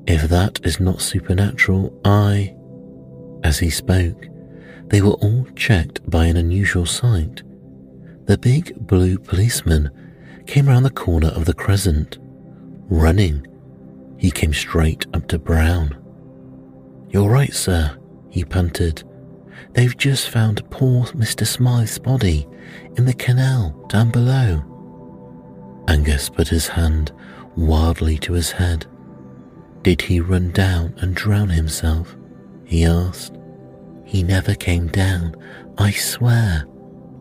If 0.05 0.23
that 0.29 0.59
is 0.63 0.79
not 0.79 1.01
supernatural, 1.01 1.97
I. 2.03 2.55
As 3.43 3.59
he 3.59 3.69
spoke, 3.69 4.27
they 4.87 5.01
were 5.01 5.13
all 5.13 5.47
checked 5.55 6.07
by 6.09 6.25
an 6.25 6.37
unusual 6.37 6.85
sight. 6.85 7.41
The 8.25 8.37
big 8.37 8.75
blue 8.85 9.17
policeman 9.17 9.89
came 10.45 10.67
round 10.67 10.85
the 10.85 10.91
corner 10.91 11.29
of 11.29 11.45
the 11.45 11.53
crescent, 11.53 12.17
running. 12.89 13.47
He 14.17 14.29
came 14.29 14.53
straight 14.53 15.05
up 15.13 15.27
to 15.29 15.39
Brown. 15.39 15.97
You're 17.09 17.29
right, 17.29 17.53
sir, 17.53 17.97
he 18.29 18.43
panted. 18.43 19.03
They've 19.75 19.97
just 19.97 20.29
found 20.29 20.67
poor 20.69 21.03
Mr. 21.07 21.45
Smythe's 21.45 21.99
body 21.99 22.47
in 22.95 23.05
the 23.05 23.13
canal 23.13 23.71
down 23.89 24.09
below. 24.09 24.63
Angus 25.89 26.29
put 26.29 26.47
his 26.47 26.67
hand 26.67 27.11
wildly 27.57 28.17
to 28.19 28.33
his 28.33 28.51
head. 28.51 28.85
Did 29.81 30.01
he 30.01 30.19
run 30.19 30.51
down 30.51 30.95
and 30.97 31.13
drown 31.13 31.49
himself? 31.49 32.15
he 32.63 32.85
asked. 32.85 33.37
He 34.05 34.23
never 34.23 34.55
came 34.55 34.87
down, 34.87 35.35
I 35.77 35.91
swear, 35.91 36.65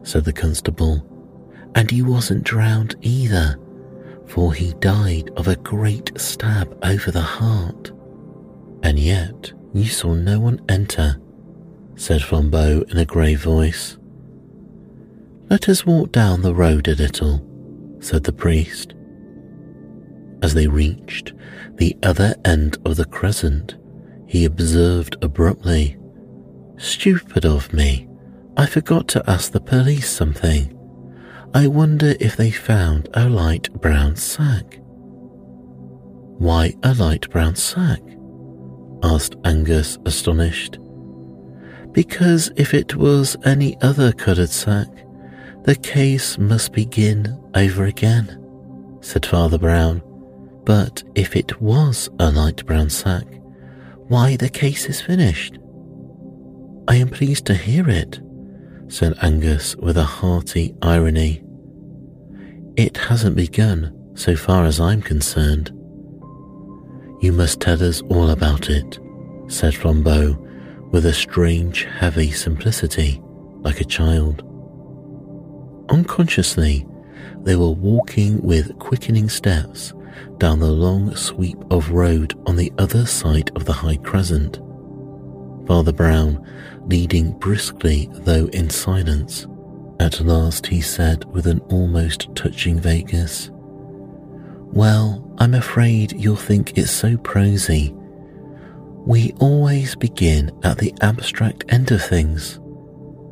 said 0.03 0.25
the 0.25 0.33
constable. 0.33 1.05
And 1.75 1.91
he 1.91 2.03
wasn't 2.03 2.45
drowned 2.45 2.95
either, 3.01 3.59
for 4.27 4.55
he 4.55 4.75
died 4.75 5.29
of 5.37 5.49
a 5.49 5.57
great 5.57 6.13
stab 6.19 6.79
over 6.85 7.11
the 7.11 7.21
heart. 7.21 7.91
And 8.85 8.99
yet 8.99 9.53
you 9.73 9.87
saw 9.87 10.15
no 10.15 10.39
one 10.39 10.65
enter, 10.69 11.21
said 11.97 12.22
Flambeau 12.22 12.82
in 12.90 12.99
a 12.99 13.05
grave 13.05 13.42
voice. 13.42 13.97
Let 15.51 15.68
us 15.68 15.86
walk 15.86 16.12
down 16.12 16.42
the 16.42 16.55
road 16.55 16.88
a 16.88 16.95
little, 16.95 17.45
said 18.01 18.24
the 18.24 18.32
priest. 18.32 18.95
As 20.42 20.55
they 20.55 20.66
reached 20.66 21.32
the 21.76 21.97
other 22.03 22.34
end 22.45 22.78
of 22.84 22.97
the 22.97 23.05
crescent, 23.05 23.76
he 24.26 24.45
observed 24.45 25.16
abruptly 25.22 25.97
Stupid 26.76 27.47
of 27.47 27.72
me. 27.72 28.09
I 28.57 28.66
forgot 28.66 29.09
to 29.09 29.30
ask 29.30 29.53
the 29.53 29.61
police 29.61 30.11
something. 30.11 30.76
I 31.55 31.68
wonder 31.68 32.14
if 32.18 32.36
they 32.36 32.51
found 32.51 33.09
a 33.14 33.28
light 33.28 33.72
brown 33.80 34.16
sack. 34.16 34.80
Why 36.38 36.74
a 36.82 36.95
light 36.95 37.30
brown 37.30 37.55
sack? 37.55 38.01
asked 39.03 39.36
Angus, 39.45 39.99
astonished. 40.05 40.78
Because 41.95 42.51
if 42.57 42.74
it 42.74 42.97
was 42.97 43.36
any 43.45 43.80
other 43.80 44.11
coloured 44.12 44.51
sack, 44.51 44.88
the 45.62 45.76
case 45.76 46.36
must 46.38 46.72
begin 46.72 47.40
over 47.55 47.84
again, 47.84 48.99
said 49.01 49.24
Father 49.24 49.59
Brown. 49.59 50.03
But 50.64 51.05
if 51.14 51.36
it 51.36 51.61
was 51.62 52.11
a 52.18 52.32
light 52.32 52.66
brown 52.66 52.90
sack, 52.90 53.24
why 54.09 54.34
the 54.36 54.49
case 54.49 54.86
is 54.86 55.01
finished. 55.01 55.57
I 56.88 56.97
am 56.97 57.09
pleased 57.09 57.47
to 57.47 57.55
hear 57.55 57.88
it, 57.88 58.20
said 58.88 59.16
Angus 59.22 59.76
with 59.76 59.97
a 59.97 60.05
hearty 60.05 60.74
irony. 60.82 61.45
It 62.76 62.97
hasn't 62.97 63.36
begun, 63.36 64.12
so 64.14 64.34
far 64.34 64.64
as 64.64 64.80
I'm 64.80 65.01
concerned. 65.01 65.68
You 67.20 67.32
must 67.32 67.61
tell 67.61 67.80
us 67.82 68.03
all 68.11 68.30
about 68.30 68.68
it, 68.68 68.99
said 69.47 69.74
Flambeau 69.74 70.43
with 70.95 71.07
a 71.07 71.12
strange, 71.12 71.88
heavy 71.99 72.30
simplicity, 72.30 73.20
like 73.62 73.80
a 73.80 73.84
child. 73.84 74.45
Unconsciously, 75.88 76.86
they 77.40 77.57
were 77.57 77.72
walking 77.72 78.40
with 78.42 78.78
quickening 78.78 79.28
steps 79.28 79.92
down 80.38 80.61
the 80.61 80.70
long 80.70 81.12
sweep 81.16 81.59
of 81.72 81.90
road 81.90 82.32
on 82.47 82.55
the 82.55 82.72
other 82.78 83.05
side 83.07 83.51
of 83.57 83.64
the 83.64 83.72
High 83.72 83.97
Crescent. 83.97 84.61
Father 85.66 85.92
Brown 85.92 86.40
leading 86.86 87.36
briskly, 87.40 88.09
though 88.12 88.47
in 88.53 88.70
silence. 88.70 89.49
At 89.99 90.20
last 90.20 90.64
he 90.64 90.80
said 90.80 91.24
with 91.24 91.49
an 91.49 91.59
almost 91.70 92.32
touching 92.36 92.78
vagueness, 92.78 93.51
Well, 94.72 95.28
I'm 95.38 95.55
afraid 95.55 96.12
you'll 96.12 96.36
think 96.36 96.78
it's 96.78 96.92
so 96.92 97.16
prosy. 97.16 97.92
We 99.07 99.33
always 99.39 99.95
begin 99.95 100.51
at 100.63 100.79
the 100.79 100.95
abstract 101.03 101.65
end 101.69 101.91
of 101.91 102.03
things, 102.03 102.57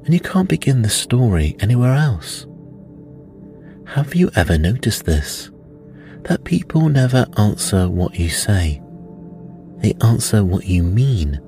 and 0.05 0.13
you 0.13 0.21
can't 0.21 0.49
begin 0.49 0.83
the 0.83 0.91
story 0.91 1.57
anywhere 1.61 1.95
else. 1.95 2.47
Have 3.87 4.15
you 4.15 4.31
ever 4.37 4.59
noticed 4.59 5.07
this? 5.07 5.51
That 6.25 6.45
people 6.45 6.91
never 6.91 7.27
answer 7.39 7.89
what 7.89 8.19
you 8.19 8.29
say. 8.29 8.83
They 9.79 9.95
answer 10.03 10.45
what 10.45 10.67
you 10.67 10.83
mean 10.83 11.41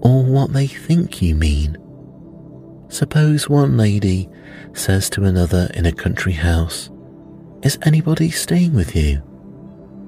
or 0.00 0.22
what 0.22 0.52
they 0.52 0.66
think 0.66 1.22
you 1.22 1.34
mean. 1.34 1.78
Suppose 2.88 3.48
one 3.48 3.76
lady 3.76 4.28
says 4.74 5.08
to 5.10 5.24
another 5.24 5.70
in 5.74 5.86
a 5.86 5.92
country 5.92 6.32
house, 6.32 6.90
Is 7.62 7.78
anybody 7.82 8.30
staying 8.30 8.74
with 8.74 8.94
you? 8.94 9.22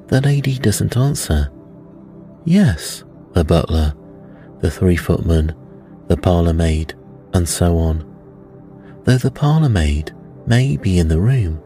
The 0.09 0.21
lady 0.21 0.59
doesn't 0.59 0.97
answer. 0.97 1.51
Yes, 2.45 3.05
the 3.39 3.45
butler, 3.45 3.95
the 4.59 4.70
three 4.70 4.97
footman, 4.97 5.55
the 6.09 6.16
parlour 6.16 6.53
maid, 6.53 6.93
and 7.34 7.49
so 7.49 7.78
on. 7.78 8.05
Though 9.05 9.16
the 9.16 9.30
parlour 9.30 9.68
maid 9.68 10.12
may 10.49 10.76
be 10.76 10.99
in 10.99 11.07
the 11.07 11.20
room, 11.20 11.62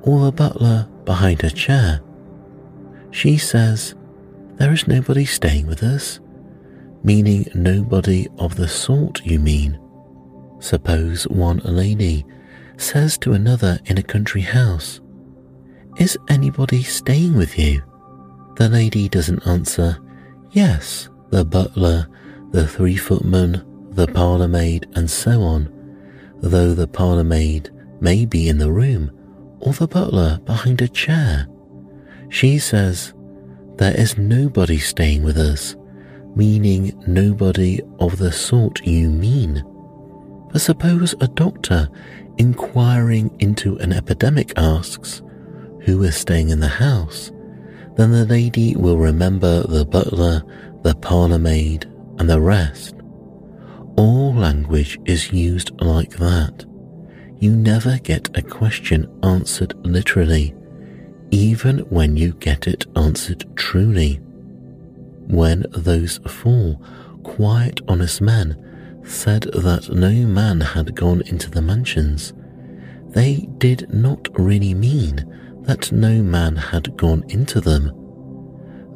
or 0.00 0.24
the 0.24 0.32
butler 0.32 0.88
behind 1.04 1.44
a 1.44 1.50
chair. 1.50 2.00
She 3.10 3.36
says, 3.36 3.94
There 4.54 4.72
is 4.72 4.88
nobody 4.88 5.26
staying 5.26 5.66
with 5.66 5.82
us, 5.82 6.18
meaning 7.04 7.46
nobody 7.54 8.26
of 8.38 8.56
the 8.56 8.68
sort 8.68 9.22
you 9.22 9.38
mean. 9.38 9.78
Suppose 10.60 11.24
one 11.28 11.58
lady 11.58 12.24
says 12.78 13.18
to 13.18 13.34
another 13.34 13.78
in 13.84 13.98
a 13.98 14.02
country 14.02 14.40
house, 14.40 15.02
Is 15.98 16.16
anybody 16.30 16.82
staying 16.82 17.36
with 17.36 17.58
you? 17.58 17.82
The 18.56 18.70
lady 18.70 19.10
doesn't 19.10 19.46
answer, 19.46 19.98
Yes, 20.52 21.08
the 21.30 21.46
butler, 21.46 22.06
the 22.50 22.68
three 22.68 22.96
footman, 22.96 23.64
the 23.92 24.06
parlour 24.06 24.48
maid, 24.48 24.86
and 24.94 25.10
so 25.10 25.40
on, 25.40 25.72
though 26.42 26.74
the 26.74 26.86
parlour 26.86 27.24
maid 27.24 27.70
may 28.02 28.26
be 28.26 28.50
in 28.50 28.58
the 28.58 28.70
room 28.70 29.10
or 29.60 29.72
the 29.72 29.88
butler 29.88 30.38
behind 30.44 30.82
a 30.82 30.88
chair. 30.88 31.46
She 32.28 32.58
says, 32.58 33.14
There 33.76 33.98
is 33.98 34.18
nobody 34.18 34.76
staying 34.76 35.22
with 35.22 35.38
us, 35.38 35.74
meaning 36.36 37.02
nobody 37.06 37.80
of 37.98 38.18
the 38.18 38.32
sort 38.32 38.84
you 38.84 39.08
mean. 39.08 39.64
But 40.52 40.60
suppose 40.60 41.14
a 41.22 41.28
doctor 41.28 41.88
inquiring 42.36 43.34
into 43.38 43.78
an 43.78 43.94
epidemic 43.94 44.52
asks, 44.58 45.22
Who 45.86 46.02
is 46.02 46.14
staying 46.14 46.50
in 46.50 46.60
the 46.60 46.68
house? 46.68 47.31
Then 47.96 48.10
the 48.10 48.24
lady 48.24 48.74
will 48.74 48.98
remember 48.98 49.62
the 49.62 49.84
butler, 49.84 50.42
the 50.82 50.94
parlour 50.94 51.38
maid, 51.38 51.86
and 52.18 52.28
the 52.28 52.40
rest. 52.40 52.94
All 53.96 54.34
language 54.34 54.98
is 55.04 55.32
used 55.32 55.70
like 55.80 56.16
that. 56.16 56.64
You 57.38 57.54
never 57.54 57.98
get 57.98 58.36
a 58.36 58.42
question 58.42 59.08
answered 59.22 59.74
literally, 59.84 60.54
even 61.30 61.78
when 61.90 62.16
you 62.16 62.32
get 62.34 62.66
it 62.66 62.86
answered 62.96 63.44
truly. 63.56 64.20
When 65.26 65.64
those 65.72 66.18
four 66.26 66.78
quiet, 67.22 67.80
honest 67.88 68.20
men 68.20 68.56
said 69.04 69.42
that 69.42 69.90
no 69.92 70.10
man 70.10 70.60
had 70.60 70.94
gone 70.94 71.22
into 71.26 71.50
the 71.50 71.62
mansions, 71.62 72.32
they 73.08 73.48
did 73.58 73.92
not 73.92 74.28
really 74.38 74.74
mean 74.74 75.26
that 75.62 75.92
no 75.92 76.22
man 76.22 76.56
had 76.56 76.96
gone 76.96 77.24
into 77.28 77.60
them. 77.60 77.92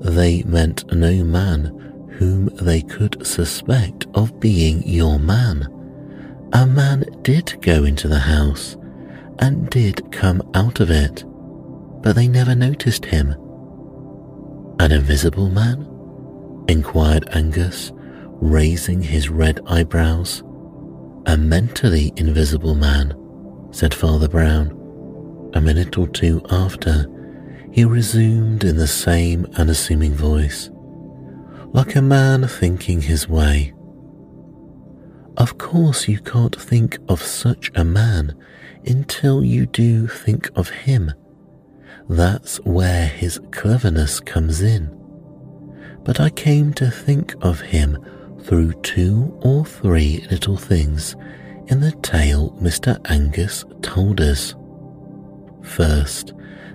They 0.01 0.43
meant 0.43 0.93
no 0.93 1.25
man 1.25 1.87
whom 2.19 2.47
they 2.57 2.83
could 2.83 3.27
suspect 3.27 4.07
of 4.15 4.39
being 4.41 4.83
your 4.87 5.19
man. 5.19 5.69
A 6.53 6.67
man 6.67 7.05
did 7.23 7.61
go 7.61 7.85
into 7.85 8.09
the 8.09 8.19
house 8.19 8.77
and 9.39 9.69
did 9.71 10.11
come 10.13 10.43
out 10.55 10.81
of 10.81 10.91
it, 10.91 11.25
but 12.03 12.15
they 12.15 12.29
never 12.29 12.55
noticed 12.55 13.05
him. 13.05 13.35
An 14.79 14.93
invisible 14.93 15.51
man? 15.51 15.87
inquired 16.69 17.29
Angus, 17.33 17.93
raising 18.41 19.03
his 19.03 19.29
red 19.29 19.61
eyebrows. 19.67 20.43
A 21.27 21.37
mentally 21.37 22.13
invisible 22.17 22.75
man, 22.75 23.15
said 23.71 23.95
Father 23.95 24.29
Brown. 24.29 24.76
A 25.57 25.61
minute 25.63 25.97
or 25.97 26.07
two 26.07 26.43
after, 26.51 27.07
he 27.73 27.87
resumed 27.87 28.63
in 28.63 28.77
the 28.77 28.87
same 28.87 29.47
unassuming 29.55 30.13
voice, 30.13 30.69
like 31.73 31.97
a 31.97 32.03
man 32.03 32.47
thinking 32.47 33.01
his 33.01 33.27
way. 33.27 33.73
Of 35.39 35.57
course, 35.57 36.09
you 36.09 36.21
can't 36.21 36.55
think 36.55 36.99
of 37.09 37.23
such 37.23 37.71
a 37.75 37.85
man 37.85 38.37
until 38.85 39.43
you 39.43 39.65
do 39.65 40.07
think 40.07 40.51
of 40.55 40.69
him. 40.69 41.11
That's 42.07 42.59
where 42.59 43.07
his 43.07 43.41
cleverness 43.51 44.21
comes 44.21 44.61
in. 44.61 44.95
But 46.05 46.21
I 46.21 46.29
came 46.29 46.75
to 46.75 46.91
think 46.91 47.35
of 47.41 47.63
him 47.63 47.97
through 48.43 48.75
two 48.83 49.35
or 49.41 49.65
three 49.65 50.27
little 50.31 50.59
things 50.59 51.17
in 51.69 51.81
the 51.81 51.93
tale 52.03 52.51
Mr. 52.61 53.01
Angus 53.11 53.65
told 53.81 54.21
us. 54.21 54.55
First, 55.67 56.33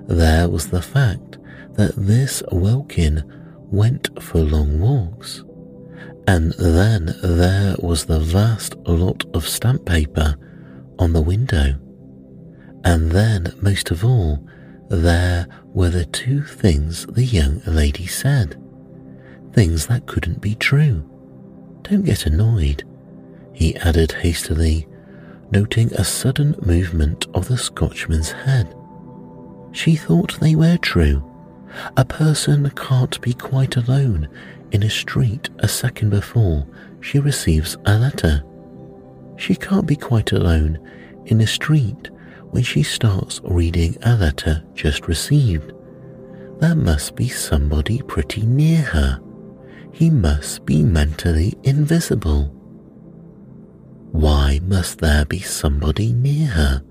there 0.07 0.49
was 0.49 0.67
the 0.67 0.81
fact 0.81 1.37
that 1.73 1.95
this 1.95 2.43
Welkin 2.51 3.23
went 3.71 4.09
for 4.21 4.39
long 4.39 4.79
walks. 4.79 5.43
And 6.27 6.53
then 6.53 7.15
there 7.23 7.75
was 7.79 8.05
the 8.05 8.19
vast 8.19 8.75
lot 8.85 9.25
of 9.33 9.47
stamp 9.47 9.85
paper 9.85 10.35
on 10.99 11.13
the 11.13 11.21
window. 11.21 11.75
And 12.83 13.11
then, 13.11 13.53
most 13.61 13.91
of 13.91 14.03
all, 14.05 14.45
there 14.89 15.47
were 15.73 15.89
the 15.89 16.05
two 16.05 16.43
things 16.43 17.05
the 17.07 17.25
young 17.25 17.61
lady 17.65 18.05
said. 18.05 18.61
Things 19.53 19.87
that 19.87 20.05
couldn't 20.05 20.41
be 20.41 20.55
true. 20.55 21.07
Don't 21.83 22.05
get 22.05 22.25
annoyed, 22.25 22.83
he 23.53 23.75
added 23.77 24.11
hastily, 24.11 24.87
noting 25.51 25.93
a 25.93 26.03
sudden 26.03 26.55
movement 26.61 27.27
of 27.33 27.47
the 27.47 27.57
Scotchman's 27.57 28.31
head. 28.31 28.73
She 29.71 29.95
thought 29.95 30.39
they 30.39 30.55
were 30.55 30.77
true. 30.77 31.23
A 31.95 32.03
person 32.03 32.69
can't 32.71 33.19
be 33.21 33.33
quite 33.33 33.77
alone 33.77 34.27
in 34.71 34.83
a 34.83 34.89
street 34.89 35.49
a 35.59 35.67
second 35.67 36.09
before 36.09 36.67
she 36.99 37.19
receives 37.19 37.77
a 37.85 37.97
letter. 37.97 38.43
She 39.37 39.55
can't 39.55 39.87
be 39.87 39.95
quite 39.95 40.31
alone 40.31 40.79
in 41.25 41.41
a 41.41 41.47
street 41.47 42.09
when 42.51 42.63
she 42.63 42.83
starts 42.83 43.39
reading 43.43 43.97
a 44.03 44.15
letter 44.15 44.63
just 44.75 45.07
received. 45.07 45.73
There 46.59 46.75
must 46.75 47.15
be 47.15 47.27
somebody 47.29 48.01
pretty 48.01 48.45
near 48.45 48.81
her. 48.81 49.19
He 49.93 50.09
must 50.09 50.65
be 50.65 50.83
mentally 50.83 51.55
invisible. 51.63 52.53
Why 54.11 54.59
must 54.63 54.99
there 54.99 55.25
be 55.25 55.39
somebody 55.39 56.13
near 56.13 56.47
her? 56.47 56.83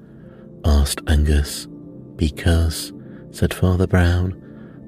asked 0.65 1.03
Angus. 1.07 1.69
Because, 2.21 2.93
said 3.31 3.55
Father 3.55 3.87
Brown, 3.87 4.37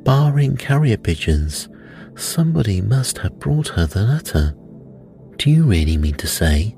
barring 0.05 0.55
carrier 0.55 0.99
pigeons, 0.99 1.67
Somebody 2.15 2.83
must 2.83 3.17
have 3.19 3.39
brought 3.39 3.69
her 3.69 3.87
the 3.87 4.03
letter. 4.03 4.55
Do 5.39 5.51
you 5.51 5.65
really 5.65 5.97
mean 5.97 6.17
to 6.17 6.27
say, 6.27 6.77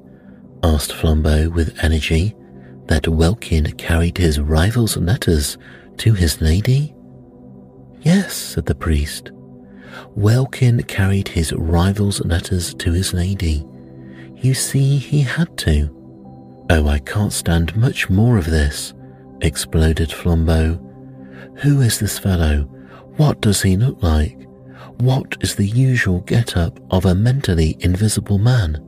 asked 0.62 0.92
Flambeau 0.92 1.52
with 1.52 1.76
energy, 1.82 2.36
that 2.86 3.08
Welkin 3.08 3.72
carried 3.72 4.16
his 4.16 4.38
rival's 4.38 4.96
letters 4.96 5.58
to 5.96 6.14
his 6.14 6.40
lady? 6.40 6.94
Yes, 8.02 8.34
said 8.36 8.66
the 8.66 8.76
priest. 8.76 9.32
Welkin 10.14 10.84
carried 10.84 11.26
his 11.26 11.52
rival's 11.52 12.24
letters 12.24 12.74
to 12.74 12.92
his 12.92 13.12
lady. 13.12 13.66
You 14.36 14.54
see, 14.54 14.98
he 14.98 15.22
had 15.22 15.58
to. 15.58 15.90
Oh, 16.70 16.86
I 16.86 17.00
can't 17.00 17.32
stand 17.32 17.74
much 17.74 18.08
more 18.08 18.38
of 18.38 18.46
this, 18.46 18.94
exploded 19.44 20.08
Flambeau. 20.10 20.80
Who 21.62 21.80
is 21.80 22.00
this 22.00 22.18
fellow? 22.18 22.62
What 23.16 23.40
does 23.40 23.62
he 23.62 23.76
look 23.76 24.02
like? 24.02 24.38
What 24.98 25.36
is 25.40 25.54
the 25.54 25.66
usual 25.66 26.20
get-up 26.20 26.80
of 26.90 27.04
a 27.04 27.14
mentally 27.14 27.76
invisible 27.80 28.38
man? 28.38 28.80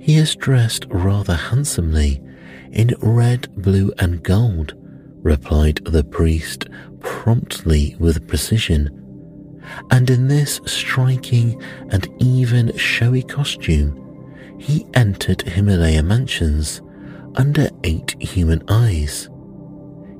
He 0.00 0.16
is 0.16 0.34
dressed 0.34 0.86
rather 0.90 1.34
handsomely 1.34 2.20
in 2.72 2.94
red, 3.00 3.54
blue, 3.62 3.92
and 3.98 4.22
gold, 4.22 4.74
replied 5.22 5.80
the 5.84 6.04
priest 6.04 6.66
promptly 7.00 7.96
with 7.98 8.26
precision, 8.26 8.90
and 9.90 10.10
in 10.10 10.28
this 10.28 10.60
striking 10.66 11.62
and 11.90 12.08
even 12.20 12.76
showy 12.76 13.22
costume, 13.22 14.00
he 14.58 14.86
entered 14.94 15.42
Himalaya 15.42 16.02
mansions 16.02 16.82
under 17.36 17.68
eight 17.84 18.20
human 18.20 18.62
eyes. 18.68 19.28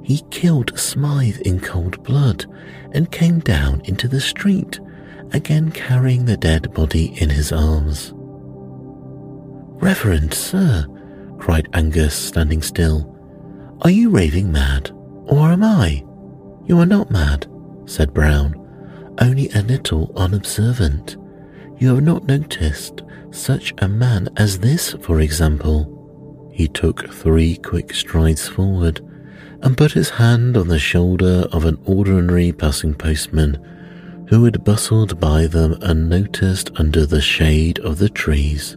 He 0.05 0.23
killed 0.31 0.79
Smythe 0.79 1.41
in 1.41 1.61
cold 1.61 2.03
blood 2.05 2.45
and 2.93 3.11
came 3.11 3.39
down 3.41 3.81
into 3.87 4.07
the 4.07 4.21
street, 4.21 4.79
again 5.33 5.73
carrying 5.73 6.27
the 6.27 6.37
dead 6.37 6.75
body 6.75 7.19
in 7.21 7.31
his 7.31 7.53
arms. 7.53 8.13
Reverend 9.83 10.35
sir, 10.35 10.87
cried 11.39 11.69
Angus, 11.73 12.15
standing 12.15 12.61
still, 12.61 13.11
are 13.81 13.91
you 13.91 14.11
raving 14.11 14.53
mad, 14.53 14.91
or 15.25 15.49
am 15.49 15.65
I? 15.65 16.05
You 16.67 16.79
are 16.81 16.87
not 16.87 17.11
mad, 17.11 17.47
said 17.87 18.13
Brown, 18.13 18.55
only 19.23 19.49
a 19.51 19.63
little 19.63 20.13
unobservant. 20.17 21.17
You 21.79 21.95
have 21.95 22.05
not 22.05 22.27
noticed 22.27 23.03
such 23.31 23.73
a 23.79 23.89
man 23.89 24.29
as 24.37 24.59
this, 24.59 24.93
for 25.01 25.21
example. 25.21 26.51
He 26.53 26.69
took 26.69 27.11
three 27.11 27.57
quick 27.57 27.95
strides 27.95 28.47
forward 28.47 29.01
and 29.65 29.79
put 29.79 29.93
his 29.93 30.11
hand 30.11 30.59
on 30.59 30.69
the 30.69 30.79
shoulder 30.79 31.47
of 31.51 31.65
an 31.65 31.81
ordinary 31.87 32.53
passing 32.53 32.95
postman 32.95 33.55
who 34.29 34.45
had 34.45 34.63
bustled 34.63 35.19
by 35.19 35.47
them 35.47 35.77
unnoticed 35.81 36.71
under 36.77 37.07
the 37.07 37.21
shade 37.21 37.79
of 37.79 37.97
the 37.97 38.09
trees. 38.11 38.77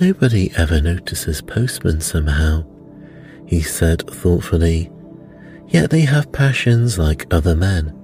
Nobody 0.00 0.50
ever 0.56 0.80
notices 0.80 1.42
postmen 1.42 2.00
somehow, 2.00 2.64
he 3.46 3.60
said 3.60 4.08
thoughtfully, 4.10 4.90
yet 5.68 5.90
they 5.90 6.02
have 6.02 6.32
passions 6.32 6.98
like 6.98 7.32
other 7.32 7.54
men, 7.54 7.94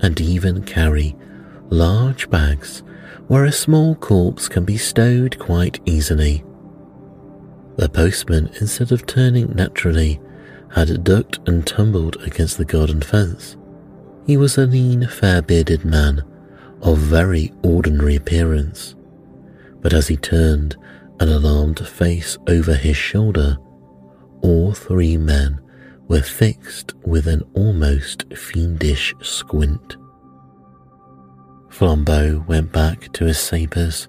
and 0.00 0.18
even 0.18 0.64
carry 0.64 1.14
large 1.68 2.30
bags 2.30 2.82
where 3.28 3.44
a 3.44 3.52
small 3.52 3.94
corpse 3.96 4.48
can 4.48 4.64
be 4.64 4.78
stowed 4.78 5.38
quite 5.38 5.78
easily. 5.84 6.42
The 7.76 7.88
postman, 7.88 8.50
instead 8.60 8.92
of 8.92 9.06
turning 9.06 9.54
naturally, 9.54 10.20
had 10.74 11.04
ducked 11.04 11.38
and 11.46 11.66
tumbled 11.66 12.16
against 12.22 12.58
the 12.58 12.64
garden 12.64 13.00
fence. 13.00 13.56
He 14.26 14.36
was 14.36 14.56
a 14.56 14.66
lean, 14.66 15.06
fair 15.06 15.42
bearded 15.42 15.84
man 15.84 16.22
of 16.82 16.98
very 16.98 17.52
ordinary 17.62 18.16
appearance, 18.16 18.94
but 19.80 19.92
as 19.92 20.08
he 20.08 20.16
turned 20.16 20.76
an 21.18 21.28
alarmed 21.28 21.86
face 21.86 22.38
over 22.46 22.74
his 22.74 22.96
shoulder, 22.96 23.58
all 24.42 24.72
three 24.72 25.16
men 25.16 25.60
were 26.08 26.22
fixed 26.22 26.94
with 27.04 27.26
an 27.26 27.42
almost 27.54 28.24
fiendish 28.36 29.14
squint. 29.20 29.96
Flambeau 31.68 32.44
went 32.48 32.72
back 32.72 33.12
to 33.12 33.26
his 33.26 33.38
sabres, 33.38 34.08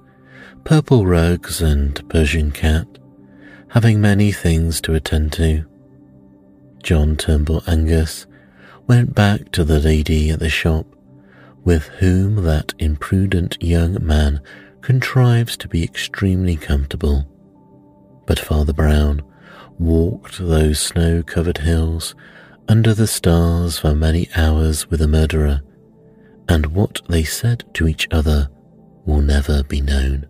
purple 0.64 1.06
rugs, 1.06 1.62
and 1.62 2.08
Persian 2.10 2.52
cat, 2.52 2.88
having 3.70 4.02
many 4.02 4.32
things 4.32 4.82
to 4.82 4.94
attend 4.94 5.32
to. 5.34 5.66
John 6.84 7.16
Turnbull 7.16 7.64
Angus 7.68 8.26
went 8.88 9.14
back 9.14 9.52
to 9.52 9.64
the 9.64 9.80
lady 9.80 10.30
at 10.32 10.40
the 10.40 10.50
shop, 10.50 10.86
with 11.64 11.88
whom 12.00 12.44
that 12.44 12.74
imprudent 12.80 13.62
young 13.62 14.04
man 14.06 14.42
contrives 14.82 15.56
to 15.58 15.68
be 15.68 15.84
extremely 15.84 16.56
comfortable. 16.56 17.28
But 18.26 18.40
Father 18.40 18.74
Brown 18.74 19.22
walked 19.78 20.40
those 20.40 20.80
snow 20.80 21.24
covered 21.24 21.60
hills 21.60 22.16
under 22.68 22.94
the 22.94 23.08
stars 23.08 23.78
for 23.78 23.94
many 23.94 24.30
hours 24.36 24.90
with 24.90 25.02
a 25.02 25.08
murderer, 25.08 25.62
and 26.50 26.68
what 26.68 27.02
they 27.08 27.24
said 27.24 27.64
to 27.76 27.88
each 27.88 28.08
other 28.12 28.50
will 29.06 29.22
never 29.22 29.64
be 29.64 29.82
known. 29.82 30.28